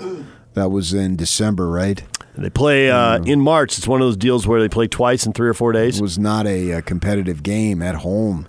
That 0.53 0.69
was 0.69 0.93
in 0.93 1.15
December, 1.15 1.67
right? 1.67 2.01
They 2.37 2.49
play 2.49 2.91
uh, 2.91 3.19
in 3.23 3.41
March. 3.41 3.77
It's 3.77 3.87
one 3.87 4.01
of 4.01 4.07
those 4.07 4.17
deals 4.17 4.45
where 4.45 4.61
they 4.61 4.69
play 4.69 4.87
twice 4.87 5.25
in 5.25 5.33
three 5.33 5.49
or 5.49 5.53
four 5.53 5.71
days. 5.71 5.99
It 5.99 6.01
was 6.01 6.19
not 6.19 6.45
a, 6.45 6.73
uh 6.73 6.81
competitive 6.81 7.43
game 7.43 7.81
at 7.81 7.95
home. 7.95 8.47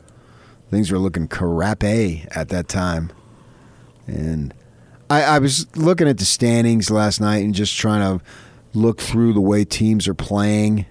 Things 0.70 0.90
were 0.90 0.98
looking 0.98 1.28
crappy 1.28 2.26
at 2.32 2.48
that 2.50 2.68
time. 2.68 3.10
And 4.06 4.52
I, 5.08 5.22
I 5.22 5.38
was 5.38 5.66
looking 5.76 6.08
at 6.08 6.18
the 6.18 6.24
standings 6.24 6.90
last 6.90 7.20
night 7.20 7.44
and 7.44 7.54
just 7.54 7.76
trying 7.76 8.18
to 8.18 8.24
look 8.74 9.00
through 9.00 9.32
the 9.32 9.40
way 9.40 9.64
teams 9.64 10.06
are 10.08 10.14
playing. 10.14 10.86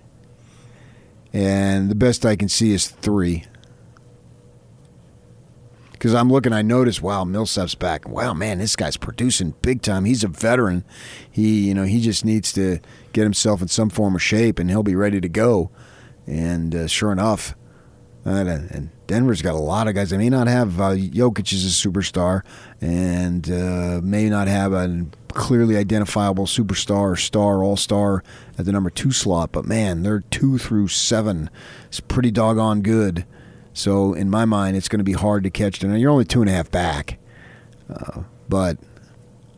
And 1.33 1.89
the 1.89 1.95
best 1.95 2.25
I 2.25 2.35
can 2.35 2.49
see 2.49 2.73
is 2.73 2.87
three. 2.87 3.43
Because 6.05 6.13
I'm 6.13 6.31
looking, 6.31 6.53
I 6.53 6.61
noticed, 6.61 7.01
wow, 7.01 7.23
Millsap's 7.23 7.73
back. 7.73 8.07
Wow, 8.07 8.35
man, 8.35 8.59
this 8.59 8.75
guy's 8.75 8.95
producing 8.95 9.55
big 9.63 9.81
time. 9.81 10.05
He's 10.05 10.23
a 10.23 10.27
veteran. 10.27 10.83
He, 11.31 11.67
you 11.67 11.73
know, 11.73 11.81
he 11.81 11.99
just 11.99 12.23
needs 12.23 12.53
to 12.53 12.77
get 13.11 13.23
himself 13.23 13.59
in 13.59 13.69
some 13.69 13.89
form 13.89 14.13
of 14.13 14.21
shape, 14.21 14.59
and 14.59 14.69
he'll 14.69 14.83
be 14.83 14.93
ready 14.93 15.19
to 15.19 15.27
go. 15.27 15.71
And 16.27 16.75
uh, 16.75 16.85
sure 16.85 17.11
enough, 17.11 17.55
uh, 18.23 18.29
and 18.29 18.91
Denver's 19.07 19.41
got 19.41 19.55
a 19.55 19.57
lot 19.57 19.87
of 19.87 19.95
guys. 19.95 20.11
They 20.11 20.19
may 20.19 20.29
not 20.29 20.45
have 20.45 20.79
uh, 20.79 20.91
Jokic 20.91 21.51
as 21.53 21.65
a 21.65 21.69
superstar, 21.89 22.43
and 22.79 23.49
uh, 23.49 23.99
may 24.03 24.29
not 24.29 24.47
have 24.47 24.73
a 24.73 25.07
clearly 25.29 25.75
identifiable 25.75 26.45
superstar 26.45 27.13
or 27.13 27.15
star, 27.15 27.63
all 27.63 27.77
star 27.77 28.23
at 28.59 28.65
the 28.65 28.71
number 28.71 28.91
two 28.91 29.11
slot. 29.11 29.51
But 29.51 29.65
man, 29.65 30.03
they're 30.03 30.19
two 30.19 30.59
through 30.59 30.89
seven. 30.89 31.49
It's 31.87 31.99
pretty 31.99 32.29
doggone 32.29 32.83
good. 32.83 33.25
So 33.75 34.13
in 34.13 34.29
my 34.29 34.45
mind, 34.45 34.77
it's 34.77 34.87
going 34.87 34.99
to 34.99 35.03
be 35.03 35.13
hard 35.13 35.43
to 35.43 35.49
catch 35.49 35.79
them. 35.79 35.95
You're 35.95 36.09
only 36.09 36.23
two 36.23 36.41
and 36.41 36.49
a 36.49 36.53
half 36.53 36.71
back, 36.71 37.19
uh, 37.93 38.21
but 38.47 38.77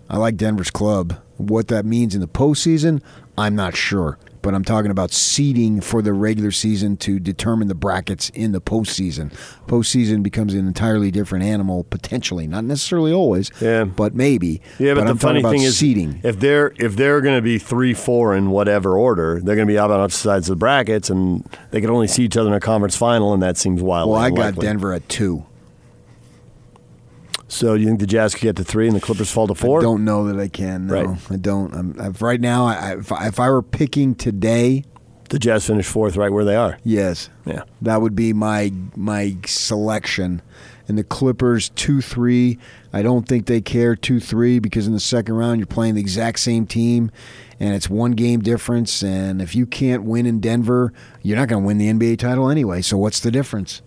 I 0.10 0.18
like 0.18 0.38
Denver's 0.38 0.72
club. 0.72 1.22
What 1.38 1.68
that 1.68 1.86
means 1.86 2.16
in 2.16 2.22
the 2.22 2.28
postseason, 2.28 3.02
I'm 3.38 3.56
not 3.56 3.76
sure. 3.76 4.18
But 4.48 4.56
I'm 4.56 4.64
talking 4.64 4.92
about 4.92 5.12
seeding 5.12 5.82
for 5.82 6.02
the 6.02 6.14
regular 6.14 6.52
season 6.52 6.96
to 7.00 7.20
determine 7.20 7.68
the 7.68 7.76
brackets 7.76 8.30
in 8.30 8.54
the 8.54 8.62
postseason. 8.62 9.34
Postseason 9.68 10.24
becomes 10.24 10.54
an 10.54 10.66
entirely 10.66 11.12
different 11.12 11.44
animal, 11.44 11.84
potentially, 11.84 12.48
not 12.48 12.64
necessarily 12.64 13.12
always, 13.12 13.52
Yeah. 13.60 13.84
but 13.84 14.16
maybe. 14.16 14.62
Yeah, 14.80 14.94
but, 14.94 15.02
I'm 15.06 15.18
the 15.18 15.20
funny 15.20 15.42
about 15.42 15.52
thing 15.52 15.64
is, 15.64 15.78
seeding. 15.78 16.22
if 16.24 16.40
they're 16.40 16.72
if 16.78 16.96
they're 16.96 17.20
going 17.20 17.36
to 17.36 17.42
be 17.42 17.60
three, 17.60 17.94
four 17.94 18.34
in 18.38 18.50
whatever 18.50 18.98
order, 18.98 19.42
they're 19.44 19.56
going 19.58 19.68
to 19.68 19.74
be 19.74 19.78
out 19.78 19.92
on 19.92 20.00
opposite 20.00 20.20
sides 20.20 20.50
of 20.50 20.56
the 20.56 20.60
brackets, 20.62 21.10
and 21.10 21.46
they 21.72 21.82
can 21.82 21.90
only 21.90 22.08
see 22.08 22.24
each 22.24 22.38
other 22.38 22.48
in 22.48 22.54
a 22.56 22.62
conference 22.62 22.96
final, 22.96 23.34
and 23.34 23.44
that 23.44 23.58
seems 23.58 23.82
wildly 23.82 24.14
Well, 24.14 24.22
I 24.22 24.30
got. 24.32 24.56
Denver 24.56 24.94
at 24.94 25.10
two. 25.10 25.46
So, 27.50 27.76
you 27.76 27.86
think 27.88 28.00
the 28.02 28.08
Jazz 28.08 28.34
could 28.34 28.42
get 28.42 28.56
to 28.58 28.64
three, 28.64 28.88
and 28.88 28.96
the 28.96 29.00
Clippers 29.02 29.32
fall 29.32 29.48
to 29.48 29.56
four? 29.56 29.80
I 29.80 29.84
don't 29.84 30.04
know 30.04 30.26
that 30.32 30.38
I 30.40 30.48
can. 30.50 30.88
No, 30.88 30.94
Right. 31.06 31.20
I 31.32 31.36
don't. 31.38 31.74
I'm, 31.74 31.96
I've, 32.00 32.22
right 32.22 32.42
now, 32.42 32.66
I, 32.66 32.98
if, 32.98 33.12
I, 33.12 33.28
if 33.28 33.40
I 33.40 33.50
were 33.50 33.62
picking 33.62 34.16
today, 34.16 34.84
The 35.30 35.40
Jazz 35.40 35.66
finish 35.68 35.86
fourth, 35.88 36.18
right 36.18 36.32
where 36.32 36.44
they 36.46 36.56
are. 36.56 36.78
yes, 36.84 37.30
Yeah. 37.46 37.64
that 37.82 38.02
would 38.02 38.16
be 38.16 38.34
my 38.34 38.72
my 38.96 39.38
selection. 39.46 40.42
and 40.90 40.98
the 40.98 41.04
Clippers 41.04 41.70
2 41.70 42.00
3. 42.02 42.58
I 42.94 43.02
don't 43.02 43.28
think 43.28 43.46
they 43.46 43.60
care 43.62 43.94
2 43.96 44.20
3 44.22 44.60
because 44.60 44.88
in 44.88 44.94
the 44.94 45.00
second 45.00 45.36
round, 45.36 45.60
you're 45.60 45.68
playing 45.68 45.96
the 45.96 46.02
exact 46.02 46.40
same 46.40 46.66
team 46.66 47.12
and 47.60 47.76
it's 47.76 47.90
one 47.90 48.12
game 48.12 48.40
difference. 48.42 49.04
And 49.04 49.42
if 49.42 49.54
you 49.56 49.66
can't 49.66 50.04
win 50.04 50.26
in 50.26 50.40
Denver, 50.40 50.94
you're 51.24 51.36
not 51.38 51.48
going 51.50 51.64
to 51.64 51.68
win 51.68 51.78
the 51.78 51.90
NBA 51.92 52.20
title 52.20 52.50
anyway. 52.50 52.82
So 52.82 52.98
what's 52.98 53.20
the 53.20 53.32
difference? 53.32 53.82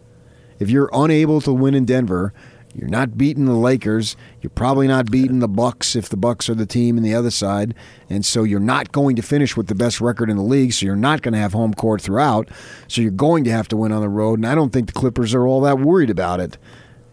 If 0.58 0.68
you're 0.68 0.90
unable 0.92 1.40
to 1.42 1.52
win 1.54 1.74
in 1.74 1.86
Denver, 1.86 2.34
you're 2.74 2.88
not 2.88 3.18
beating 3.18 3.46
the 3.46 3.52
Lakers. 3.56 4.16
You're 4.40 4.50
probably 4.50 4.86
not 4.86 5.10
beating 5.10 5.40
the 5.40 5.48
Bucks 5.48 5.96
if 5.96 6.08
the 6.08 6.16
Bucks 6.16 6.48
are 6.48 6.54
the 6.54 6.66
team 6.66 6.96
in 6.96 7.02
the 7.02 7.14
other 7.14 7.30
side, 7.30 7.74
and 8.08 8.24
so 8.24 8.44
you're 8.44 8.60
not 8.60 8.92
going 8.92 9.16
to 9.16 9.22
finish 9.22 9.56
with 9.56 9.66
the 9.66 9.74
best 9.74 10.00
record 10.00 10.30
in 10.30 10.36
the 10.36 10.42
league. 10.42 10.72
So 10.72 10.86
you're 10.86 10.96
not 10.96 11.22
going 11.22 11.32
to 11.34 11.40
have 11.40 11.52
home 11.52 11.74
court 11.74 12.00
throughout. 12.00 12.48
So 12.86 13.02
you're 13.02 13.10
going 13.10 13.44
to 13.44 13.50
have 13.50 13.68
to 13.68 13.76
win 13.76 13.92
on 13.92 14.00
the 14.00 14.08
road, 14.08 14.38
and 14.38 14.46
I 14.46 14.54
don't 14.54 14.72
think 14.72 14.86
the 14.86 14.92
Clippers 14.92 15.34
are 15.34 15.46
all 15.46 15.60
that 15.62 15.78
worried 15.80 16.10
about 16.10 16.40
it. 16.40 16.58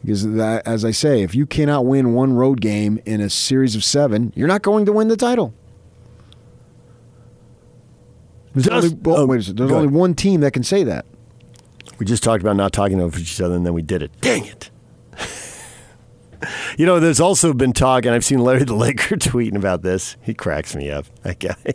Because, 0.04 0.32
that, 0.34 0.66
as 0.66 0.86
I 0.86 0.92
say, 0.92 1.24
if 1.24 1.36
you 1.36 1.46
cannot 1.46 1.86
win 1.86 2.14
one 2.14 2.34
road 2.34 2.62
game 2.62 3.02
in 3.06 3.20
a 3.20 3.30
series 3.30 3.76
of 3.76 3.84
seven, 3.84 4.32
you're 4.36 4.48
not 4.48 4.62
going 4.62 4.86
to 4.86 4.94
win 4.94 5.08
the 5.08 5.18
title. 5.18 5.54
There's, 8.54 8.68
Just- 8.68 8.96
only, 8.96 9.18
oh, 9.18 9.24
um, 9.24 9.28
wait 9.30 9.40
a 9.40 9.44
second. 9.44 9.58
There's 9.58 9.72
only 9.72 9.88
ahead. 9.88 9.94
one 9.96 10.14
team 10.14 10.42
that 10.42 10.52
can 10.52 10.64
say 10.64 10.84
that. 10.84 11.06
We 12.00 12.06
just 12.06 12.24
talked 12.24 12.42
about 12.42 12.56
not 12.56 12.74
talking 12.74 13.02
over 13.02 13.20
each 13.20 13.42
other, 13.42 13.56
and 13.56 13.66
then 13.66 13.74
we 13.74 13.82
did 13.82 14.04
it. 14.04 14.12
Dang 14.22 14.46
it. 14.46 14.70
You 16.78 16.86
know, 16.86 17.00
there's 17.00 17.20
also 17.20 17.54
been 17.54 17.74
talk, 17.74 18.06
and 18.06 18.14
I've 18.14 18.26
seen 18.26 18.40
Larry 18.40 18.64
the 18.64 18.76
Laker 18.76 19.16
tweeting 19.18 19.56
about 19.56 19.82
this. 19.82 20.18
He 20.22 20.34
cracks 20.34 20.76
me 20.76 20.90
up, 20.90 21.06
that 21.24 21.40
guy. 21.40 21.56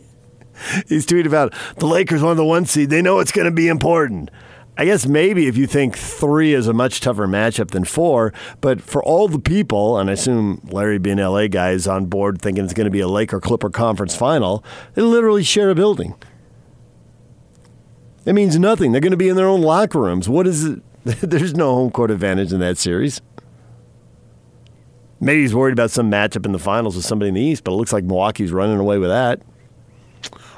He's 0.87 1.05
tweeting 1.05 1.27
about 1.27 1.53
the 1.77 1.87
Lakers 1.87 2.23
on 2.23 2.37
the 2.37 2.45
one 2.45 2.65
seed. 2.65 2.89
They 2.89 3.01
know 3.01 3.19
it's 3.19 3.31
going 3.31 3.45
to 3.45 3.51
be 3.51 3.67
important. 3.67 4.29
I 4.75 4.85
guess 4.85 5.05
maybe 5.05 5.47
if 5.47 5.55
you 5.55 5.67
think 5.67 5.95
three 5.95 6.53
is 6.53 6.67
a 6.67 6.73
much 6.73 6.99
tougher 6.99 7.27
matchup 7.27 7.71
than 7.71 7.83
four, 7.83 8.33
but 8.59 8.81
for 8.81 9.03
all 9.03 9.27
the 9.27 9.39
people, 9.39 9.99
and 9.99 10.09
I 10.09 10.13
assume 10.13 10.61
Larry 10.71 10.97
being 10.97 11.17
LA 11.17 11.47
guy 11.47 11.71
is 11.71 11.87
on 11.87 12.05
board 12.05 12.41
thinking 12.41 12.63
it's 12.63 12.73
going 12.73 12.85
to 12.85 12.91
be 12.91 12.99
a 12.99 13.07
Laker 13.07 13.39
Clipper 13.39 13.69
conference 13.69 14.15
final, 14.15 14.63
they 14.95 15.03
literally 15.03 15.43
share 15.43 15.69
a 15.69 15.75
building. 15.75 16.15
It 18.25 18.33
means 18.33 18.57
nothing. 18.57 18.91
They're 18.91 19.01
going 19.01 19.11
to 19.11 19.17
be 19.17 19.29
in 19.29 19.35
their 19.35 19.47
own 19.47 19.61
locker 19.61 19.99
rooms. 19.99 20.27
What 20.27 20.47
is 20.47 20.65
it? 20.65 20.81
There's 21.03 21.53
no 21.53 21.75
home 21.75 21.91
court 21.91 22.09
advantage 22.09 22.53
in 22.53 22.59
that 22.61 22.77
series. 22.77 23.21
Maybe 25.23 25.41
he's 25.41 25.55
worried 25.55 25.71
about 25.73 25.89
some 25.91 26.11
matchup 26.11 26.45
in 26.45 26.51
the 26.51 26.59
finals 26.59 26.95
with 26.95 27.05
somebody 27.05 27.29
in 27.29 27.35
the 27.35 27.41
East, 27.41 27.63
but 27.63 27.71
it 27.71 27.75
looks 27.75 27.93
like 27.93 28.03
Milwaukee's 28.03 28.51
running 28.51 28.77
away 28.77 28.97
with 28.97 29.09
that. 29.09 29.41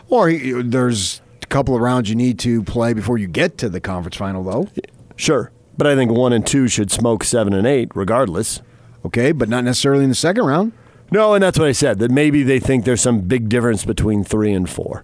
Or 0.09 0.27
he- 0.29 0.51
there's 0.61 1.21
a 1.43 1.45
couple 1.47 1.75
of 1.75 1.81
rounds 1.81 2.09
you 2.09 2.15
need 2.15 2.39
to 2.39 2.63
play 2.63 2.93
before 2.93 3.17
you 3.17 3.27
get 3.27 3.57
to 3.59 3.69
the 3.69 3.79
conference 3.79 4.17
final, 4.17 4.43
though. 4.43 4.67
Sure. 5.15 5.51
But 5.77 5.87
I 5.87 5.95
think 5.95 6.11
one 6.11 6.33
and 6.33 6.45
two 6.45 6.67
should 6.67 6.89
smoke 6.91 7.23
seven 7.23 7.53
and 7.53 7.67
eight, 7.67 7.91
regardless. 7.95 8.61
Okay, 9.05 9.31
but 9.31 9.49
not 9.49 9.63
necessarily 9.63 10.03
in 10.03 10.09
the 10.09 10.15
second 10.15 10.45
round. 10.45 10.71
No, 11.11 11.35
and 11.35 11.43
that's 11.43 11.59
what 11.59 11.67
I 11.67 11.71
said, 11.71 11.99
that 11.99 12.09
maybe 12.09 12.41
they 12.41 12.59
think 12.59 12.85
there's 12.85 13.01
some 13.01 13.21
big 13.21 13.49
difference 13.49 13.85
between 13.85 14.23
three 14.23 14.51
and 14.51 14.67
four. 14.69 15.03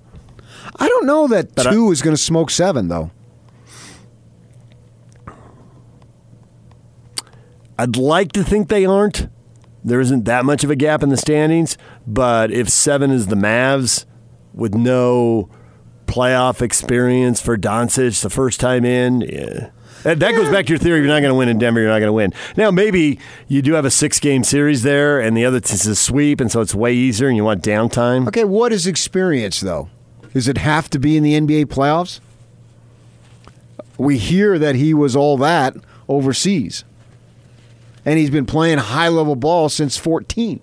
I 0.79 0.87
don't 0.87 1.05
know 1.05 1.27
that 1.27 1.53
But 1.53 1.67
I- 1.67 1.71
two 1.71 1.91
is 1.91 2.01
going 2.01 2.15
to 2.15 2.21
smoke 2.21 2.49
seven, 2.49 2.87
though. 2.87 3.11
I'd 7.77 7.95
like 7.97 8.31
to 8.33 8.43
think 8.43 8.67
they 8.69 8.85
aren't. 8.85 9.27
There 9.83 9.99
isn't 9.99 10.25
that 10.25 10.45
much 10.45 10.63
of 10.63 10.69
a 10.69 10.75
gap 10.75 11.01
in 11.01 11.09
the 11.09 11.17
standings, 11.17 11.77
but 12.05 12.51
if 12.51 12.69
seven 12.69 13.11
is 13.11 13.27
the 13.27 13.35
Mavs 13.35 14.05
with 14.53 14.75
no 14.75 15.49
playoff 16.05 16.61
experience 16.61 17.41
for 17.41 17.57
Doncic 17.57 18.21
the 18.21 18.29
first 18.29 18.59
time 18.59 18.85
in, 18.85 19.21
yeah. 19.21 19.71
That, 20.03 20.19
that 20.19 20.31
goes 20.31 20.49
back 20.49 20.65
to 20.65 20.71
your 20.71 20.79
theory. 20.79 20.99
You're 20.99 21.07
not 21.07 21.19
going 21.19 21.29
to 21.29 21.35
win 21.35 21.47
in 21.47 21.59
Denver. 21.59 21.79
You're 21.79 21.89
not 21.89 21.99
going 21.99 22.07
to 22.07 22.13
win. 22.13 22.33
Now, 22.57 22.71
maybe 22.71 23.19
you 23.47 23.61
do 23.61 23.73
have 23.73 23.85
a 23.85 23.91
six 23.91 24.19
game 24.19 24.43
series 24.43 24.81
there, 24.81 25.19
and 25.19 25.37
the 25.37 25.45
other 25.45 25.57
is 25.57 25.85
a 25.85 25.95
sweep, 25.95 26.41
and 26.41 26.51
so 26.51 26.59
it's 26.61 26.73
way 26.73 26.93
easier, 26.93 27.27
and 27.27 27.37
you 27.37 27.43
want 27.43 27.63
downtime. 27.63 28.27
Okay, 28.27 28.43
what 28.43 28.73
is 28.73 28.87
experience, 28.87 29.59
though? 29.59 29.89
Does 30.33 30.47
it 30.47 30.57
have 30.57 30.89
to 30.91 30.99
be 30.99 31.17
in 31.17 31.23
the 31.23 31.39
NBA 31.39 31.65
playoffs? 31.65 32.19
We 33.97 34.17
hear 34.17 34.57
that 34.57 34.75
he 34.75 34.93
was 34.93 35.15
all 35.15 35.37
that 35.37 35.75
overseas. 36.09 36.83
And 38.05 38.17
he's 38.17 38.29
been 38.31 38.45
playing 38.45 38.77
high 38.79 39.09
level 39.09 39.35
ball 39.35 39.69
since 39.69 39.97
14. 39.97 40.59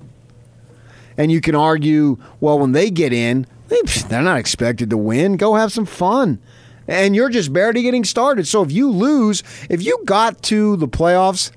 And 1.16 1.32
you 1.32 1.40
can 1.40 1.54
argue, 1.54 2.18
well, 2.40 2.58
when 2.58 2.72
they 2.72 2.90
get 2.90 3.12
in, 3.12 3.46
they- 3.68 3.80
they're 4.08 4.22
not 4.22 4.38
expected 4.38 4.90
to 4.90 4.96
win. 4.96 5.36
Go 5.36 5.54
have 5.54 5.72
some 5.72 5.84
fun. 5.86 6.38
And 6.86 7.14
you're 7.14 7.28
just 7.28 7.52
barely 7.52 7.82
getting 7.82 8.04
started. 8.04 8.46
So 8.46 8.62
if 8.62 8.72
you 8.72 8.90
lose, 8.90 9.42
if 9.68 9.84
you 9.84 10.00
got 10.04 10.42
to 10.44 10.76
the 10.76 10.88
playoffs, 10.88 11.50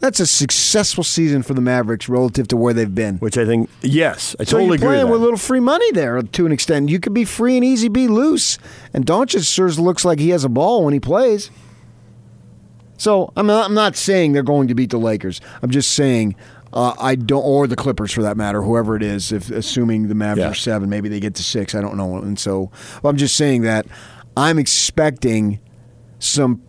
that's 0.00 0.20
a 0.20 0.26
successful 0.26 1.04
season 1.04 1.42
for 1.42 1.54
the 1.54 1.60
Mavericks 1.60 2.08
relative 2.08 2.48
to 2.48 2.56
where 2.56 2.74
they've 2.74 2.94
been. 2.94 3.16
Which 3.18 3.38
I 3.38 3.46
think, 3.46 3.70
yes, 3.82 4.34
I 4.40 4.44
So 4.44 4.52
totally 4.58 4.66
you're 4.66 4.74
agree. 4.74 4.86
playing 4.88 5.02
with 5.04 5.12
with 5.12 5.20
a 5.20 5.24
little 5.24 5.38
free 5.38 5.60
money 5.60 5.90
there 5.92 6.20
to 6.20 6.46
an 6.46 6.52
extent. 6.52 6.88
You 6.90 6.98
could 6.98 7.14
be 7.14 7.24
free 7.24 7.56
and 7.56 7.64
easy, 7.64 7.88
be 7.88 8.08
loose. 8.08 8.58
And 8.92 9.06
Doncic 9.06 9.46
sure 9.50 9.70
looks 9.70 10.04
like 10.04 10.18
he 10.18 10.30
has 10.30 10.44
a 10.44 10.48
ball 10.48 10.84
when 10.84 10.92
he 10.92 11.00
plays. 11.00 11.50
So 13.04 13.30
I'm 13.36 13.46
not, 13.46 13.66
I'm 13.66 13.74
not 13.74 13.96
saying 13.96 14.32
they're 14.32 14.42
going 14.42 14.68
to 14.68 14.74
beat 14.74 14.88
the 14.88 14.96
Lakers. 14.96 15.42
I'm 15.62 15.68
just 15.68 15.90
saying 15.92 16.36
uh, 16.72 16.94
I 16.98 17.16
don't, 17.16 17.42
or 17.42 17.66
the 17.66 17.76
Clippers 17.76 18.10
for 18.12 18.22
that 18.22 18.38
matter, 18.38 18.62
whoever 18.62 18.96
it 18.96 19.02
is. 19.02 19.30
If 19.30 19.50
assuming 19.50 20.08
the 20.08 20.14
Mavs 20.14 20.38
Yeah. 20.38 20.48
are 20.48 20.54
seven, 20.54 20.88
maybe 20.88 21.10
they 21.10 21.20
get 21.20 21.34
to 21.34 21.42
six. 21.42 21.74
I 21.74 21.82
don't 21.82 21.98
know. 21.98 22.16
And 22.16 22.38
so 22.38 22.70
I'm 23.04 23.18
just 23.18 23.36
saying 23.36 23.60
that 23.60 23.84
I'm 24.38 24.58
expecting 24.58 25.60
some 26.18 26.62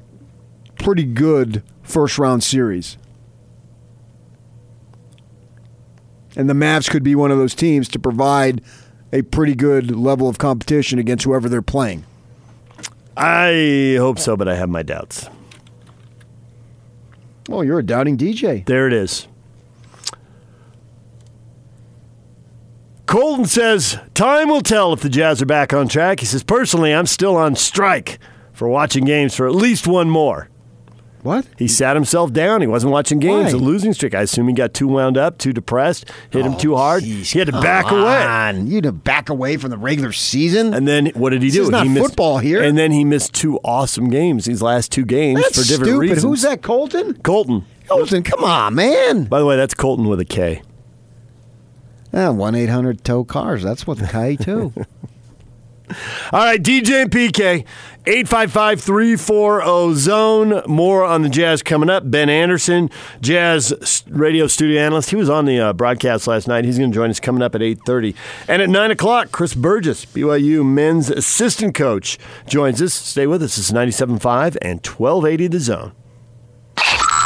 pretty 0.77 1.05
good 1.05 1.63
first 1.83 2.19
round 2.19 2.43
series. 2.43 2.97
And 6.36 6.49
the 6.49 6.53
Mavs 6.53 6.89
could 6.89 7.01
be 7.03 7.15
one 7.15 7.31
of 7.31 7.38
those 7.38 7.55
teams 7.55 7.88
to 7.88 7.97
provide 7.97 8.59
a 9.13 9.21
pretty 9.21 9.55
good 9.55 9.89
level 9.95 10.27
of 10.27 10.38
competition 10.38 10.99
against 10.99 11.23
whoever 11.23 11.47
they're 11.47 11.61
playing. 11.61 12.03
I 13.15 13.95
hope 13.99 14.19
so, 14.19 14.36
but 14.36 14.49
I 14.49 14.55
have 14.55 14.67
my 14.67 14.83
doubts. 14.83 15.29
Oh, 17.50 17.62
you're 17.62 17.80
a 17.80 17.86
doubting 17.86 18.18
DJ. 18.18 18.66
There 18.66 18.88
it 18.88 18.93
is. 18.93 19.28
Colton 23.06 23.46
says, 23.46 24.00
Time 24.14 24.50
will 24.50 24.62
tell 24.62 24.91
if 24.91 25.02
the 25.02 25.10
Jazz 25.10 25.41
are 25.41 25.46
back 25.46 25.74
on 25.74 25.88
track. 25.88 26.20
He 26.20 26.26
says, 26.26 26.43
Personally, 26.43 26.93
I'm 26.93 27.06
still 27.06 27.38
on 27.38 27.56
strike 27.56 28.20
for 28.52 28.68
watching 28.68 29.06
games 29.06 29.36
for 29.36 29.48
at 29.48 29.54
least 29.54 29.88
one 29.88 30.10
more. 30.10 30.50
What? 31.26 31.47
He 31.57 31.67
sat 31.67 31.95
himself 31.95 32.32
down. 32.32 32.61
He 32.61 32.67
wasn't 32.67 32.93
watching 32.93 33.17
games. 33.17 33.51
Why? 33.51 33.59
A 33.59 33.61
losing 33.61 33.93
streak. 33.93 34.13
I 34.13 34.21
assume 34.21 34.47
he 34.47 34.53
got 34.53 34.76
too 34.76 34.88
wound 34.88 35.17
up, 35.17 35.39
too 35.39 35.53
depressed, 35.53 36.11
hit 36.30 36.45
him 36.45 36.53
oh, 36.53 36.59
too 36.59 36.76
hard. 36.76 37.01
he 37.01 37.39
had 37.39 37.47
to 37.47 37.51
back 37.51 37.89
away. 37.89 38.23
On. 38.23 38.67
You 38.67 38.80
to 38.82 38.91
back 38.91 39.30
away 39.30 39.57
from 39.57 39.71
the 39.71 39.78
regular 39.80 40.11
season? 40.11 40.71
And 40.76 40.88
then 40.88 41.07
what 41.15 41.32
did 41.32 41.41
he 41.41 41.47
This 41.49 41.55
do? 41.55 41.63
is 41.63 41.69
not 41.71 41.88
he 41.88 41.89
missed, 41.89 42.09
football 42.09 42.38
here. 42.38 42.61
And 42.61 42.78
then 42.78 42.91
he 42.91 43.03
missed 43.03 43.34
two 43.34 43.59
awesome 43.63 44.11
games. 44.11 44.45
These 44.45 44.61
last 44.61 44.91
two 44.91 45.03
games 45.03 45.41
That's 45.41 45.57
for 45.57 45.67
different 45.67 45.89
stupid. 45.89 45.99
reasons. 45.99 46.21
Who's 46.21 46.41
that, 46.43 46.61
Colton? 46.61 47.15
Colton. 47.23 47.65
Colton, 47.88 48.21
come 48.21 48.43
on, 48.43 48.76
man. 48.76 49.23
By 49.23 49.39
the 49.39 49.47
way, 49.47 49.55
that's 49.55 49.73
Colton 49.73 50.07
with 50.07 50.19
a 50.19 50.26
K. 50.26 50.61
Yeah, 52.13 52.30
1 52.30 52.53
800 52.53 53.03
tow 53.03 53.23
cars. 53.23 53.63
That's 53.63 53.88
what 53.88 53.97
the 53.97 54.05
K 54.07 54.36
too. 54.36 54.73
All 56.31 56.45
right, 56.45 56.61
DJ 56.61 57.03
and 57.03 57.11
PK, 57.11 57.65
855 58.07 58.81
340 58.81 59.95
zone. 59.95 60.61
More 60.67 61.03
on 61.03 61.21
the 61.21 61.29
Jazz 61.29 61.61
coming 61.61 61.89
up. 61.89 62.09
Ben 62.09 62.29
Anderson, 62.29 62.89
Jazz 63.21 64.03
radio 64.09 64.47
studio 64.47 64.81
analyst. 64.81 65.09
He 65.09 65.15
was 65.15 65.29
on 65.29 65.45
the 65.45 65.59
uh, 65.59 65.73
broadcast 65.73 66.27
last 66.27 66.47
night. 66.47 66.65
He's 66.65 66.77
going 66.77 66.91
to 66.91 66.95
join 66.95 67.09
us 67.09 67.19
coming 67.19 67.41
up 67.41 67.55
at 67.55 67.61
8.30. 67.61 68.15
And 68.47 68.61
at 68.61 68.69
9 68.69 68.91
o'clock, 68.91 69.31
Chris 69.31 69.53
Burgess, 69.53 70.05
BYU 70.05 70.65
men's 70.65 71.09
assistant 71.09 71.75
coach, 71.75 72.17
joins 72.47 72.81
us. 72.81 72.93
Stay 72.93 73.27
with 73.27 73.41
us. 73.43 73.57
It's 73.57 73.71
97.5 73.71 74.57
and 74.61 74.86
1280 74.86 75.47
the 75.47 75.59
zone. 75.59 76.05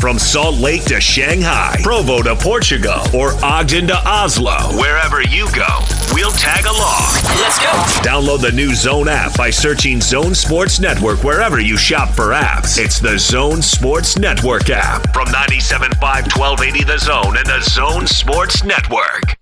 From 0.00 0.16
Salt 0.16 0.54
Lake 0.58 0.84
to 0.84 1.00
Shanghai, 1.00 1.76
Provo 1.82 2.22
to 2.22 2.36
Portugal, 2.36 3.00
or 3.12 3.32
Ogden 3.44 3.88
to 3.88 3.96
Oslo, 4.08 4.56
wherever 4.78 5.22
you 5.22 5.46
go, 5.52 5.66
we'll 6.12 6.30
tag 6.30 6.64
along. 6.66 7.12
Let's 7.40 7.58
go. 7.58 7.72
Download 8.08 8.40
the 8.40 8.52
new 8.52 8.76
Zone 8.76 9.08
app 9.08 9.36
by 9.36 9.50
searching 9.50 10.00
Zone 10.00 10.36
Sports 10.36 10.78
Network 10.78 11.24
wherever 11.24 11.58
you 11.58 11.76
shop 11.76 12.10
for 12.10 12.28
apps. 12.28 12.78
It's 12.78 13.00
the 13.00 13.18
Zone 13.18 13.60
Sports 13.60 14.16
Network 14.16 14.70
app 14.70 15.12
from 15.12 15.26
97.5 15.26 16.00
1280 16.00 16.84
The 16.84 16.98
Zone 16.98 17.36
and 17.36 17.46
the 17.46 17.60
Zone 17.68 18.06
Sports 18.06 18.62
Network. 18.62 19.36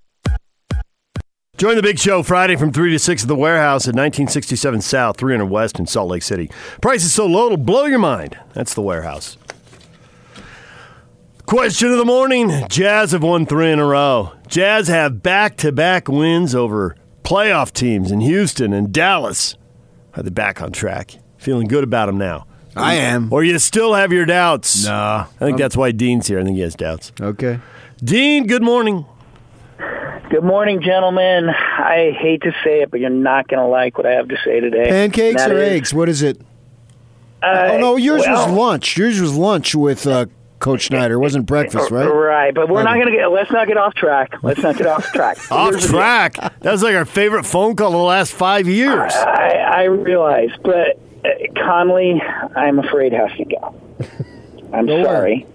Join 1.59 1.77
the 1.77 1.83
big 1.83 1.99
show 1.99 2.23
Friday 2.23 2.57
from 2.57 2.73
3 2.73 2.93
to 2.93 2.99
6 2.99 3.23
at 3.23 3.29
the 3.29 3.35
warehouse 3.35 3.85
at 3.85 3.95
1967 3.95 4.81
South, 4.81 5.19
300 5.19 5.47
West 5.47 5.79
in 5.79 5.87
Salt 5.87 6.11
Lake 6.11 6.23
City. 6.23 6.51
Price 6.81 7.05
is 7.05 7.13
so 7.13 7.27
low 7.27 7.47
it'll 7.47 7.57
blow 7.59 7.85
your 7.85 7.99
mind. 7.99 8.39
That's 8.55 8.75
the 8.75 8.83
warehouse. 8.83 9.37
Question 11.47 11.93
of 11.93 11.99
the 11.99 12.05
morning 12.05 12.51
Jazz 12.69 13.13
have 13.13 13.23
won 13.23 13.47
three 13.47 13.71
in 13.71 13.79
a 13.79 13.87
row. 13.87 14.33
Jazz 14.49 14.89
have 14.89 15.23
back 15.23 15.57
to 15.59 15.71
back 15.71 16.09
wins 16.09 16.57
over 16.57 16.97
playoff 17.23 17.73
teams 17.73 18.11
in 18.11 18.21
Houston 18.21 18.73
and 18.73 18.93
Dallas. 18.93 19.55
Are 20.17 20.25
they 20.25 20.31
back 20.31 20.61
on 20.61 20.73
track? 20.73 21.13
Feeling 21.39 21.69
good 21.69 21.85
about 21.85 22.07
them 22.07 22.19
now? 22.19 22.47
I 22.75 22.95
am. 22.95 23.33
Or 23.33 23.45
you 23.45 23.59
still 23.61 23.95
have 23.95 24.13
your 24.13 24.27
doubts? 24.27 24.85
Nah. 24.87 25.27
I 25.41 25.45
think 25.45 25.57
that's 25.57 25.77
why 25.77 25.93
Dean's 25.93 26.27
here. 26.27 26.41
I 26.41 26.43
think 26.43 26.57
he 26.57 26.63
has 26.63 26.75
doubts. 26.75 27.13
Okay. 27.21 27.61
Dean, 28.03 28.49
good 28.49 28.63
morning. 28.63 29.07
Good 30.31 30.43
morning, 30.43 30.83
gentlemen. 30.83 31.49
I 31.49 32.11
hate 32.19 32.43
to 32.43 32.51
say 32.65 32.81
it, 32.83 32.91
but 32.91 32.99
you're 32.99 33.09
not 33.09 33.47
going 33.47 33.61
to 33.63 33.69
like 33.69 33.97
what 33.97 34.07
I 34.07 34.15
have 34.15 34.27
to 34.29 34.37
say 34.45 34.59
today. 34.59 34.89
Pancakes 34.89 35.45
or 35.47 35.51
that 35.51 35.57
is- 35.57 35.73
eggs? 35.73 35.95
What 35.95 36.09
is 36.09 36.23
it? 36.23 36.41
Uh, 37.41 37.69
oh 37.73 37.79
no, 37.79 37.97
yours 37.97 38.25
was 38.27 38.51
lunch. 38.51 38.97
Yours 38.97 39.21
was 39.21 39.37
lunch 39.37 39.75
with 39.75 40.07
uh, 40.07 40.27
Coach 40.59 40.87
Snyder. 40.87 41.15
It 41.15 41.19
wasn't 41.19 41.47
breakfast, 41.47 41.91
right? 41.91 42.07
Right, 42.07 42.55
but 42.55 42.69
we're 42.69 42.83
not 42.83 42.95
going 42.95 43.07
to 43.07 43.13
get. 43.13 43.27
Let's 43.27 43.51
not 43.51 43.67
get 43.67 43.77
off 43.77 43.95
track. 43.95 44.35
Let's 44.43 44.61
not 44.63 44.77
get 44.77 44.87
off 44.87 45.05
track. 45.13 45.39
Off 45.51 45.79
track. 45.81 46.35
That 46.35 46.73
was 46.73 46.83
like 46.83 46.95
our 46.95 47.05
favorite 47.05 47.45
phone 47.45 47.77
call 47.77 47.89
of 47.89 47.93
the 47.93 47.99
last 47.99 48.33
five 48.33 48.67
years. 48.67 49.13
I, 49.15 49.49
I 49.51 49.83
realize, 49.85 50.51
but 50.63 50.99
uh, 51.25 51.29
Conley, 51.57 52.21
I'm 52.55 52.79
afraid 52.79 53.13
has 53.13 53.31
to 53.37 53.45
go. 53.45 53.81
I'm 54.73 54.87
where? 54.87 55.05
sorry, 55.05 55.47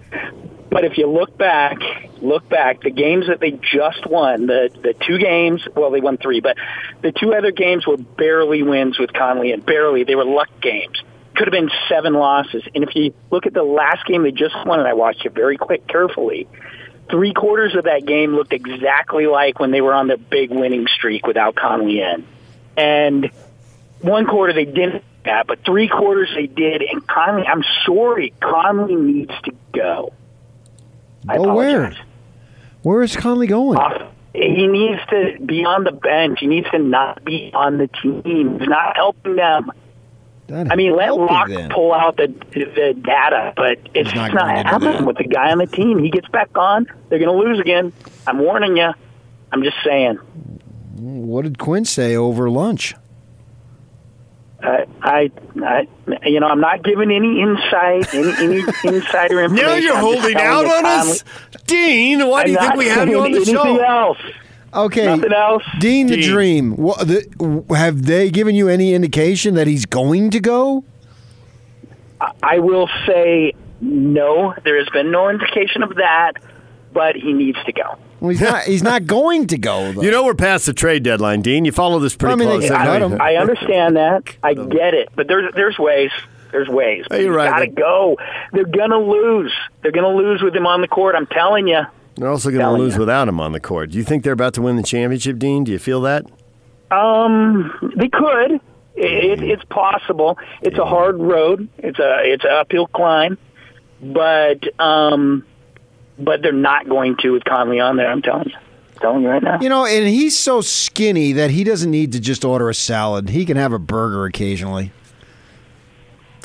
but 0.70 0.84
if 0.84 0.96
you 0.96 1.06
look 1.06 1.36
back, 1.36 1.78
look 2.22 2.48
back, 2.48 2.80
the 2.82 2.90
games 2.90 3.26
that 3.26 3.40
they 3.40 3.50
just 3.50 4.06
won, 4.06 4.46
the 4.46 4.70
the 4.82 4.94
two 5.06 5.18
games, 5.18 5.66
well, 5.76 5.90
they 5.90 6.00
won 6.00 6.16
three, 6.16 6.40
but 6.40 6.56
the 7.02 7.12
two 7.12 7.34
other 7.34 7.50
games 7.50 7.86
were 7.86 7.98
barely 7.98 8.62
wins 8.62 8.98
with 8.98 9.12
Conley, 9.12 9.52
and 9.52 9.64
barely 9.66 10.04
they 10.04 10.14
were 10.14 10.24
luck 10.24 10.48
games. 10.60 11.02
Could 11.34 11.46
have 11.48 11.52
been 11.52 11.70
seven 11.88 12.12
losses, 12.14 12.62
and 12.74 12.84
if 12.84 12.94
you 12.94 13.14
look 13.30 13.46
at 13.46 13.54
the 13.54 13.62
last 13.62 14.04
game 14.06 14.22
they 14.22 14.32
just 14.32 14.54
won, 14.66 14.78
and 14.80 14.88
I 14.88 14.92
watched 14.92 15.24
it 15.24 15.32
very 15.32 15.56
quick, 15.56 15.86
carefully. 15.86 16.46
Three 17.10 17.32
quarters 17.32 17.74
of 17.74 17.84
that 17.84 18.06
game 18.06 18.34
looked 18.34 18.52
exactly 18.52 19.26
like 19.26 19.58
when 19.58 19.70
they 19.70 19.80
were 19.80 19.92
on 19.94 20.06
their 20.08 20.16
big 20.18 20.50
winning 20.50 20.86
streak 20.86 21.26
without 21.26 21.54
Conley 21.54 22.00
in. 22.00 22.26
And 22.76 23.30
one 24.00 24.26
quarter 24.26 24.52
they 24.52 24.64
didn't 24.64 25.02
that, 25.24 25.46
but 25.46 25.64
three 25.64 25.88
quarters 25.88 26.30
they 26.34 26.46
did. 26.46 26.82
And 26.82 27.06
Conley, 27.06 27.44
I'm 27.46 27.62
sorry, 27.86 28.32
Conley 28.40 28.96
needs 28.96 29.32
to 29.44 29.52
go. 29.72 30.12
I 31.28 31.38
where? 31.38 31.84
apologize. 31.84 32.04
Where 32.82 33.02
is 33.02 33.16
Conley 33.16 33.46
going? 33.46 33.78
Off- 33.78 34.10
He 34.34 34.66
needs 34.66 35.00
to 35.10 35.36
be 35.44 35.64
on 35.64 35.84
the 35.84 35.92
bench. 35.92 36.40
He 36.40 36.46
needs 36.46 36.68
to 36.70 36.78
not 36.78 37.24
be 37.24 37.50
on 37.54 37.78
the 37.78 37.88
team. 37.88 38.58
He's 38.58 38.68
not 38.68 38.96
helping 38.96 39.36
them. 39.36 39.70
I 40.50 40.76
mean, 40.76 40.94
let 40.96 41.14
Locke 41.14 41.48
them. 41.48 41.70
pull 41.70 41.92
out 41.94 42.16
the 42.16 42.26
the 42.52 42.94
data, 43.00 43.52
but 43.56 43.78
it's 43.94 44.10
He's 44.10 44.14
not 44.14 44.32
just 44.32 44.34
not, 44.34 44.44
going 44.44 44.56
to 44.56 44.62
do 44.62 44.68
happening 44.68 45.06
with 45.06 45.16
the 45.16 45.24
guy 45.24 45.50
on 45.50 45.58
the 45.58 45.66
team. 45.66 45.98
He 45.98 46.10
gets 46.10 46.28
back 46.28 46.50
on, 46.56 46.86
they're 47.08 47.18
going 47.18 47.30
to 47.30 47.48
lose 47.48 47.58
again. 47.58 47.92
I'm 48.26 48.38
warning 48.38 48.76
you. 48.76 48.92
I'm 49.50 49.62
just 49.62 49.76
saying. 49.84 50.16
What 50.96 51.42
did 51.42 51.58
Quinn 51.58 51.84
say 51.84 52.16
over 52.16 52.50
lunch? 52.50 52.94
I, 54.62 54.86
I, 55.00 55.30
I, 55.64 55.88
you 56.24 56.38
know, 56.38 56.46
I'm 56.46 56.60
not 56.60 56.84
giving 56.84 57.10
any 57.10 57.40
insight, 57.40 58.14
any, 58.14 58.32
any 58.32 58.60
insider 58.84 59.42
information. 59.42 59.66
Now 59.66 59.74
you're 59.74 59.94
I'm 59.94 60.00
holding 60.00 60.36
out 60.36 60.64
on 60.66 60.86
us? 60.86 61.24
Dean, 61.66 62.28
why 62.28 62.44
do 62.44 62.52
you 62.52 62.58
think 62.58 62.74
we 62.76 62.86
have 62.86 63.08
you 63.08 63.20
on 63.20 63.32
the 63.32 63.44
show? 63.44 63.78
Else. 63.78 64.18
Okay, 64.74 65.04
Nothing 65.04 65.32
else. 65.32 65.62
Dean 65.80 66.06
the 66.06 66.20
Dream. 66.22 66.76
What, 66.76 67.00
the, 67.06 67.64
have 67.76 68.06
they 68.06 68.30
given 68.30 68.54
you 68.54 68.68
any 68.68 68.94
indication 68.94 69.54
that 69.54 69.66
he's 69.66 69.84
going 69.84 70.30
to 70.30 70.40
go? 70.40 70.84
I 72.42 72.58
will 72.60 72.88
say 73.06 73.52
no. 73.80 74.54
There 74.64 74.78
has 74.78 74.88
been 74.90 75.10
no 75.10 75.28
indication 75.28 75.82
of 75.82 75.96
that, 75.96 76.34
but 76.92 77.16
he 77.16 77.32
needs 77.32 77.58
to 77.64 77.72
go. 77.72 77.98
Well, 78.20 78.30
he's 78.30 78.40
not. 78.40 78.62
He's 78.62 78.82
not 78.82 79.06
going 79.06 79.48
to 79.48 79.58
go. 79.58 79.92
Though. 79.92 80.02
You 80.02 80.10
know 80.10 80.24
we're 80.24 80.34
past 80.34 80.66
the 80.66 80.72
trade 80.72 81.02
deadline, 81.02 81.42
Dean. 81.42 81.64
You 81.64 81.72
follow 81.72 81.98
this 81.98 82.14
pretty 82.14 82.32
I 82.32 82.36
mean, 82.36 82.48
they 82.48 82.58
close. 82.58 82.68
said 82.68 82.76
I, 82.76 82.98
let. 82.98 83.20
I 83.20 83.36
understand 83.36 83.96
that. 83.96 84.22
I 84.42 84.54
get 84.54 84.94
it, 84.94 85.10
but 85.14 85.26
there's 85.26 85.52
there's 85.54 85.78
ways. 85.78 86.12
There's 86.52 86.68
ways. 86.68 87.04
Oh, 87.10 87.16
you're 87.16 87.32
right. 87.32 87.50
Got 87.50 87.58
to 87.60 87.66
go. 87.66 88.16
They're 88.52 88.64
gonna 88.64 88.98
lose. 88.98 89.52
They're 89.82 89.90
gonna 89.90 90.14
lose 90.14 90.40
with 90.40 90.54
him 90.54 90.66
on 90.66 90.80
the 90.80 90.88
court. 90.88 91.14
I'm 91.14 91.26
telling 91.26 91.66
you. 91.66 91.82
They're 92.16 92.28
also 92.28 92.50
going 92.50 92.64
to 92.64 92.72
lose 92.72 92.94
you. 92.94 93.00
without 93.00 93.28
him 93.28 93.40
on 93.40 93.52
the 93.52 93.60
court. 93.60 93.90
Do 93.90 93.98
you 93.98 94.04
think 94.04 94.22
they're 94.24 94.32
about 94.32 94.54
to 94.54 94.62
win 94.62 94.76
the 94.76 94.82
championship, 94.82 95.38
Dean? 95.38 95.64
Do 95.64 95.72
you 95.72 95.78
feel 95.78 96.00
that? 96.02 96.24
Um, 96.90 97.72
they 97.96 98.08
could. 98.08 98.60
It, 98.94 99.42
it's 99.42 99.64
possible. 99.64 100.38
It's 100.60 100.78
a 100.78 100.84
hard 100.84 101.18
road. 101.18 101.68
It's 101.78 101.98
a 101.98 102.16
it's 102.24 102.44
an 102.44 102.50
uphill 102.52 102.86
climb, 102.88 103.38
but 104.02 104.58
um, 104.78 105.46
but 106.18 106.42
they're 106.42 106.52
not 106.52 106.86
going 106.88 107.16
to 107.22 107.30
with 107.30 107.44
Conley 107.44 107.80
on 107.80 107.96
there. 107.96 108.10
I'm 108.10 108.20
telling 108.20 108.50
you. 108.50 108.56
telling 109.00 109.22
you 109.22 109.28
right 109.30 109.42
now. 109.42 109.58
You 109.62 109.70
know, 109.70 109.86
and 109.86 110.06
he's 110.06 110.38
so 110.38 110.60
skinny 110.60 111.32
that 111.32 111.50
he 111.50 111.64
doesn't 111.64 111.90
need 111.90 112.12
to 112.12 112.20
just 112.20 112.44
order 112.44 112.68
a 112.68 112.74
salad. 112.74 113.30
He 113.30 113.46
can 113.46 113.56
have 113.56 113.72
a 113.72 113.78
burger 113.78 114.26
occasionally. 114.26 114.92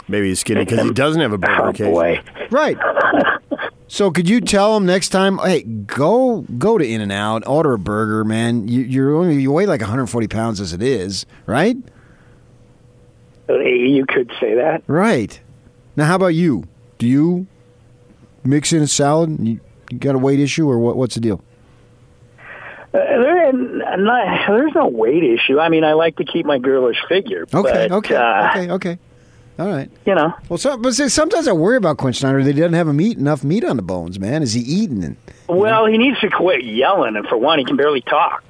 Maybe 0.07 0.30
he's 0.30 0.39
skinny 0.39 0.63
because 0.63 0.82
he 0.86 0.91
doesn't 0.91 1.20
have 1.22 1.34
a 1.34 1.38
burger 1.38 1.61
Oh 1.63 1.68
occasionally. 1.68 1.91
boy. 1.91 2.22
Right. 2.49 2.78
So 3.88 4.11
could 4.11 4.27
you 4.27 4.41
tell 4.41 4.73
them 4.73 4.85
next 4.85 5.09
time? 5.09 5.38
Hey, 5.38 5.63
go 5.63 6.41
go 6.57 6.77
to 6.77 6.85
In 6.85 7.01
and 7.01 7.11
Out, 7.11 7.47
order 7.47 7.73
a 7.73 7.79
burger, 7.79 8.25
man. 8.25 8.67
You, 8.67 8.81
you're 8.81 9.15
only 9.15 9.41
you 9.41 9.51
weigh 9.51 9.65
like 9.65 9.79
140 9.79 10.27
pounds 10.27 10.59
as 10.59 10.73
it 10.73 10.81
is, 10.81 11.25
right? 11.45 11.77
You 13.47 14.05
could 14.07 14.29
say 14.41 14.55
that. 14.55 14.83
Right. 14.88 15.39
Now, 15.95 16.05
how 16.05 16.15
about 16.15 16.27
you? 16.27 16.65
Do 16.97 17.07
you 17.07 17.47
mix 18.43 18.73
in 18.73 18.81
a 18.81 18.88
salad? 18.88 19.38
You, 19.39 19.61
you 19.89 19.97
got 19.99 20.15
a 20.15 20.19
weight 20.19 20.41
issue, 20.41 20.69
or 20.69 20.79
what? 20.79 20.97
What's 20.97 21.15
the 21.15 21.21
deal? 21.21 21.41
Uh, 22.93 22.97
there, 22.97 23.53
not, 23.53 24.47
there's 24.47 24.73
no 24.75 24.88
weight 24.88 25.23
issue. 25.23 25.59
I 25.59 25.69
mean, 25.69 25.85
I 25.85 25.93
like 25.93 26.17
to 26.17 26.25
keep 26.25 26.45
my 26.45 26.59
girlish 26.59 26.97
figure. 27.07 27.43
Okay, 27.53 27.88
but, 27.88 27.91
okay, 27.91 28.15
uh, 28.15 28.49
okay, 28.49 28.71
okay. 28.71 28.99
All 29.60 29.68
right. 29.68 29.89
You 30.05 30.14
know, 30.14 30.34
Well, 30.49 30.58
so, 30.58 30.78
but 30.78 30.93
see, 30.93 31.10
sometimes 31.10 31.47
I 31.47 31.51
worry 31.51 31.78
about 31.78 31.97
Quinn 31.97 32.14
Snyder. 32.14 32.43
They 32.43 32.53
doesn't 32.53 32.74
have 32.74 32.88
a 32.88 32.93
meat 32.93 33.18
enough 33.18 33.43
meat 33.43 33.64
on 33.64 33.76
the 33.76 33.82
bones, 33.82 34.20
man. 34.20 34.43
Is 34.43 34.53
he 34.53 34.62
eating 34.62 35.18
well, 35.47 35.86
he 35.86 35.97
needs 35.97 36.20
to 36.20 36.30
quit 36.30 36.64
yelling, 36.64 37.16
and 37.16 37.26
for 37.28 37.38
one, 37.38 37.60
he 37.60 37.66
can 37.66 37.78
barely 37.78 38.01
talk. 38.01 38.43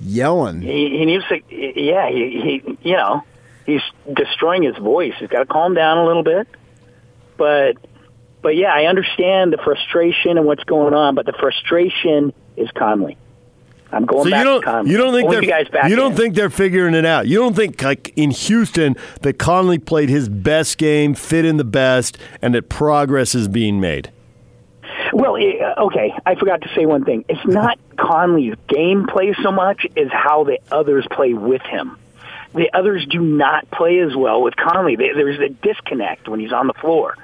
Yelling. 0.00 0.60
He, 0.60 0.90
he 0.90 1.04
needs 1.06 1.24
to, 1.28 1.40
yeah, 1.50 2.08
he, 2.08 2.62
he, 2.62 2.78
you 2.88 2.96
know, 2.96 3.22
he's 3.66 3.80
destroying 4.12 4.62
his 4.62 4.76
voice. 4.76 5.14
He's 5.18 5.28
got 5.28 5.40
to 5.40 5.46
calm 5.46 5.74
down 5.74 5.98
a 5.98 6.06
little 6.06 6.22
bit. 6.22 6.48
But, 7.36 7.76
but 8.42 8.56
yeah, 8.56 8.72
I 8.72 8.84
understand 8.84 9.52
the 9.52 9.58
frustration 9.58 10.36
and 10.36 10.46
what's 10.46 10.64
going 10.64 10.94
on, 10.94 11.14
but 11.14 11.24
the 11.24 11.32
frustration 11.32 12.32
is 12.56 12.70
Conley. 12.72 13.16
I'm 13.90 14.04
going 14.04 14.24
So 14.24 14.30
back 14.30 14.38
you 14.40 14.44
don't 14.44 14.60
to 14.60 14.66
Conley. 14.66 14.90
you 14.90 14.96
don't 14.98 15.12
think 15.14 15.30
they're 15.30 15.42
you 15.42 15.48
guys 15.48 15.68
back 15.68 15.88
you 15.90 15.96
don't 15.96 16.12
in. 16.12 16.16
think 16.18 16.34
they're 16.34 16.50
figuring 16.50 16.94
it 16.94 17.04
out. 17.06 17.26
You 17.26 17.38
don't 17.38 17.54
think 17.56 17.82
like 17.82 18.12
in 18.16 18.30
Houston 18.30 18.96
that 19.22 19.38
Conley 19.38 19.78
played 19.78 20.08
his 20.10 20.28
best 20.28 20.76
game, 20.78 21.14
fit 21.14 21.44
in 21.44 21.56
the 21.56 21.64
best, 21.64 22.18
and 22.42 22.54
that 22.54 22.68
progress 22.68 23.34
is 23.34 23.48
being 23.48 23.80
made. 23.80 24.10
Well, 25.12 25.36
okay, 25.36 26.12
I 26.26 26.34
forgot 26.34 26.60
to 26.62 26.68
say 26.74 26.84
one 26.86 27.04
thing. 27.04 27.24
It's 27.28 27.44
not 27.46 27.78
Conley's 27.96 28.54
gameplay 28.68 29.34
so 29.42 29.50
much 29.50 29.86
as 29.96 30.08
how 30.12 30.44
the 30.44 30.58
others 30.70 31.06
play 31.10 31.32
with 31.34 31.62
him. 31.62 31.96
The 32.54 32.70
others 32.74 33.06
do 33.06 33.20
not 33.20 33.70
play 33.70 34.00
as 34.00 34.14
well 34.16 34.42
with 34.42 34.54
Conley. 34.56 34.96
There's 34.96 35.38
a 35.40 35.48
disconnect 35.48 36.28
when 36.28 36.40
he's 36.40 36.52
on 36.52 36.66
the 36.66 36.72
floor. 36.74 37.16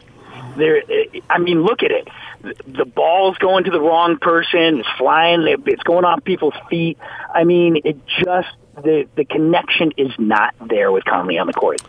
There, 0.56 0.82
I 1.30 1.38
mean, 1.38 1.62
look 1.62 1.82
at 1.82 1.90
it. 1.90 2.08
The 2.66 2.84
ball's 2.84 3.38
going 3.38 3.64
to 3.64 3.70
the 3.70 3.80
wrong 3.80 4.18
person. 4.18 4.80
It's 4.80 4.88
flying. 4.98 5.46
It's 5.66 5.82
going 5.82 6.04
off 6.04 6.24
people's 6.24 6.54
feet. 6.68 6.98
I 7.32 7.44
mean, 7.44 7.80
it 7.84 7.98
just 8.06 8.48
the 8.76 9.08
the 9.16 9.24
connection 9.24 9.92
is 9.96 10.12
not 10.18 10.54
there 10.66 10.92
with 10.92 11.04
Conley 11.04 11.38
on 11.38 11.46
the 11.46 11.52
court 11.52 11.80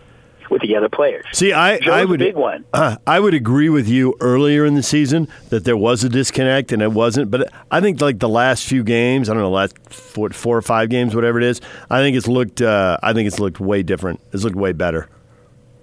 with 0.50 0.62
the 0.62 0.76
other 0.76 0.90
players. 0.90 1.26
See, 1.34 1.54
I 1.54 1.80
Joe's 1.80 1.94
I 1.94 2.06
would 2.06 2.20
big 2.20 2.36
one. 2.36 2.66
Uh, 2.74 2.98
I 3.08 3.20
would 3.20 3.34
agree 3.34 3.70
with 3.70 3.88
you 3.88 4.16
earlier 4.20 4.66
in 4.66 4.76
the 4.76 4.84
season 4.84 5.28
that 5.50 5.64
there 5.64 5.78
was 5.78 6.04
a 6.04 6.10
disconnect 6.10 6.72
and 6.72 6.82
it 6.82 6.92
wasn't. 6.92 7.32
But 7.32 7.52
I 7.72 7.82
think 7.82 8.02
like 8.02 8.20
the 8.20 8.30
last 8.30 8.66
few 8.68 8.84
games, 8.84 9.30
I 9.30 9.34
don't 9.34 9.44
know, 9.44 9.52
last 9.52 9.78
four, 9.90 10.30
four 10.30 10.58
or 10.58 10.62
five 10.62 10.90
games, 10.90 11.16
whatever 11.16 11.40
it 11.40 11.46
is, 11.46 11.62
I 11.90 12.02
think 12.02 12.16
it's 12.16 12.28
looked. 12.28 12.62
Uh, 12.62 12.98
I 13.02 13.14
think 13.14 13.28
it's 13.28 13.40
looked 13.40 13.60
way 13.60 13.84
different. 13.84 14.22
It's 14.32 14.44
looked 14.44 14.56
way 14.56 14.72
better. 14.72 15.10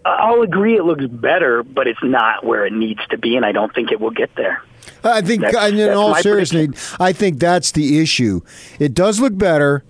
I'll 0.04 0.42
agree 0.42 0.76
it 0.76 0.84
looks 0.84 1.06
better, 1.06 1.62
but 1.62 1.86
it's 1.86 2.02
not 2.02 2.44
where 2.44 2.66
it 2.66 2.72
needs 2.72 3.00
to 3.10 3.18
be, 3.18 3.36
and 3.36 3.44
I 3.44 3.52
don't 3.52 3.72
think 3.74 3.92
it 3.92 4.00
will 4.00 4.10
get 4.10 4.34
there. 4.36 4.62
I 5.04 5.20
think, 5.20 5.42
That's- 5.42 5.70
in 5.70 5.76
that's 5.78 5.96
all 5.96 6.14
seriousness, 6.16 6.94
I 6.98 7.12
think 7.12 7.38
that's 7.38 7.72
the 7.72 8.00
issue. 8.00 8.40
It 8.78 8.94
does 8.94 9.20
look 9.20 9.36
better. 9.36 9.84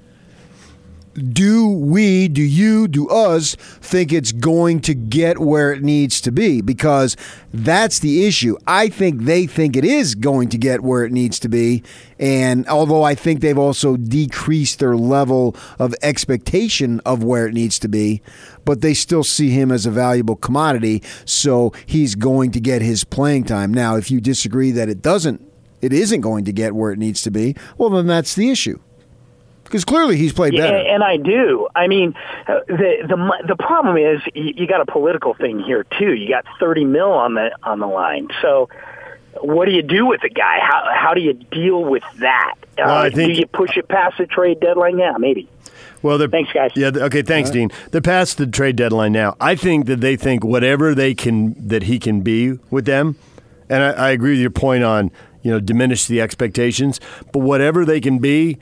Do 1.15 1.69
we, 1.69 2.29
do 2.29 2.43
you, 2.43 2.89
do 2.89 3.09
us 3.09 3.55
think 3.55 4.13
it's 4.13 4.33
going 4.33 4.81
to 4.83 4.95
get 4.95 5.39
where 5.39 5.73
it 5.73 5.83
needs 5.83 6.21
to 6.23 6.33
be? 6.33 6.63
Because 6.63 7.17
that's 7.53 7.99
the 7.99 8.27
issue. 8.27 8.57
I 8.67 8.89
think 8.89 9.23
they 9.23 9.47
think 9.47 9.77
it 9.77 9.85
is 9.85 10.15
going 10.15 10.49
to 10.51 10.59
get 10.59 10.83
where 10.83 11.05
it 11.05 11.13
needs 11.13 11.39
to 11.41 11.49
be. 11.49 11.83
And 12.19 12.67
although 12.67 13.03
I 13.03 13.15
think 13.15 13.41
they've 13.41 13.59
also 13.59 13.97
decreased 13.97 14.79
their 14.79 14.97
level 14.97 15.55
of 15.79 15.95
expectation 16.03 17.01
of 17.01 17.23
where 17.23 17.47
it 17.47 17.53
needs 17.53 17.79
to 17.81 17.89
be, 17.89 18.23
but 18.65 18.81
they 18.81 18.95
still 18.95 19.25
see 19.25 19.51
him 19.51 19.71
as 19.71 19.85
a 19.85 19.91
valuable 19.91 20.37
commodity. 20.37 21.03
So 21.27 21.75
he's 21.85 22.15
going 22.15 22.53
to 22.53 22.61
get 22.61 22.81
his 22.81 23.05
playing 23.05 23.45
time. 23.45 23.75
Now, 23.75 23.97
if 23.97 24.11
you 24.11 24.21
disagree 24.21 24.71
that 24.71 24.89
it 24.89 25.03
doesn't 25.03 25.47
it 25.83 25.93
isn't 25.93 26.21
going 26.21 26.45
to 26.45 26.53
get 26.53 26.77
where 26.77 26.93
it 26.93 26.99
needs 26.99 27.23
to 27.23 27.31
be, 27.31 27.57
well, 27.77 27.91
then 27.91 28.07
that's 28.07 28.37
the 28.37 28.49
issue. 28.51 28.79
Because 29.73 29.87
clearly 29.87 30.19
he's 30.19 30.35
played 30.35 30.53
Yeah, 30.53 30.71
better. 30.71 30.77
and 30.77 31.03
I 31.03 31.17
do. 31.17 31.67
I 31.75 31.87
mean, 31.89 32.15
uh, 32.47 32.61
the 32.69 33.07
the 33.09 33.45
the 33.49 33.57
problem 33.57 33.97
is 33.97 34.21
you, 34.35 34.53
you 34.55 34.67
got 34.67 34.83
a 34.83 34.87
political 34.87 35.33
thing 35.33 35.61
here 35.61 35.85
too. 35.99 36.13
You 36.13 36.29
got 36.29 36.45
thirty 36.61 36.85
mil 36.85 37.11
on 37.11 37.33
the 37.35 37.57
on 37.63 37.79
the 37.81 37.87
line. 37.87 38.29
So, 38.43 38.69
what 39.41 39.65
do 39.65 39.71
you 39.73 39.81
do 39.83 40.05
with 40.05 40.21
the 40.21 40.29
guy? 40.29 40.59
How 40.61 40.85
how 40.95 41.15
do 41.15 41.23
you 41.23 41.33
deal 41.33 41.83
with 41.83 42.03
that? 42.19 42.55
Uh, 42.79 42.83
Well, 42.85 42.89
I 42.97 43.09
think- 43.11 43.33
do 43.33 43.41
you 43.41 43.47
push 43.47 43.77
it 43.79 43.89
past 43.89 44.19
the 44.19 44.27
trade 44.27 44.61
deadline? 44.61 44.99
Yeah, 44.99 45.15
maybe. 45.19 45.49
Well, 46.03 46.19
they're, 46.19 46.29
Thanks, 46.29 46.53
guys. 46.53 46.73
Yeah, 46.75 46.91
okay, 46.95 47.23
thanks, 47.23 47.49
Dean. 47.49 47.71
They're 47.93 48.01
past 48.03 48.37
the 48.37 48.47
trade 48.47 48.77
deadline 48.77 49.13
now. 49.13 49.37
I 49.41 49.55
think 49.55 49.87
that 49.87 50.01
they 50.03 50.17
think 50.17 50.45
whatever 50.45 50.95
they 50.95 51.15
can 51.15 51.55
that 51.69 51.85
he 51.85 51.99
can 51.99 52.21
be 52.21 52.59
with 52.71 52.85
them, 52.85 53.17
and 53.71 53.83
I, 53.83 53.91
I 53.93 54.11
agree 54.11 54.33
with 54.33 54.41
your 54.41 54.51
point 54.51 54.85
on 54.85 55.11
you 55.43 55.51
know 55.51 55.61
diminish 55.61 56.07
the 56.07 56.21
expectations, 56.21 57.01
but 57.33 57.39
whatever 57.39 57.85
they 57.87 58.01
can 58.01 58.19
be, 58.19 58.59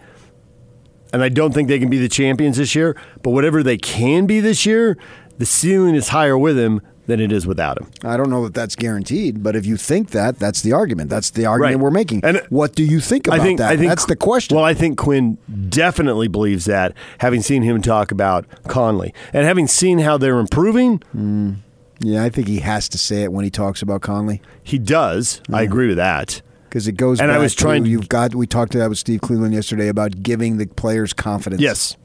and 1.12 1.22
I 1.22 1.28
don't 1.28 1.52
think 1.52 1.68
they 1.68 1.78
can 1.78 1.90
be 1.90 1.98
the 1.98 2.08
champions 2.08 2.56
this 2.56 2.74
year, 2.74 2.96
but 3.22 3.30
whatever 3.30 3.62
they 3.62 3.76
can 3.78 4.26
be 4.26 4.40
this 4.40 4.64
year, 4.66 4.96
the 5.38 5.46
ceiling 5.46 5.94
is 5.94 6.08
higher 6.08 6.36
with 6.38 6.58
him 6.58 6.80
than 7.06 7.18
it 7.18 7.32
is 7.32 7.44
without 7.46 7.80
him. 7.80 7.88
I 8.04 8.16
don't 8.16 8.30
know 8.30 8.44
that 8.44 8.54
that's 8.54 8.76
guaranteed, 8.76 9.42
but 9.42 9.56
if 9.56 9.66
you 9.66 9.76
think 9.76 10.10
that, 10.10 10.38
that's 10.38 10.62
the 10.62 10.72
argument. 10.72 11.10
That's 11.10 11.30
the 11.30 11.44
argument 11.46 11.76
Right. 11.76 11.82
we're 11.82 11.90
making. 11.90 12.20
And- 12.22 12.40
what 12.50 12.74
do 12.76 12.84
you 12.84 13.00
think 13.00 13.26
about 13.26 13.40
I 13.40 13.42
think, 13.42 13.58
that? 13.58 13.70
I 13.72 13.76
think 13.76 13.88
that's 13.88 14.04
the 14.04 14.14
question. 14.14 14.54
Well, 14.56 14.64
I 14.64 14.74
think 14.74 14.96
Quinn 14.96 15.36
definitely 15.68 16.28
believes 16.28 16.66
that, 16.66 16.92
having 17.18 17.42
seen 17.42 17.62
him 17.62 17.82
talk 17.82 18.12
about 18.12 18.46
Conley 18.68 19.12
and 19.32 19.44
having 19.44 19.66
seen 19.66 19.98
how 20.00 20.18
they're 20.18 20.38
improving. 20.38 20.98
Hmm. 21.10 21.52
yeah, 21.98 22.22
I 22.22 22.28
think 22.30 22.46
he 22.46 22.60
has 22.60 22.88
to 22.90 22.98
say 22.98 23.24
it 23.24 23.32
when 23.32 23.44
he 23.44 23.50
talks 23.50 23.82
about 23.82 24.02
Conley 24.02 24.40
He 24.62 24.78
does. 24.78 25.40
I 25.52 25.62
agree 25.62 25.88
with 25.88 25.96
that. 25.96 26.42
Because 26.70 26.88
it 26.88 26.92
goes. 26.92 27.20
And 27.20 27.30
I 27.30 27.34
back 27.34 27.42
was 27.42 27.54
trying 27.54 27.84
To, 27.84 27.90
you've 27.90 28.08
got. 28.08 28.34
We 28.34 28.46
talked 28.46 28.72
to 28.72 28.78
that 28.78 28.88
with 28.88 28.98
Steve 28.98 29.20
Cleveland 29.20 29.52
yesterday 29.52 29.88
about 29.88 30.22
giving 30.22 30.56
the 30.56 30.66
players 30.66 31.12
confidence. 31.12 31.60
Yes. 31.60 31.96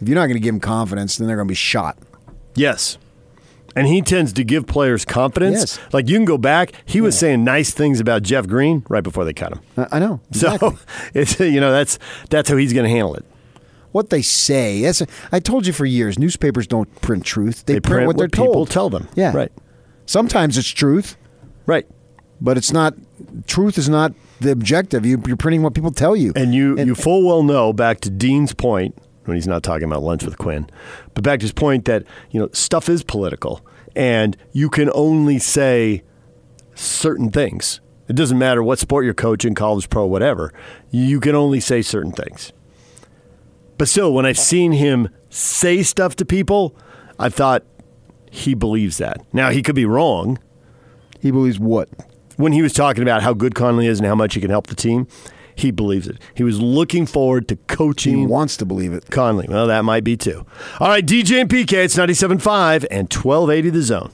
If 0.00 0.08
you're 0.08 0.14
not 0.14 0.26
going 0.26 0.36
to 0.36 0.40
give 0.40 0.54
them 0.54 0.60
confidence, 0.60 1.16
then 1.16 1.26
they're 1.26 1.36
going 1.36 1.48
to 1.48 1.52
be 1.52 1.56
shot. 1.56 1.98
Yes. 2.54 2.98
And 3.74 3.86
he 3.86 4.00
tends 4.02 4.32
to 4.34 4.44
give 4.44 4.66
players 4.66 5.04
confidence. 5.04 5.58
Yes. 5.58 5.80
Like 5.92 6.08
you 6.08 6.16
can 6.16 6.24
go 6.24 6.38
back, 6.38 6.72
he 6.84 7.00
was 7.00 7.18
saying 7.18 7.44
nice 7.44 7.72
things 7.72 8.00
about 8.00 8.22
Jeff 8.22 8.46
Green 8.46 8.84
right 8.88 9.02
before 9.04 9.24
they 9.24 9.32
cut 9.32 9.52
him. 9.52 9.60
I, 9.92 9.98
know. 9.98 10.20
Exactly. 10.30 10.70
So 10.70 10.78
it's 11.14 11.40
you 11.40 11.60
know 11.60 11.70
that's 11.72 11.98
that's 12.30 12.48
how 12.48 12.56
he's 12.56 12.72
going 12.72 12.84
to 12.84 12.90
handle 12.90 13.14
it. 13.14 13.24
what 13.92 14.10
they 14.10 14.22
say. 14.22 14.82
That's 14.82 15.02
I 15.32 15.38
told 15.40 15.66
you 15.66 15.72
for 15.72 15.84
years. 15.84 16.18
Newspapers 16.18 16.66
don't 16.66 16.92
print 17.02 17.24
truth. 17.24 17.66
They, 17.66 17.74
They 17.74 17.80
print, 17.80 17.94
print 17.94 18.06
what 18.08 18.16
they're 18.18 18.28
people 18.28 18.52
told. 18.54 18.70
tell 18.70 18.90
them. 18.90 19.08
Yeah. 19.14 19.36
Right. 19.36 19.52
Sometimes 20.06 20.56
it's 20.58 20.68
truth, 20.68 21.16
Right. 21.66 21.86
but 22.40 22.56
it's 22.56 22.72
not. 22.72 22.94
Truth 23.46 23.78
is 23.78 23.88
not 23.88 24.12
the 24.40 24.50
objective. 24.50 25.04
You, 25.04 25.22
you're 25.26 25.36
printing 25.36 25.62
what 25.62 25.74
people 25.74 25.90
tell 25.90 26.14
you. 26.14 26.32
And 26.36 26.54
you 26.54 26.78
you 26.78 26.94
full 26.94 27.24
well 27.24 27.42
know 27.42 27.72
back 27.72 28.00
to 28.00 28.10
Dean's 28.10 28.54
point 28.54 28.96
when 29.24 29.36
he's 29.36 29.46
not 29.46 29.62
talking 29.62 29.84
about 29.84 30.02
lunch 30.02 30.24
with 30.24 30.38
Quinn, 30.38 30.68
but 31.14 31.24
back 31.24 31.40
to 31.40 31.44
his 31.44 31.52
point 31.52 31.84
that 31.86 32.04
you 32.30 32.40
know 32.40 32.48
stuff 32.52 32.88
is 32.88 33.02
political 33.02 33.64
and 33.98 34.36
you 34.52 34.70
can 34.70 34.90
only 34.94 35.38
say 35.38 36.02
certain 36.74 37.30
things. 37.30 37.80
It 38.08 38.16
doesn't 38.16 38.38
matter 38.38 38.62
what 38.62 38.78
sport 38.78 39.04
you're 39.04 39.12
coaching, 39.12 39.54
college, 39.54 39.90
pro, 39.90 40.06
whatever. 40.06 40.52
You 40.90 41.20
can 41.20 41.34
only 41.34 41.60
say 41.60 41.82
certain 41.82 42.12
things. 42.12 42.52
But 43.76 43.88
still, 43.88 44.14
when 44.14 44.24
I've 44.24 44.38
seen 44.38 44.72
him 44.72 45.08
say 45.28 45.82
stuff 45.82 46.16
to 46.16 46.24
people, 46.24 46.76
I 47.18 47.28
thought 47.28 47.64
he 48.30 48.54
believes 48.54 48.98
that. 48.98 49.20
Now 49.32 49.50
he 49.50 49.62
could 49.62 49.74
be 49.74 49.84
wrong. 49.84 50.38
He 51.20 51.30
believes 51.30 51.58
what? 51.58 51.88
When 52.38 52.52
he 52.52 52.62
was 52.62 52.72
talking 52.72 53.02
about 53.02 53.22
how 53.22 53.34
good 53.34 53.56
Conley 53.56 53.88
is 53.88 53.98
and 53.98 54.06
how 54.06 54.14
much 54.14 54.34
he 54.34 54.40
can 54.40 54.48
help 54.48 54.68
the 54.68 54.76
team, 54.76 55.08
he 55.56 55.72
believes 55.72 56.06
it. 56.06 56.18
He 56.34 56.44
was 56.44 56.60
looking 56.60 57.04
forward 57.04 57.48
to 57.48 57.56
coaching. 57.56 58.16
He 58.16 58.26
wants 58.26 58.56
to 58.58 58.64
believe 58.64 58.92
it. 58.92 59.10
Conley. 59.10 59.46
Well, 59.48 59.66
that 59.66 59.84
might 59.84 60.04
be 60.04 60.16
too. 60.16 60.46
All 60.78 60.86
right, 60.86 61.04
DJ 61.04 61.40
and 61.40 61.50
PK, 61.50 61.72
it's 61.72 61.96
97.5 61.96 62.86
and 62.92 63.12
1280 63.12 63.70
the 63.70 63.82
zone. 63.82 64.12